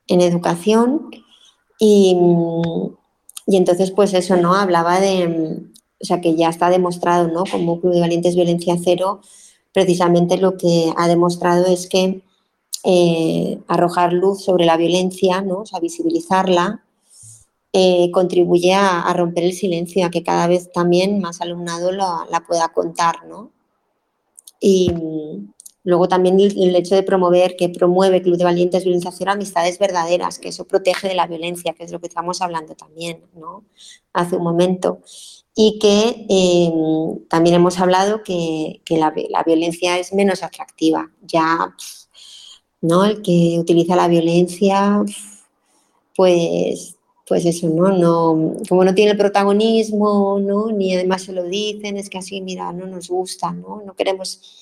en 0.10 0.22
educación. 0.22 1.10
Y, 1.80 2.18
y, 3.48 3.58
entonces 3.58 3.92
pues 3.92 4.14
eso, 4.14 4.36
¿no? 4.36 4.54
Hablaba 4.54 5.00
de, 5.00 5.62
o 6.02 6.06
sea, 6.06 6.20
que 6.20 6.36
ya 6.36 6.50
está 6.50 6.70
demostrado, 6.70 7.30
¿no? 7.30 7.46
Como 7.50 7.80
Club 7.80 7.94
de 7.94 8.02
Valientes 8.02 8.36
Violencia 8.36 8.76
Cero, 8.84 9.22
precisamente 9.74 10.38
lo 10.38 10.58
que 10.58 10.92
ha 10.98 11.08
demostrado 11.08 11.66
es 11.68 11.88
que 11.88 12.22
eh, 12.84 13.60
arrojar 13.68 14.14
luz 14.14 14.44
sobre 14.44 14.66
la 14.66 14.78
violencia, 14.78 15.42
¿no? 15.42 15.60
o 15.60 15.66
sea, 15.66 15.82
visibilizarla, 15.82 16.82
eh, 17.74 18.10
contribuye 18.12 18.74
a, 18.74 19.12
romper 19.14 19.44
el 19.44 19.54
silencio, 19.54 20.06
a 20.06 20.10
que 20.10 20.24
cada 20.24 20.48
vez 20.48 20.72
también 20.72 21.20
más 21.20 21.42
alumnado 21.42 21.92
la, 21.92 22.44
pueda 22.48 22.70
contar. 22.70 23.28
¿no? 23.28 23.52
Y 24.62 24.94
luego 25.84 26.08
también 26.08 26.40
el, 26.40 26.76
hecho 26.76 26.96
de 26.96 27.04
promover, 27.04 27.56
que 27.56 27.70
promueve 27.70 28.22
Club 28.22 28.38
de 28.38 28.44
Valientes 28.44 28.84
Violencia 28.84 29.12
Cero, 29.12 29.32
amistades 29.32 29.80
verdaderas, 29.80 30.40
que 30.40 30.50
eso 30.50 30.66
protege 30.66 31.08
de 31.08 31.16
la 31.16 31.28
violencia, 31.28 31.74
que 31.74 31.84
es 31.84 31.92
lo 31.92 32.00
que 32.00 32.08
estamos 32.08 32.42
hablando 32.42 32.76
también 32.76 33.24
¿no? 33.34 33.64
hace 34.14 34.36
un 34.36 34.44
momento. 34.44 35.02
Y 35.56 35.80
que 35.80 36.26
eh, 36.30 36.72
también 37.30 37.56
hemos 37.56 37.80
hablado 37.80 38.24
que, 38.24 38.82
la, 38.90 39.14
violencia 39.46 39.98
es 39.98 40.14
menos 40.14 40.44
atractiva. 40.44 41.12
Ya 41.22 41.76
¿no? 42.82 43.06
El 43.06 43.22
que 43.22 43.58
utiliza 43.60 43.96
la 43.96 44.08
violencia, 44.08 45.04
pues, 46.16 46.96
pues 47.28 47.46
eso, 47.46 47.68
¿no? 47.68 47.92
no 47.92 48.54
como 48.68 48.84
no 48.84 48.94
tiene 48.96 49.16
protagonismo, 49.16 50.40
¿no? 50.40 50.72
Ni 50.72 50.96
además 50.96 51.24
se 51.24 51.34
lo 51.34 51.44
dicen, 51.44 51.98
es 51.98 52.10
que 52.10 52.18
así, 52.18 52.42
mira, 52.42 52.72
no 52.72 52.86
nos 52.86 53.10
gusta, 53.10 53.52
¿no? 53.52 53.82
No 53.86 53.96
queremos 53.96 54.59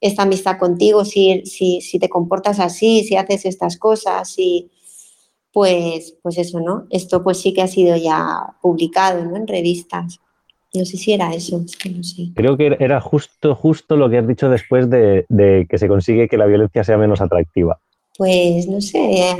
esta 0.00 0.22
amistad 0.22 0.58
contigo 0.58 1.04
si, 1.04 1.42
si, 1.44 1.80
si 1.80 1.98
te 1.98 2.08
comportas 2.08 2.58
así, 2.60 3.04
si 3.04 3.16
haces 3.16 3.44
estas 3.44 3.76
cosas, 3.76 4.34
y 4.38 4.70
pues, 5.52 6.16
pues 6.22 6.38
eso, 6.38 6.60
¿no? 6.60 6.86
Esto 6.90 7.22
pues 7.22 7.40
sí 7.40 7.52
que 7.52 7.62
ha 7.62 7.66
sido 7.66 7.96
ya 7.96 8.56
publicado, 8.62 9.24
¿no? 9.24 9.36
En 9.36 9.46
revistas. 9.46 10.20
No 10.72 10.84
sé 10.84 10.96
si 10.96 11.12
era 11.12 11.34
eso, 11.34 11.60
es 11.64 11.76
que 11.76 11.90
no 11.90 12.02
sé. 12.04 12.28
Creo 12.34 12.56
que 12.56 12.76
era 12.78 13.00
justo, 13.00 13.56
justo 13.56 13.96
lo 13.96 14.08
que 14.08 14.18
has 14.18 14.28
dicho 14.28 14.48
después 14.48 14.88
de, 14.88 15.26
que 15.68 15.78
se 15.78 15.88
consigue 15.88 16.28
que 16.28 16.36
la 16.36 16.46
violencia 16.46 16.84
sea 16.84 16.96
menos 16.96 17.20
atractiva. 17.20 17.80
Pues 18.16 18.68
no 18.68 18.80
sé, 18.80 19.34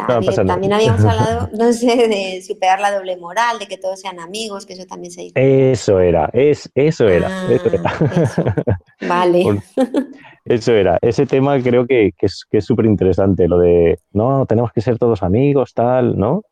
también 0.46 0.72
habíamos 0.72 1.00
hablado, 1.04 1.50
no 1.56 1.72
sé, 1.72 2.08
de 2.08 2.42
superar 2.42 2.80
la 2.80 2.90
doble 2.90 3.16
moral, 3.16 3.58
de 3.58 3.66
que 3.66 3.76
todos 3.76 4.00
sean 4.00 4.18
amigos, 4.18 4.66
que 4.66 4.72
eso 4.72 4.86
también 4.86 5.12
se 5.12 5.20
dice. 5.20 5.70
Eso 5.72 6.00
era, 6.00 6.30
es, 6.32 6.68
eso 6.74 7.06
era. 7.06 7.28
Ah, 7.30 8.78
vale. 9.08 9.44
eso 10.44 10.72
era, 10.72 10.98
ese 11.02 11.26
tema 11.26 11.60
creo 11.62 11.86
que, 11.86 12.12
es 12.20 12.64
súper 12.64 12.86
interesante, 12.86 13.48
lo 13.48 13.58
de, 13.58 13.98
no, 14.12 14.46
tenemos 14.46 14.72
que 14.72 14.80
ser 14.80 14.98
todos 14.98 15.22
amigos, 15.22 15.74
tal, 15.74 16.18
¿no? 16.18 16.42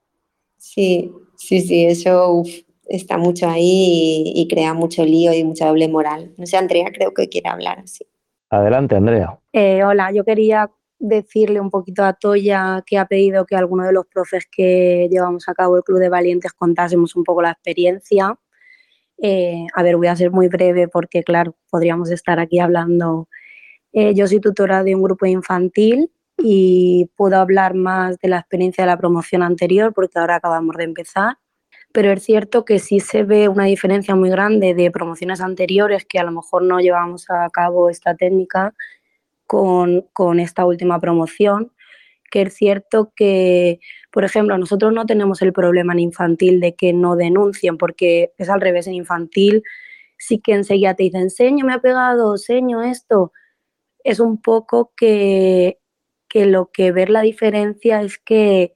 Sí, 0.57 1.13
sí, 1.37 1.61
sí, 1.61 1.87
eso, 1.87 2.33
uf, 2.33 2.49
está 2.89 3.19
mucho 3.19 3.49
ahí 3.49 4.33
y, 4.35 4.49
crea 4.49 4.75
mucho 4.75 5.05
lío 5.05 5.33
y 5.33 5.45
mucha 5.45 5.69
doble 5.69 5.89
moral. 5.89 6.33
No 6.37 6.47
sé, 6.47 6.57
Andrea 6.57 6.91
creo 6.93 7.13
que 7.13 7.29
quiere 7.29 7.49
hablar 7.49 7.81
así. 7.81 8.05
Adelante, 8.51 8.97
Andrea. 8.97 9.39
Eh, 9.53 9.85
hola, 9.85 10.11
yo 10.11 10.25
quería 10.25 10.71
decirle 10.99 11.61
un 11.61 11.71
poquito 11.71 12.03
a 12.03 12.15
Toya 12.15 12.83
que 12.85 12.99
ha 12.99 13.07
pedido 13.07 13.47
que 13.47 13.55
alguno 13.55 13.85
de 13.85 13.93
los 13.93 14.07
profes 14.07 14.49
que 14.51 15.07
llevamos 15.11 15.49
a 15.49 15.55
cabo 15.55 15.77
el 15.77 15.85
Club 15.85 16.01
de 16.01 16.09
Valientes 16.09 16.53
contásemos 16.53 17.15
un 17.15 17.25
poco 17.25 17.43
la 17.43 17.53
experiencia. 17.53 18.35
Eh, 19.21 19.67
a 19.75 19.83
ver, 19.83 19.97
voy 19.97 20.07
a 20.07 20.17
ser 20.17 20.31
muy 20.31 20.49
breve 20.49 20.89
porque, 20.89 21.23
claro, 21.23 21.57
podríamos 21.71 22.11
estar 22.11 22.41
aquí 22.41 22.59
hablando. 22.59 23.29
Eh, 24.01 24.15
yo 24.15 24.29
soy 24.29 24.39
tutora 24.39 24.85
de 24.85 24.95
un 24.95 25.03
grupo 25.03 25.27
infantil 25.27 26.13
y 26.37 27.11
puedo 27.17 27.37
hablar 27.37 27.75
más 27.75 28.17
de 28.19 28.29
la 28.29 28.39
experiencia 28.39 28.85
de 28.85 28.87
la 28.87 28.97
promoción 28.97 29.43
anterior 29.43 29.93
porque 29.93 30.21
ahora 30.21 30.37
acabamos 30.37 30.77
de 30.77 30.85
empezar 30.85 31.37
pero 31.93 32.13
es 32.13 32.23
cierto 32.23 32.65
que 32.65 32.79
sí 32.79 33.01
se 33.01 33.25
ve 33.25 33.49
una 33.49 33.65
diferencia 33.65 34.15
muy 34.15 34.31
grande 34.31 34.73
de 34.73 34.93
promociones 34.93 35.41
anteriores 35.41 36.05
que 36.05 36.21
a 36.21 36.23
lo 36.23 36.31
mejor 36.31 36.63
no 36.63 36.79
llevamos 36.79 37.29
a 37.29 37.49
cabo 37.51 37.91
esta 37.91 38.15
técnica 38.15 38.73
con, 39.47 40.05
esta 40.39 40.65
última 40.65 41.01
promoción, 41.01 41.73
que 42.31 42.43
es 42.43 42.55
cierto 42.55 43.13
que, 43.17 43.81
por 44.13 44.25
ejemplo, 44.25 44.57
nosotros 44.59 44.93
no 44.93 45.07
tenemos 45.07 45.43
el 45.43 45.53
problema 45.53 45.95
en 45.95 45.99
infantil 45.99 46.61
de 46.61 46.77
que 46.77 46.93
no 46.93 47.17
denuncien, 47.17 47.79
porque 47.79 48.33
es 48.39 48.49
al 48.49 48.61
revés, 48.61 48.87
en 48.87 48.95
infantil 48.95 49.65
sí 50.19 50.39
que 50.41 50.53
enseguida 50.53 50.95
te 50.95 51.05
dicen, 51.05 51.31
seño, 51.31 51.65
me 51.65 51.73
ha 51.73 51.81
pegado, 51.81 52.37
seño, 52.37 52.83
esto. 52.83 53.33
Es 54.05 54.21
un 54.21 54.41
poco 54.41 54.93
que, 54.97 55.79
que 56.29 56.47
lo 56.47 56.71
que 56.73 56.93
ver 56.93 57.11
la 57.11 57.23
diferencia 57.23 58.03
es 58.03 58.19
que, 58.19 58.75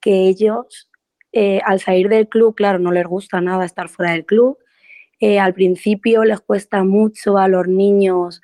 que 0.00 0.28
ellos 0.28 0.90
eh, 1.32 1.60
al 1.64 1.80
salir 1.80 2.08
del 2.08 2.28
club, 2.28 2.54
claro, 2.54 2.78
no 2.78 2.92
les 2.92 3.06
gusta 3.06 3.40
nada 3.40 3.64
estar 3.64 3.88
fuera 3.88 4.12
del 4.12 4.26
club 4.26 4.58
Eh, 5.20 5.38
al 5.40 5.54
principio 5.54 6.24
les 6.24 6.40
cuesta 6.40 6.84
mucho 6.84 7.38
a 7.38 7.48
los 7.48 7.68
niños 7.68 8.40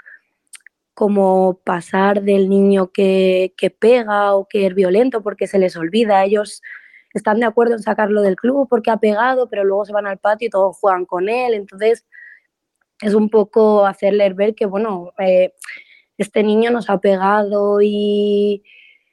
como 0.94 1.60
pasar 1.64 2.22
del 2.22 2.48
niño 2.48 2.92
que, 2.92 3.52
que, 3.56 3.70
pega 3.70 4.34
o 4.34 4.46
que 4.48 4.66
es 4.66 4.74
violento 4.74 5.22
porque 5.22 5.46
se 5.48 5.58
les 5.58 5.76
olvida. 5.76 6.24
Ellos 6.24 6.62
están 7.14 7.40
de 7.40 7.46
acuerdo 7.46 7.74
en 7.74 7.82
sacarlo 7.82 8.22
del 8.22 8.36
club 8.36 8.68
porque 8.68 8.90
ha 8.90 8.98
pegado, 8.98 9.48
pero 9.48 9.64
luego 9.64 9.84
se 9.84 9.92
van 9.92 10.06
al 10.06 10.18
patio 10.18 10.46
y 10.48 10.50
todos 10.50 10.76
juegan 10.78 11.06
con 11.06 11.28
él. 11.28 11.54
Entonces 11.54 12.06
es 13.00 13.14
un 13.14 13.28
poco 13.30 13.86
hacerles 13.86 14.34
ver 14.36 14.54
que, 14.54 14.66
bueno, 14.66 15.12
eh, 15.18 15.54
este 16.18 16.42
niño 16.42 16.70
nos 16.70 16.90
ha 16.90 16.98
pegado 16.98 17.80
y, 17.80 18.62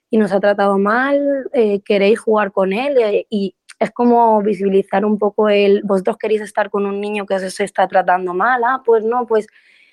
y 0.09 0.17
nos 0.17 0.31
ha 0.31 0.39
tratado 0.39 0.77
mal, 0.77 1.49
eh, 1.53 1.81
queréis 1.81 2.19
jugar 2.19 2.51
con 2.51 2.73
él 2.73 2.97
eh, 2.97 3.27
y 3.29 3.55
es 3.79 3.91
como 3.91 4.41
visibilizar 4.41 5.05
un 5.05 5.17
poco 5.17 5.49
el, 5.49 5.81
vosotros 5.83 6.17
queréis 6.17 6.41
estar 6.41 6.69
con 6.69 6.85
un 6.85 6.99
niño 6.99 7.25
que 7.25 7.39
se 7.49 7.63
está 7.63 7.87
tratando 7.87 8.33
mal, 8.33 8.61
ah, 8.65 8.81
pues 8.85 9.03
no, 9.03 9.25
pues 9.27 9.47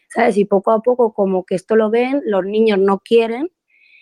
¿sabes? 0.09 0.37
Y 0.37 0.45
poco 0.45 0.73
a 0.73 0.83
poco 0.83 1.13
como 1.15 1.45
que 1.45 1.55
esto 1.55 1.75
lo 1.77 1.91
ven, 1.91 2.23
los 2.27 2.45
niños 2.45 2.79
no 2.79 2.99
quieren 3.01 3.51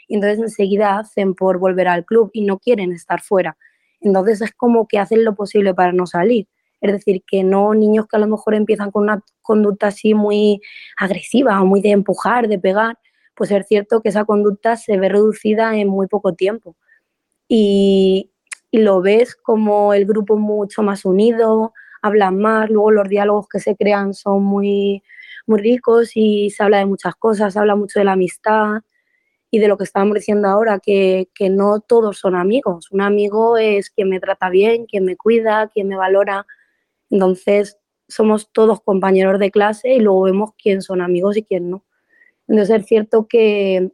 y 0.09 0.17
entonces 0.17 0.41
enseguida 0.41 0.99
hacen 0.99 1.35
por 1.35 1.59
volver 1.59 1.87
al 1.89 2.05
club 2.05 2.31
y 2.33 2.45
no 2.45 2.59
quieren 2.59 2.93
estar 2.93 3.21
fuera. 3.21 3.57
Entonces 4.01 4.41
es 4.41 4.53
como 4.53 4.89
que 4.89 4.99
hacen 4.99 5.25
lo 5.25 5.35
posible 5.35 5.73
para 5.73 5.93
no 5.93 6.07
salir. 6.07 6.49
Es 6.81 6.93
decir, 6.93 7.22
que 7.26 7.45
no 7.45 7.74
niños 7.74 8.07
que 8.07 8.16
a 8.16 8.20
lo 8.20 8.26
mejor 8.26 8.55
empiezan 8.55 8.91
con 8.91 9.05
una 9.05 9.22
conducta 9.43 9.89
así 9.89 10.14
muy 10.14 10.61
agresiva 10.97 11.61
o 11.61 11.66
muy 11.66 11.81
de 11.81 11.91
empujar, 11.91 12.49
de 12.49 12.59
pegar, 12.59 12.99
pues 13.35 13.51
es 13.51 13.66
cierto 13.66 14.01
que 14.01 14.11
esa 14.11 14.24
conducta 14.24 14.76
se 14.76 14.99
ve 14.99 15.09
reducida 15.09 15.76
en 15.76 15.89
muy 15.89 16.07
poco 16.07 16.35
tiempo. 16.35 16.76
Y, 17.49 18.31
y 18.70 18.78
lo 18.78 19.01
ves 19.01 19.35
como 19.35 19.95
el 19.95 20.07
grupo 20.07 20.37
mucho 20.37 20.83
más 20.83 21.05
unido, 21.05 21.72
hablan 22.03 22.39
más, 22.39 22.70
luego 22.70 22.91
los 22.91 23.09
diálogos 23.09 23.49
que 23.49 23.61
se 23.61 23.76
crean 23.76 24.14
son 24.14 24.43
muy, 24.45 25.03
muy 25.47 25.61
ricos 25.61 26.12
y 26.14 26.51
se 26.51 26.62
habla 26.62 26.78
de 26.78 26.87
muchas 26.87 27.14
cosas, 27.16 27.53
se 27.53 27.59
habla 27.59 27.76
mucho 27.76 27.99
de 27.99 28.05
la 28.05 28.12
amistad 28.12 28.83
y 29.51 29.59
de 29.59 29.68
lo 29.68 29.76
que 29.76 29.85
estábamos 29.85 30.14
diciendo 30.14 30.49
ahora, 30.49 30.78
que, 30.78 31.28
que, 31.35 31.51
no 31.51 31.81
todos 31.81 32.18
son 32.18 32.37
amigos. 32.37 32.91
Un 32.93 33.01
amigo 33.01 33.59
es 33.59 33.91
quien 33.91 34.09
me 34.09 34.20
trata 34.20 34.49
bien, 34.49 34.87
quien 34.87 35.05
me 35.05 35.16
cuida, 35.16 35.68
quien 35.68 35.89
me 35.89 35.97
valora. 35.97 36.47
Entonces, 37.11 37.79
somos 38.09 38.51
todos 38.53 38.81
compañeros 38.81 39.39
de 39.39 39.51
clase 39.51 39.95
y 39.95 40.01
luego 40.01 40.23
vemos 40.23 40.51
quién 40.61 40.83
son 40.83 41.01
amigos 41.01 41.37
y 41.37 41.43
quién 41.43 41.71
no. 41.71 41.85
Entonces, 42.49 42.81
es 42.81 42.87
cierto 42.87 43.27
que 43.29 43.91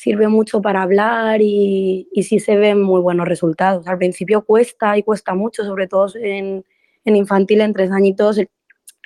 sirve 0.00 0.28
mucho 0.28 0.62
para 0.62 0.80
hablar 0.82 1.42
y, 1.42 2.08
sí 2.22 2.40
se 2.40 2.56
ven 2.56 2.80
muy 2.82 3.02
buenos 3.02 3.28
resultados. 3.28 3.86
Al 3.86 3.98
principio 3.98 4.44
cuesta 4.46 4.96
y 4.96 5.02
cuesta 5.02 5.34
mucho, 5.34 5.62
sobre 5.64 5.88
todo 5.88 6.08
en, 6.14 6.64
infantil, 7.04 7.60
en 7.60 7.74
tres 7.74 7.90
añitos, 7.90 8.40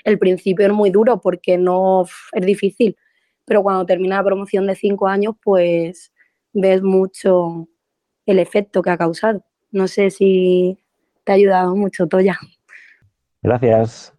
el 0.05 0.19
principio 0.21 0.67
es 0.67 0.73
muy 0.73 0.91
duro 0.91 1.21
porque 1.21 1.59
no 1.59 2.07
es 2.33 2.47
difícil, 2.47 2.97
pero 3.45 3.65
cuando 3.65 3.85
termina 3.87 4.17
la 4.19 4.25
promoción 4.25 4.69
de 4.69 4.77
cinco 4.77 5.09
años, 5.09 5.35
pues 5.43 6.13
ves 6.53 6.81
mucho 6.81 7.69
el 8.25 8.39
efecto 8.39 8.81
que 8.81 8.91
ha 8.91 8.97
causado. 8.97 9.45
No 9.73 9.89
sé 9.89 10.11
si 10.11 10.79
te 11.25 11.33
ha 11.33 11.35
ayudado 11.35 11.75
mucho, 11.75 12.07
Toya. 12.07 12.39
Gracias. 13.45 14.13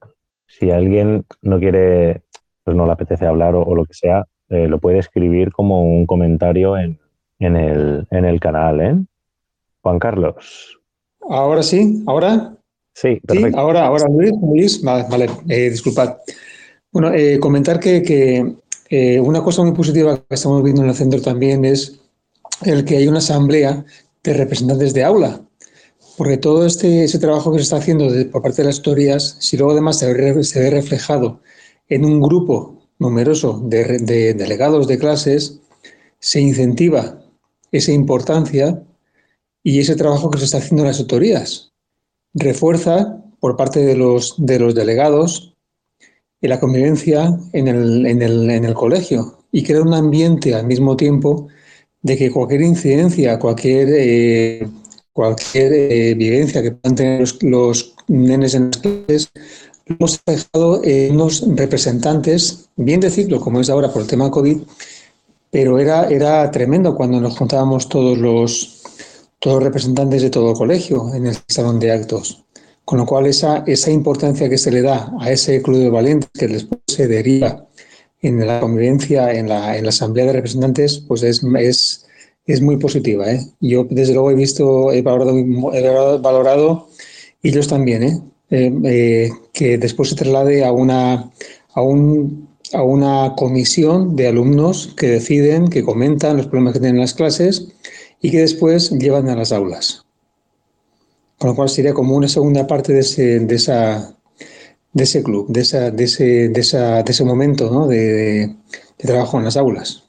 Si 0.47 0.71
alguien 0.71 1.25
no 1.41 1.59
quiere, 1.59 2.21
pues 2.63 2.77
no 2.77 2.85
le 2.85 2.93
apetece 2.93 3.25
hablar 3.25 3.55
o, 3.55 3.75
lo 3.75 3.83
que 3.83 3.93
sea, 3.93 4.25
eh, 4.47 4.67
lo 4.67 4.79
puede 4.79 4.99
escribir 4.99 5.51
como 5.51 5.83
un 5.83 6.05
comentario 6.05 6.77
en, 6.77 6.99
en, 7.39 7.57
el, 7.57 8.07
en 8.11 8.23
el 8.23 8.39
canal, 8.39 8.79
¿eh? 8.79 8.95
Juan 9.81 9.99
Carlos. 9.99 10.79
Ahora 11.29 11.63
sí, 11.63 12.03
ahora. 12.07 12.55
Sí, 12.93 13.19
perfecto. 13.25 13.59
ahora, 13.59 13.87
ahora 13.87 14.07
Luis, 14.07 14.31
Luis 14.41 14.81
vale, 14.81 15.27
eh, 15.49 15.69
disculpad. 15.69 16.17
Bueno, 16.91 17.13
eh, 17.13 17.39
comentar 17.39 17.79
que, 17.79 18.55
eh, 18.89 19.19
una 19.19 19.43
cosa 19.43 19.63
muy 19.63 19.73
positiva 19.73 20.17
que 20.17 20.35
estamos 20.35 20.63
viendo 20.63 20.81
en 20.81 20.89
el 20.89 20.95
centro 20.95 21.21
también 21.21 21.65
es 21.65 21.99
el 22.63 22.85
que 22.85 22.97
hay 22.97 23.07
una 23.07 23.17
asamblea 23.17 23.83
de 24.23 24.33
representantes 24.33 24.93
de 24.93 25.03
aula, 25.03 25.41
porque 26.17 26.37
todo 26.37 26.65
este 26.65 27.03
ese 27.03 27.19
trabajo 27.19 27.51
que 27.51 27.59
se 27.59 27.63
está 27.63 27.77
haciendo 27.77 28.07
por 28.31 28.41
parte 28.41 28.61
de 28.61 28.67
las 28.67 28.77
historias, 28.77 29.37
si 29.39 29.57
luego 29.57 29.73
además 29.73 29.99
se 29.99 30.11
ve, 30.13 30.69
reflejado 30.69 31.41
en 31.89 32.05
un 32.05 32.21
grupo 32.21 32.87
numeroso 32.99 33.61
de, 33.65 33.99
de 33.99 34.33
delegados 34.33 34.87
de 34.87 34.97
clases, 34.97 35.59
se 36.19 36.39
incentiva 36.39 37.21
esa 37.71 37.91
importancia 37.91 38.81
y 39.63 39.79
ese 39.79 39.95
trabajo 39.95 40.31
que 40.31 40.39
se 40.39 40.45
está 40.45 40.57
haciendo 40.57 40.83
en 40.83 40.87
las 40.87 40.99
autorías 40.99 41.73
refuerza 42.33 43.21
por 43.39 43.57
parte 43.57 43.81
de 43.81 43.95
los, 43.95 44.35
de 44.37 44.59
los 44.59 44.75
delegados 44.75 45.55
la 46.47 46.59
convivencia 46.59 47.37
en 47.53 47.67
el, 47.67 48.73
colegio 48.73 49.39
y 49.51 49.63
crea 49.63 49.81
un 49.81 49.93
ambiente 49.93 50.53
al 50.53 50.67
mismo 50.67 50.95
tiempo 50.95 51.47
de 52.01 52.17
que 52.17 52.31
cualquier 52.31 52.61
incidencia, 52.61 53.39
cualquier, 53.39 53.89
eh, 53.91 54.67
cualquier 55.15 55.71
eh, 55.71 56.13
vivencia 56.13 56.61
que 56.61 56.73
puedan 56.73 56.93
tener 56.93 57.25
los, 57.41 57.95
nenes 58.09 58.53
en 58.53 58.65
las 58.65 58.77
clases, 58.79 59.31
hemos 59.85 60.19
dejado 60.25 60.81
en 60.83 61.13
unos 61.15 61.41
representantes, 61.55 62.67
bien 62.75 62.99
decirlo, 62.99 63.39
como 63.39 63.61
es 63.61 63.69
ahora 63.69 63.93
por 63.93 64.01
el 64.01 64.09
tema 64.09 64.29
COVID, 64.29 64.57
pero 65.49 65.79
era, 65.79 66.09
era 66.09 66.51
tremendo 66.51 66.95
cuando 66.95 67.21
nos 67.21 67.37
juntábamos 67.37 67.87
todos 67.87 68.17
los, 68.17 68.81
todos 69.39 69.63
representantes 69.63 70.21
de 70.21 70.29
todo 70.29 70.53
colegio 70.53 71.13
en 71.13 71.27
el 71.27 71.37
salón 71.47 71.79
de 71.79 71.93
actos. 71.93 72.43
Con 72.83 72.99
lo 72.99 73.05
cual, 73.05 73.25
esa, 73.25 73.63
esa 73.65 73.91
importancia 73.91 74.49
que 74.49 74.57
se 74.57 74.69
le 74.69 74.81
da 74.81 75.13
a 75.21 75.31
ese 75.31 75.61
club 75.61 75.79
de 75.79 75.89
valientes 75.89 76.29
que 76.33 76.49
después 76.49 76.81
se 76.87 77.07
deriva 77.07 77.65
en 78.21 78.45
la 78.45 78.59
convivencia, 78.59 79.31
en 79.31 79.47
la, 79.47 79.77
en 79.77 79.85
la 79.85 79.89
asamblea 79.89 80.25
de 80.25 80.33
representantes, 80.33 80.99
pues 81.07 81.23
es, 81.23 81.41
es, 81.57 82.04
es 82.45 82.61
muy 82.61 82.77
positiva. 82.77 83.31
¿eh? 83.31 83.39
Yo, 83.59 83.85
desde 83.89 84.13
luego, 84.13 84.31
he 84.31 84.35
visto, 84.35 84.91
he 84.91 85.01
valorado, 85.01 85.37
he 85.73 86.19
valorado 86.19 86.87
y 87.41 87.49
ellos 87.49 87.67
también, 87.67 88.03
¿eh? 88.03 88.21
Eh, 88.51 88.71
eh, 88.83 89.31
que 89.53 89.77
después 89.77 90.09
se 90.09 90.15
traslade 90.15 90.63
a 90.63 90.71
una, 90.71 91.31
a, 91.73 91.81
un, 91.81 92.47
a 92.73 92.83
una 92.83 93.33
comisión 93.35 94.15
de 94.15 94.27
alumnos 94.27 94.93
que 94.95 95.07
deciden, 95.07 95.67
que 95.67 95.83
comentan 95.83 96.37
los 96.37 96.47
problemas 96.47 96.73
que 96.73 96.79
tienen 96.79 96.97
en 96.97 97.01
las 97.01 97.15
clases 97.15 97.67
y 98.21 98.29
que 98.29 98.41
después 98.41 98.91
llevan 98.91 99.29
a 99.29 99.35
las 99.35 99.51
aulas. 99.51 100.05
Con 101.39 101.49
lo 101.49 101.55
cual 101.55 101.69
sería 101.69 101.93
como 101.93 102.15
una 102.15 102.27
segunda 102.27 102.67
parte 102.67 102.93
de 102.93 102.99
ese, 102.99 103.39
de 103.39 103.55
esa, 103.55 104.15
de 104.93 105.03
ese 105.03 105.23
club, 105.23 105.47
de, 105.49 105.61
esa, 105.61 105.91
de, 105.91 106.03
ese, 106.03 106.49
de, 106.49 106.61
esa, 106.61 107.01
de 107.01 107.11
ese 107.11 107.23
momento 107.23 107.87
de, 107.87 108.47
de, 108.47 108.55
trabajo 108.97 109.37
en 109.39 109.45
las 109.45 109.57
aulas. 109.57 110.03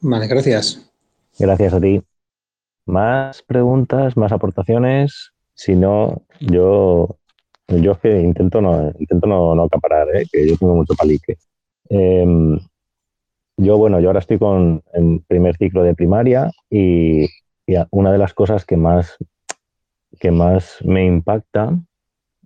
Vale, 0.00 0.26
gracias. 0.26 0.91
Gracias 1.38 1.74
a 1.74 1.80
ti. 1.80 2.02
Más 2.86 3.42
preguntas, 3.42 4.16
más 4.16 4.32
aportaciones. 4.32 5.32
Si 5.54 5.74
no, 5.74 6.22
yo, 6.40 7.18
yo 7.68 7.98
que 8.00 8.20
intento 8.20 8.60
no, 8.60 8.92
intento 8.98 9.26
no, 9.26 9.54
no 9.54 9.64
acaparar, 9.64 10.08
¿eh? 10.14 10.26
que 10.30 10.48
yo 10.48 10.56
tengo 10.56 10.74
mucho 10.74 10.94
palique. 10.94 11.36
Eh, 11.90 12.58
yo, 13.56 13.78
bueno, 13.78 14.00
yo 14.00 14.08
ahora 14.08 14.20
estoy 14.20 14.38
con, 14.38 14.82
en 14.92 15.20
primer 15.20 15.56
ciclo 15.56 15.82
de 15.82 15.94
primaria 15.94 16.50
y, 16.70 17.24
y 17.24 17.74
una 17.90 18.10
de 18.10 18.18
las 18.18 18.34
cosas 18.34 18.64
que 18.64 18.76
más, 18.76 19.16
que 20.18 20.30
más 20.30 20.78
me 20.84 21.04
impacta 21.04 21.78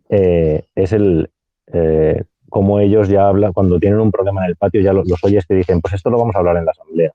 eh, 0.08 0.66
es 0.74 0.92
el 0.92 1.30
eh, 1.72 2.24
cómo 2.48 2.80
ellos 2.80 3.08
ya 3.08 3.28
hablan, 3.28 3.52
cuando 3.52 3.78
tienen 3.78 4.00
un 4.00 4.10
problema 4.10 4.44
en 4.44 4.50
el 4.50 4.56
patio, 4.56 4.80
ya 4.80 4.92
los, 4.92 5.08
los 5.08 5.22
oyes 5.24 5.46
que 5.46 5.54
dicen, 5.54 5.80
pues 5.80 5.94
esto 5.94 6.10
lo 6.10 6.18
vamos 6.18 6.34
a 6.34 6.38
hablar 6.38 6.56
en 6.56 6.64
la 6.64 6.70
asamblea. 6.70 7.12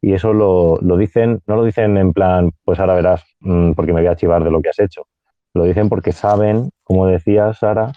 Y 0.00 0.14
eso 0.14 0.32
lo, 0.32 0.78
lo, 0.80 0.96
dicen, 0.96 1.40
no 1.46 1.56
lo 1.56 1.64
dicen 1.64 1.96
en 1.96 2.12
plan, 2.12 2.52
pues 2.64 2.78
ahora 2.78 2.94
verás, 2.94 3.24
mmm, 3.40 3.72
porque 3.72 3.92
me 3.92 4.00
voy 4.00 4.08
a 4.08 4.16
chivar 4.16 4.44
de 4.44 4.50
lo 4.50 4.60
que 4.60 4.68
has 4.68 4.78
hecho. 4.78 5.06
Lo 5.54 5.64
dicen 5.64 5.88
porque 5.88 6.12
saben, 6.12 6.70
como 6.84 7.06
decía 7.06 7.52
Sara, 7.52 7.92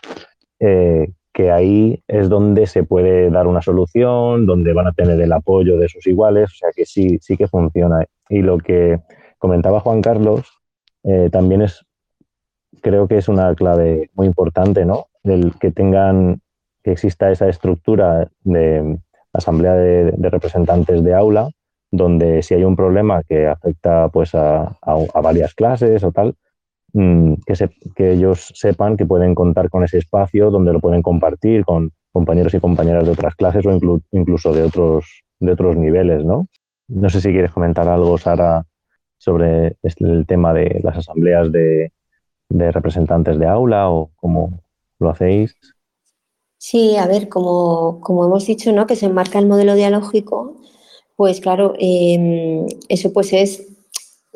eh, 0.60 1.12
que 1.34 1.52
ahí 1.52 2.04
es 2.08 2.28
donde 2.28 2.66
se 2.68 2.84
puede 2.84 3.30
dar 3.30 3.48
una 3.48 3.62
solución, 3.62 4.46
donde 4.46 4.74
van 4.74 4.88
a 4.88 4.94
tener 4.94 5.22
el 5.22 5.32
apoyo 5.32 5.78
de 5.78 5.88
sus 5.88 6.06
iguales, 6.08 6.52
o 6.52 6.56
sea 6.56 6.70
que 6.76 6.86
sí, 6.86 7.20
sí 7.22 7.38
que 7.38 7.48
funciona. 7.48 8.06
Y 8.30 8.42
lo 8.42 8.58
que 8.58 9.00
comentaba 9.38 9.80
Juan 9.80 10.02
Carlos 10.02 10.52
eh, 11.04 11.30
también 11.32 11.62
es, 11.62 11.86
creo 12.82 13.08
que 13.08 13.18
es 13.18 13.30
una 13.30 13.54
clave 13.56 14.10
muy 14.14 14.28
importante, 14.28 14.86
¿no? 14.86 15.08
Del 15.24 15.54
que 15.60 15.72
tengan, 15.72 16.42
que 16.84 16.92
exista 16.94 17.32
esa 17.32 17.48
estructura 17.48 18.30
de 18.44 18.98
asamblea 19.34 19.76
de 19.76 20.30
representantes 20.30 21.04
de 21.04 21.14
aula, 21.14 21.50
donde 21.92 22.42
si 22.42 22.54
hay 22.56 22.64
un 22.64 22.76
problema 22.76 23.22
que 23.24 23.48
afecta 23.48 24.10
pues 24.10 24.34
a, 24.34 24.78
a, 24.82 25.22
varias 25.22 25.54
clases 25.54 26.04
o 26.04 26.12
tal, 26.12 26.36
Mm, 26.94 27.36
que, 27.46 27.56
se, 27.56 27.70
que 27.96 28.12
ellos 28.12 28.52
sepan 28.54 28.98
que 28.98 29.06
pueden 29.06 29.34
contar 29.34 29.70
con 29.70 29.84
ese 29.84 29.98
espacio 29.98 30.52
donde 30.52 30.74
lo 30.74 30.82
pueden 30.82 31.02
compartir 31.02 31.64
con 31.64 31.94
compañeros 32.12 32.54
y 32.54 32.60
compañeras 32.60 33.06
de 33.06 33.12
otras 33.12 33.36
clases 33.36 33.66
o 33.66 33.72
inclu 33.72 34.02
incluso 34.12 34.52
de 34.52 34.64
otros, 34.64 35.24
de 35.40 35.54
otros 35.54 35.78
niveles, 35.78 36.26
¿no? 36.26 36.48
No 36.90 37.10
sé 37.10 37.22
si 37.22 37.32
quieres 37.32 37.52
comentar 37.52 37.88
algo, 37.88 38.18
Sara, 38.18 38.66
sobre 39.18 39.78
el 39.84 40.26
tema 40.28 40.54
de 40.54 40.82
las 40.84 40.98
asambleas 40.98 41.50
de, 41.54 41.94
de 42.50 42.72
representantes 42.72 43.40
de 43.40 43.48
aula 43.48 43.90
o 43.90 44.12
cómo 44.18 44.60
lo 45.00 45.12
hacéis. 45.12 45.56
Sí, 46.58 46.98
a 46.98 47.08
ver, 47.08 47.30
como, 47.30 48.02
como 48.02 48.26
hemos 48.26 48.46
dicho, 48.46 48.74
¿no? 48.74 48.86
Que 48.86 48.98
se 48.98 49.06
enmarca 49.06 49.40
el 49.40 49.48
modelo 49.48 49.76
dialógico, 49.76 50.58
pues 51.22 51.40
claro, 51.40 51.76
em, 51.78 52.66
eso 52.90 53.14
pues 53.14 53.32
es, 53.32 53.62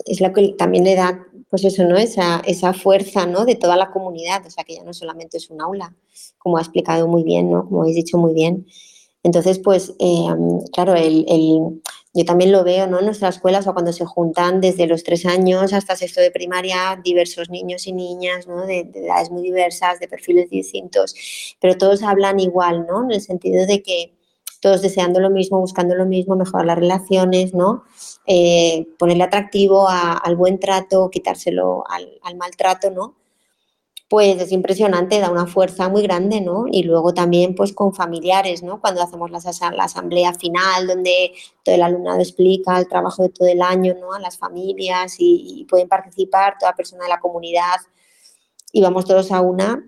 es 0.05 0.21
lo 0.21 0.31
que 0.31 0.49
también 0.49 0.83
le 0.83 0.93
da, 0.93 1.25
pues 1.49 1.65
eso, 1.65 1.83
¿no? 1.83 1.97
Esa, 1.97 2.43
esa 2.45 2.73
fuerza, 2.73 3.25
¿no? 3.25 3.43
De 3.43 3.55
toda 3.55 3.75
la 3.75 3.89
comunidad, 3.89 4.45
o 4.45 4.51
sea, 4.51 4.63
que 4.63 4.75
ya 4.75 4.83
no 4.83 4.93
solamente 4.93 5.37
es 5.37 5.49
un 5.49 5.61
aula, 5.61 5.95
como 6.37 6.59
ha 6.59 6.61
explicado 6.61 7.07
muy 7.07 7.23
bien, 7.23 7.49
¿no? 7.49 7.67
Como 7.67 7.81
habéis 7.81 7.95
dicho 7.95 8.19
muy 8.19 8.35
bien. 8.35 8.67
Entonces, 9.23 9.57
pues, 9.57 9.95
em, 9.97 10.59
claro, 10.71 10.93
el, 10.93 11.25
el, 11.27 11.81
yo 12.13 12.23
también 12.23 12.51
lo 12.51 12.63
veo, 12.63 12.85
¿no? 12.85 12.99
En 12.99 13.05
nuestras 13.05 13.37
escuelas 13.37 13.65
o 13.65 13.73
cuando 13.73 13.91
se 13.91 14.05
juntan 14.05 14.61
desde 14.61 14.85
los 14.85 15.03
tres 15.03 15.25
años 15.25 15.73
hasta 15.73 15.95
sexto 15.95 16.21
de 16.21 16.29
primaria, 16.29 17.01
diversos 17.03 17.49
niños 17.49 17.87
y 17.87 17.93
niñas, 17.93 18.45
¿no? 18.45 18.67
De, 18.67 18.83
de, 18.83 19.07
edades 19.07 19.31
muy 19.31 19.41
diversas, 19.41 19.99
de 19.99 20.07
perfiles 20.07 20.51
distintos, 20.51 21.15
pero 21.59 21.79
todos 21.79 22.03
hablan 22.03 22.39
igual, 22.39 22.85
¿no? 22.87 23.05
En 23.05 23.11
el 23.11 23.21
sentido 23.21 23.65
de 23.65 23.81
que 23.81 24.14
todos 24.65 24.81
deseando 24.81 25.19
lo 25.19 25.29
mismo, 25.29 25.59
buscando 25.59 25.93
lo 25.93 26.07
mismo, 26.07 26.35
mejorar 26.35 26.65
las 26.65 26.79
relaciones, 26.79 27.53
¿no? 27.53 27.83
Eh, 28.25 28.87
ponerle 28.97 29.23
atractivo 29.23 29.87
al 29.87 30.35
buen 30.35 30.59
trato, 30.59 31.11
quitárselo 31.11 31.83
al, 31.87 32.17
al, 32.23 32.35
maltrato, 32.35 32.89
¿no? 32.89 33.13
Pues 34.09 34.41
es 34.41 34.51
impresionante, 34.51 35.19
da 35.19 35.29
una 35.29 35.45
fuerza 35.45 35.87
muy 35.87 36.01
grande, 36.01 36.41
¿no? 36.41 36.65
Y 36.67 36.81
luego 36.81 37.13
también 37.13 37.53
pues 37.53 37.73
con 37.73 37.93
familiares, 37.93 38.63
¿no? 38.63 38.81
Cuando 38.81 39.03
hacemos 39.03 39.29
la, 39.29 39.39
la 39.75 39.83
asamblea 39.83 40.33
final, 40.33 40.87
donde 40.87 41.33
todo 41.63 41.75
el 41.75 41.83
alumnado 41.83 42.19
explica 42.19 42.79
el 42.79 42.87
trabajo 42.87 43.21
de 43.21 43.29
todo 43.29 43.47
el 43.47 43.61
año, 43.61 43.93
¿no? 44.01 44.13
A 44.13 44.19
las 44.19 44.39
familias 44.39 45.17
y, 45.19 45.59
y 45.59 45.65
pueden 45.65 45.87
participar 45.87 46.55
toda 46.59 46.73
persona 46.73 47.03
de 47.03 47.09
la 47.09 47.19
comunidad 47.19 47.81
y 48.71 48.81
vamos 48.81 49.05
todos 49.05 49.31
a 49.31 49.41
una, 49.41 49.87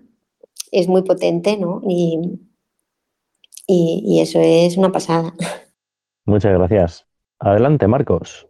es 0.70 0.86
muy 0.86 1.02
potente, 1.02 1.56
¿no? 1.56 1.80
Y, 1.84 2.46
y, 3.68 4.02
y 4.04 4.20
eso 4.20 4.40
es 4.40 4.76
una 4.76 4.90
pasada. 4.90 5.32
Muchas 6.24 6.52
gracias. 6.54 7.06
Adelante, 7.38 7.86
Marcos. 7.86 8.48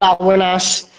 Ah, 0.00 0.16
buenas. 0.18 0.90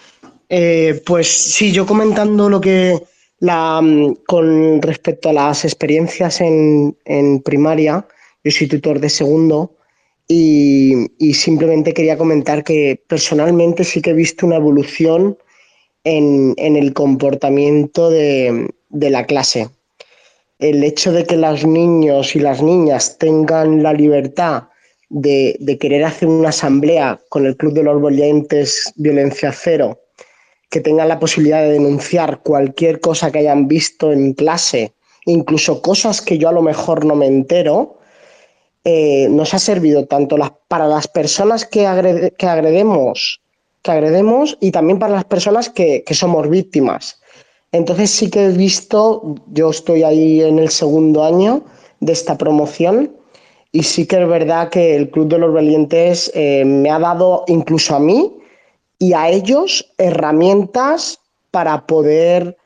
Eh, 0.47 1.01
pues 1.05 1.27
sí, 1.27 1.73
yo 1.73 1.85
comentando 1.85 2.49
lo 2.49 2.61
que 2.61 3.03
la, 3.39 3.81
con 4.27 4.81
respecto 4.81 5.29
a 5.29 5.33
las 5.33 5.65
experiencias 5.65 6.39
en, 6.39 6.97
en 7.03 7.41
primaria, 7.41 8.07
yo 8.43 8.51
soy 8.51 8.67
tutor 8.67 8.99
de 8.99 9.09
segundo 9.09 9.75
y, 10.27 10.93
y, 11.17 11.33
simplemente 11.33 11.93
quería 11.93 12.17
comentar 12.17 12.63
que 12.63 13.01
personalmente 13.07 13.83
sí 13.83 14.01
que 14.01 14.11
he 14.11 14.13
visto 14.13 14.45
una 14.45 14.57
evolución 14.57 15.37
en, 16.03 16.53
en 16.57 16.75
el 16.75 16.93
comportamiento 16.93 18.09
de, 18.09 18.73
de 18.89 19.09
la 19.09 19.25
clase 19.25 19.69
el 20.59 20.83
hecho 20.83 21.11
de 21.11 21.25
que 21.25 21.37
los 21.37 21.65
niños 21.65 22.35
y 22.35 22.39
las 22.39 22.61
niñas 22.61 23.17
tengan 23.17 23.83
la 23.83 23.93
libertad 23.93 24.63
de, 25.09 25.77
querer 25.79 26.03
hacer 26.03 26.27
una 26.27 26.49
asamblea 26.49 27.19
con 27.29 27.45
el 27.45 27.55
Club 27.55 27.73
de 27.73 27.83
los 27.83 28.01
Valientes 28.01 28.91
Violencia 28.95 29.51
Cero, 29.51 30.01
que 30.69 30.81
tengan 30.81 31.07
la 31.07 31.19
posibilidad 31.19 31.61
de 31.61 31.73
denunciar 31.73 32.41
cualquier 32.41 32.99
cosa 32.99 33.31
que 33.31 33.39
hayan 33.39 33.67
visto 33.67 34.11
en 34.11 34.33
clase, 34.33 34.93
incluso 35.25 35.81
cosas 35.81 36.21
que 36.21 36.37
yo 36.37 36.49
a 36.49 36.53
lo 36.53 36.61
mejor 36.61 37.05
no 37.05 37.15
me 37.15 37.27
entero, 37.27 37.99
eh, 38.83 39.27
nos 39.29 39.53
ha 39.53 39.59
servido 39.59 40.05
tanto 40.07 40.37
para 40.67 40.87
las 40.87 41.07
personas 41.07 41.65
que, 41.65 41.85
agrede, 41.85 42.31
que, 42.31 42.47
agredemos, 42.47 43.41
que 43.83 43.91
agredemos 43.91 44.57
y 44.59 44.71
también 44.71 44.97
para 44.97 45.13
las 45.13 45.25
personas 45.25 45.69
que 45.69 46.03
somos 46.11 46.49
víctimas 46.49 47.21
entonces 47.71 48.11
sí 48.11 48.29
que 48.29 48.45
he 48.45 48.51
visto, 48.51 49.35
yo 49.51 49.69
estoy 49.69 50.03
ahí 50.03 50.41
en 50.41 50.59
el 50.59 50.69
segundo 50.69 51.23
año 51.23 51.63
de 51.99 52.13
esta 52.13 52.37
promoción 52.37 53.11
y 53.71 53.83
sí 53.83 54.07
que 54.07 54.21
es 54.21 54.27
verdad 54.27 54.69
que 54.69 54.95
el 54.95 55.09
Club 55.09 55.27
de 55.27 55.37
los 55.39 55.53
Valientes 55.53 56.31
eh, 56.33 56.63
me 56.65 56.89
ha 56.89 56.99
dado 56.99 57.43
incluso 57.47 57.95
a 57.95 57.99
mí 57.99 58.33
y 58.99 59.13
a 59.13 59.29
ellos 59.29 59.93
herramientas 59.97 61.19
para 61.51 61.85
poder, 61.85 62.57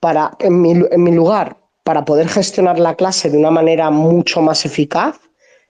para, 0.00 0.36
en 0.38 0.60
mi, 0.60 0.70
en 0.70 1.02
mi 1.02 1.12
lugar, 1.12 1.56
para 1.82 2.04
poder 2.04 2.28
gestionar 2.28 2.78
la 2.78 2.94
clase 2.94 3.30
de 3.30 3.38
una 3.38 3.50
manera 3.50 3.90
mucho 3.90 4.40
más 4.40 4.64
eficaz 4.64 5.18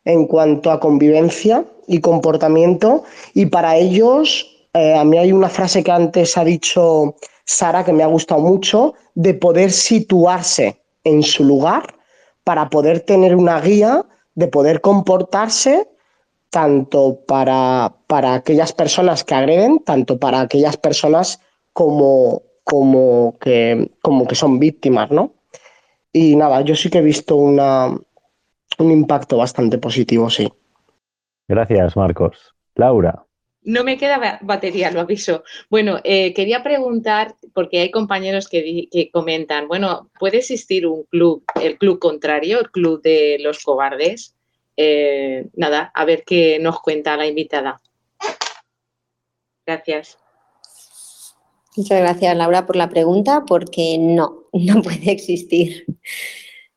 en 0.04 0.26
cuanto 0.26 0.70
a 0.70 0.78
convivencia 0.78 1.64
y 1.88 2.00
comportamiento. 2.00 3.04
Y 3.32 3.46
para 3.46 3.76
ellos, 3.76 4.46
eh, 4.74 4.94
a 4.94 5.04
mí 5.04 5.18
hay 5.18 5.32
una 5.32 5.48
frase 5.48 5.82
que 5.82 5.90
antes 5.90 6.36
ha 6.36 6.44
dicho 6.44 7.16
Sara, 7.44 7.84
que 7.84 7.92
me 7.92 8.02
ha 8.02 8.06
gustado 8.06 8.40
mucho, 8.40 8.94
de 9.14 9.34
poder 9.34 9.70
situarse 9.70 10.80
en 11.04 11.22
su 11.22 11.44
lugar 11.44 11.94
para 12.42 12.68
poder 12.70 13.00
tener 13.00 13.34
una 13.34 13.60
guía, 13.60 14.04
de 14.34 14.48
poder 14.48 14.80
comportarse 14.80 15.88
tanto 16.50 17.20
para, 17.26 17.92
para 18.06 18.34
aquellas 18.34 18.72
personas 18.72 19.24
que 19.24 19.34
agreden, 19.34 19.80
tanto 19.80 20.18
para 20.18 20.40
aquellas 20.40 20.76
personas 20.76 21.40
como, 21.72 22.42
como, 22.62 23.36
que, 23.40 23.90
como 24.00 24.26
que 24.26 24.36
son 24.36 24.58
víctimas, 24.58 25.10
¿no? 25.10 25.32
Y 26.12 26.36
nada, 26.36 26.60
yo 26.60 26.76
sí 26.76 26.90
que 26.90 26.98
he 26.98 27.02
visto 27.02 27.34
una, 27.34 27.88
un 28.78 28.90
impacto 28.90 29.36
bastante 29.36 29.78
positivo, 29.78 30.30
sí. 30.30 30.48
Gracias, 31.48 31.96
Marcos. 31.96 32.54
Laura. 32.76 33.24
No 33.64 33.82
me 33.82 33.96
queda 33.96 34.38
batería, 34.42 34.90
lo 34.90 35.00
aviso. 35.00 35.42
Bueno, 35.70 35.98
eh, 36.04 36.34
quería 36.34 36.62
preguntar, 36.62 37.34
porque 37.54 37.80
hay 37.80 37.90
compañeros 37.90 38.48
que, 38.48 38.88
comentan, 39.12 39.68
bueno, 39.68 40.10
¿puede 40.18 40.38
existir 40.38 40.86
un 40.86 41.04
club, 41.04 41.44
el 41.60 41.78
club 41.78 41.98
contrario, 41.98 42.60
el 42.60 42.70
club 42.70 43.00
de 43.02 43.38
los 43.40 43.62
cobardes? 43.62 44.34
Eh, 44.76 45.46
nada, 45.54 45.90
a 45.94 46.04
ver 46.04 46.24
qué 46.24 46.58
nos 46.60 46.80
cuenta 46.80 47.16
la 47.16 47.26
invitada. 47.26 47.80
Gracias. 49.66 50.18
Muchas 51.76 52.00
gracias, 52.00 52.36
Laura, 52.36 52.66
por 52.66 52.76
la 52.76 52.88
pregunta, 52.88 53.44
porque 53.46 53.96
no, 53.98 54.44
no 54.52 54.82
puede 54.82 55.10
existir. 55.10 55.86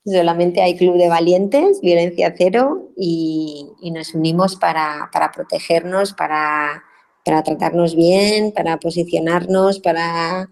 Solamente 0.09 0.61
hay 0.61 0.77
Club 0.77 0.97
de 0.97 1.09
Valientes, 1.09 1.81
Violencia 1.81 2.33
Cero, 2.37 2.91
y, 2.95 3.67
nos 3.93 4.13
unimos 4.13 4.55
para, 4.55 5.09
para 5.11 5.31
protegernos, 5.31 6.13
para, 6.13 6.81
para, 7.25 7.43
tratarnos 7.43 7.93
bien, 7.93 8.53
para 8.53 8.77
posicionarnos, 8.77 9.79
para, 9.81 10.49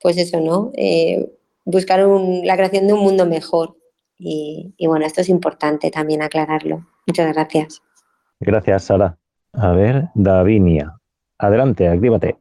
pues 0.00 0.16
eso, 0.16 0.40
¿no? 0.40 0.72
Eh, 0.74 1.30
buscar 1.64 2.04
un, 2.04 2.44
la 2.44 2.56
creación 2.56 2.88
de 2.88 2.94
un 2.94 3.00
mundo 3.00 3.24
mejor. 3.24 3.76
Y, 4.18 4.74
y, 4.76 4.88
bueno, 4.88 5.06
esto 5.06 5.20
es 5.20 5.28
importante 5.28 5.92
también 5.92 6.20
aclararlo. 6.20 6.84
Muchas 7.06 7.32
gracias. 7.32 7.80
Gracias, 8.40 8.82
Sara. 8.82 9.16
A 9.52 9.70
ver, 9.72 10.08
Davinia. 10.14 10.98
Adelante, 11.38 11.86
actívate. 11.86 12.36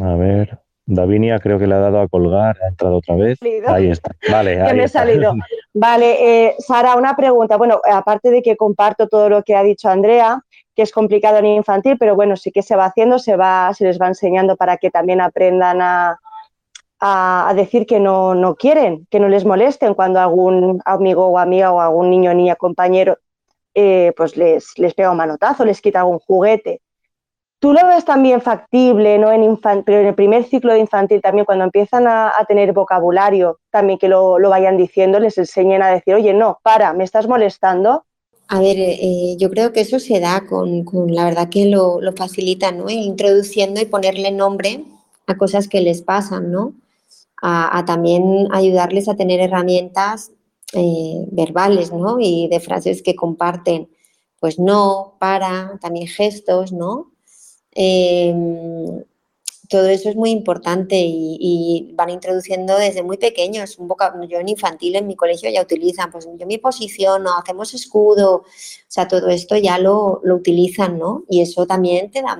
A 0.00 0.16
ver. 0.16 0.60
Davinia 0.90 1.38
creo 1.38 1.58
que 1.58 1.66
le 1.66 1.74
ha 1.74 1.80
dado 1.80 2.00
a 2.00 2.08
colgar, 2.08 2.56
ha 2.62 2.68
entrado 2.68 2.96
otra 2.96 3.14
vez. 3.14 3.38
Ahí 3.66 3.90
está. 3.90 4.12
Vale, 4.30 4.60
ahí 4.62 4.76
me 4.76 4.84
está. 4.84 5.02
he 5.02 5.06
salido. 5.06 5.34
Vale, 5.74 6.46
eh, 6.46 6.54
Sara, 6.58 6.96
una 6.96 7.14
pregunta. 7.14 7.56
Bueno, 7.56 7.80
aparte 7.90 8.30
de 8.30 8.42
que 8.42 8.56
comparto 8.56 9.06
todo 9.06 9.28
lo 9.28 9.42
que 9.42 9.54
ha 9.54 9.62
dicho 9.62 9.88
Andrea, 9.88 10.42
que 10.74 10.82
es 10.82 10.90
complicado 10.90 11.38
en 11.38 11.46
infantil, 11.46 11.96
pero 11.98 12.14
bueno, 12.16 12.36
sí 12.36 12.50
que 12.50 12.62
se 12.62 12.74
va 12.74 12.86
haciendo, 12.86 13.18
se, 13.18 13.36
va, 13.36 13.72
se 13.74 13.84
les 13.84 14.00
va 14.00 14.08
enseñando 14.08 14.56
para 14.56 14.78
que 14.78 14.90
también 14.90 15.20
aprendan 15.20 15.82
a, 15.82 16.18
a, 17.00 17.48
a 17.50 17.54
decir 17.54 17.84
que 17.84 18.00
no, 18.00 18.34
no, 18.34 18.54
quieren, 18.54 19.06
que 19.10 19.20
no 19.20 19.28
les 19.28 19.44
molesten 19.44 19.94
cuando 19.94 20.20
algún 20.20 20.80
amigo 20.84 21.26
o 21.26 21.38
amiga 21.38 21.70
o 21.70 21.80
algún 21.80 22.10
niño 22.10 22.32
niña 22.32 22.56
compañero 22.56 23.18
eh, 23.74 24.12
pues 24.16 24.36
les, 24.36 24.76
les 24.78 24.94
pega 24.94 25.10
un 25.10 25.18
manotazo, 25.18 25.64
les 25.64 25.80
quita 25.80 26.00
algún 26.00 26.18
juguete. 26.18 26.80
¿Tú 27.60 27.72
lo 27.72 27.84
ves 27.88 28.04
también 28.04 28.40
factible, 28.40 29.18
¿no? 29.18 29.32
En, 29.32 29.56
pero 29.84 30.00
en 30.00 30.06
el 30.06 30.14
primer 30.14 30.44
ciclo 30.44 30.72
de 30.72 30.78
infantil 30.78 31.20
también, 31.20 31.44
cuando 31.44 31.64
empiezan 31.64 32.06
a, 32.06 32.28
a 32.28 32.44
tener 32.44 32.72
vocabulario, 32.72 33.58
también 33.70 33.98
que 33.98 34.08
lo, 34.08 34.38
lo, 34.38 34.50
vayan 34.50 34.76
diciendo, 34.76 35.18
les 35.18 35.38
enseñen 35.38 35.82
a 35.82 35.88
decir, 35.88 36.14
oye, 36.14 36.32
no, 36.34 36.60
para, 36.62 36.92
me 36.92 37.02
estás 37.02 37.26
molestando. 37.26 38.04
A 38.46 38.60
ver, 38.60 38.76
eh, 38.78 39.36
yo 39.38 39.50
creo 39.50 39.72
que 39.72 39.80
eso 39.80 39.98
se 39.98 40.20
da 40.20 40.46
con, 40.46 40.84
con 40.84 41.12
la 41.12 41.24
verdad 41.24 41.48
que 41.48 41.66
lo, 41.66 42.00
lo 42.00 42.12
facilita, 42.12 42.70
¿no? 42.70 42.88
Introduciendo 42.90 43.80
y 43.80 43.86
ponerle 43.86 44.30
nombre 44.30 44.84
a 45.26 45.36
cosas 45.36 45.66
que 45.68 45.80
les 45.80 46.02
pasan, 46.02 46.52
¿no? 46.52 46.74
A, 47.42 47.76
a 47.76 47.84
también 47.84 48.46
ayudarles 48.52 49.08
a 49.08 49.16
tener 49.16 49.40
herramientas 49.40 50.30
eh, 50.74 51.26
verbales, 51.32 51.92
¿no? 51.92 52.18
Y 52.20 52.46
de 52.48 52.60
frases 52.60 53.02
que 53.02 53.16
comparten, 53.16 53.90
pues 54.38 54.58
no, 54.58 55.16
para, 55.18 55.78
también 55.80 56.06
gestos, 56.06 56.72
¿no? 56.72 57.10
Eh, 57.74 58.34
todo 59.68 59.88
eso 59.88 60.08
es 60.08 60.16
muy 60.16 60.30
importante 60.30 60.96
y, 60.98 61.92
van 61.94 62.10
introduciendo 62.10 62.76
desde 62.78 63.02
muy 63.02 63.18
pequeños 63.18 63.78
un. 63.78 63.88
Yo 64.28 64.38
en 64.38 64.48
infantil 64.48 64.96
en 64.96 65.06
mi 65.06 65.14
colegio 65.16 65.50
ya 65.50 65.62
utilizan, 65.62 66.10
pues 66.10 66.26
yo 66.38 66.46
me 66.46 66.58
posiciono, 66.58 67.30
hacemos 67.38 67.74
escudo, 67.74 68.36
o 68.36 68.44
sea, 68.88 69.06
todo 69.08 69.28
esto 69.28 69.56
ya 69.56 69.78
lo, 69.78 70.20
lo 70.24 70.36
utilizan, 70.36 70.98
¿no? 70.98 71.24
Y 71.28 71.42
eso 71.42 71.66
también 71.66 72.10
te 72.10 72.22
da, 72.22 72.38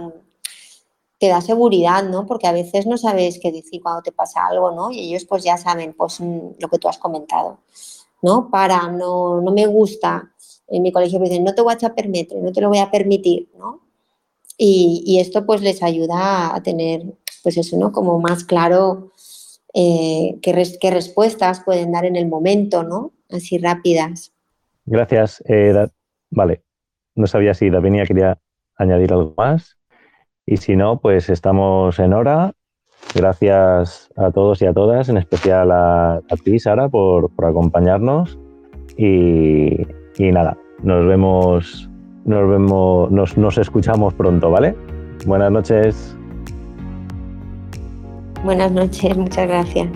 te 1.19 1.29
da 1.29 1.41
seguridad, 1.43 2.03
¿no? 2.05 2.27
Porque 2.27 2.47
a 2.47 2.53
veces 2.53 2.87
no 2.87 2.97
sabes 2.97 3.39
qué 3.41 3.53
decir 3.53 3.83
cuando 3.83 4.03
te 4.03 4.13
pasa 4.13 4.47
algo, 4.47 4.71
¿no? 4.71 4.91
Y 4.91 5.01
ellos 5.01 5.27
pues 5.27 5.45
ya 5.45 5.59
saben, 5.59 5.93
pues 5.95 6.21
lo 6.21 6.69
que 6.69 6.79
tú 6.79 6.89
has 6.89 6.99
comentado. 6.99 7.59
¿no? 8.23 8.51
Para, 8.51 8.89
no, 8.89 9.41
no 9.41 9.53
me 9.53 9.67
gusta. 9.67 10.33
En 10.67 10.83
mi 10.83 10.93
colegio 10.93 11.19
me 11.19 11.29
dicen, 11.29 11.45
no 11.45 11.55
te 11.55 11.63
voy 11.63 11.75
a 11.81 11.95
permitir, 11.95 12.39
no 12.39 12.53
te 12.53 12.61
lo 12.61 12.69
voy 12.69 12.79
a 12.79 12.91
permitir, 12.91 13.51
¿no? 13.59 13.88
Y, 14.61 15.19
esto 15.21 15.47
pues 15.47 15.63
les 15.63 15.85
ayuda 15.85 16.55
a 16.55 16.63
tener, 16.65 17.03
pues 17.45 17.57
eso, 17.57 17.79
¿no? 17.79 17.93
Como 17.93 18.19
más 18.19 18.43
claro 18.43 19.13
eh, 19.73 20.37
qué, 20.43 20.91
respuestas 20.91 21.61
pueden 21.61 21.93
dar 21.93 22.05
en 22.05 22.17
el 22.17 22.27
momento, 22.27 22.83
¿no? 22.83 23.13
Así 23.31 23.59
rápidas. 23.59 24.33
Gracias. 24.85 25.45
Eh, 25.47 25.87
vale, 26.31 26.63
no 27.15 27.29
sabía 27.29 27.55
si 27.55 27.71
Davinia 27.71 28.05
quería 28.05 28.39
añadir 28.77 29.13
algo 29.13 29.35
más. 29.37 29.79
Y 30.45 30.57
si 30.57 30.75
no, 30.75 31.01
pues 31.01 31.31
estamos 31.31 32.01
en 32.01 32.13
hora. 32.13 32.53
Gracias 33.15 34.11
a 34.17 34.33
todos 34.33 34.61
y 34.61 34.67
a 34.67 34.73
todas, 34.73 35.09
en 35.09 35.19
especial 35.19 35.71
a, 35.71 36.21
ti, 36.43 36.59
Sara, 36.59 36.89
por, 36.89 37.31
acompañarnos. 37.45 38.37
Y, 38.97 39.87
y 40.19 40.33
nada, 40.33 40.59
nos 40.83 41.07
vemos 41.07 41.88
nos 42.29 42.49
vemos, 42.49 43.11
nos, 43.11 43.37
nos 43.37 43.59
escuchamos 43.59 44.15
pronto, 44.15 44.51
¿vale? 44.51 44.77
Buenas 45.27 45.51
noches. 45.51 46.17
Buenas 48.45 48.71
noches, 48.71 49.17
muchas 49.17 49.49
gracias. 49.49 49.89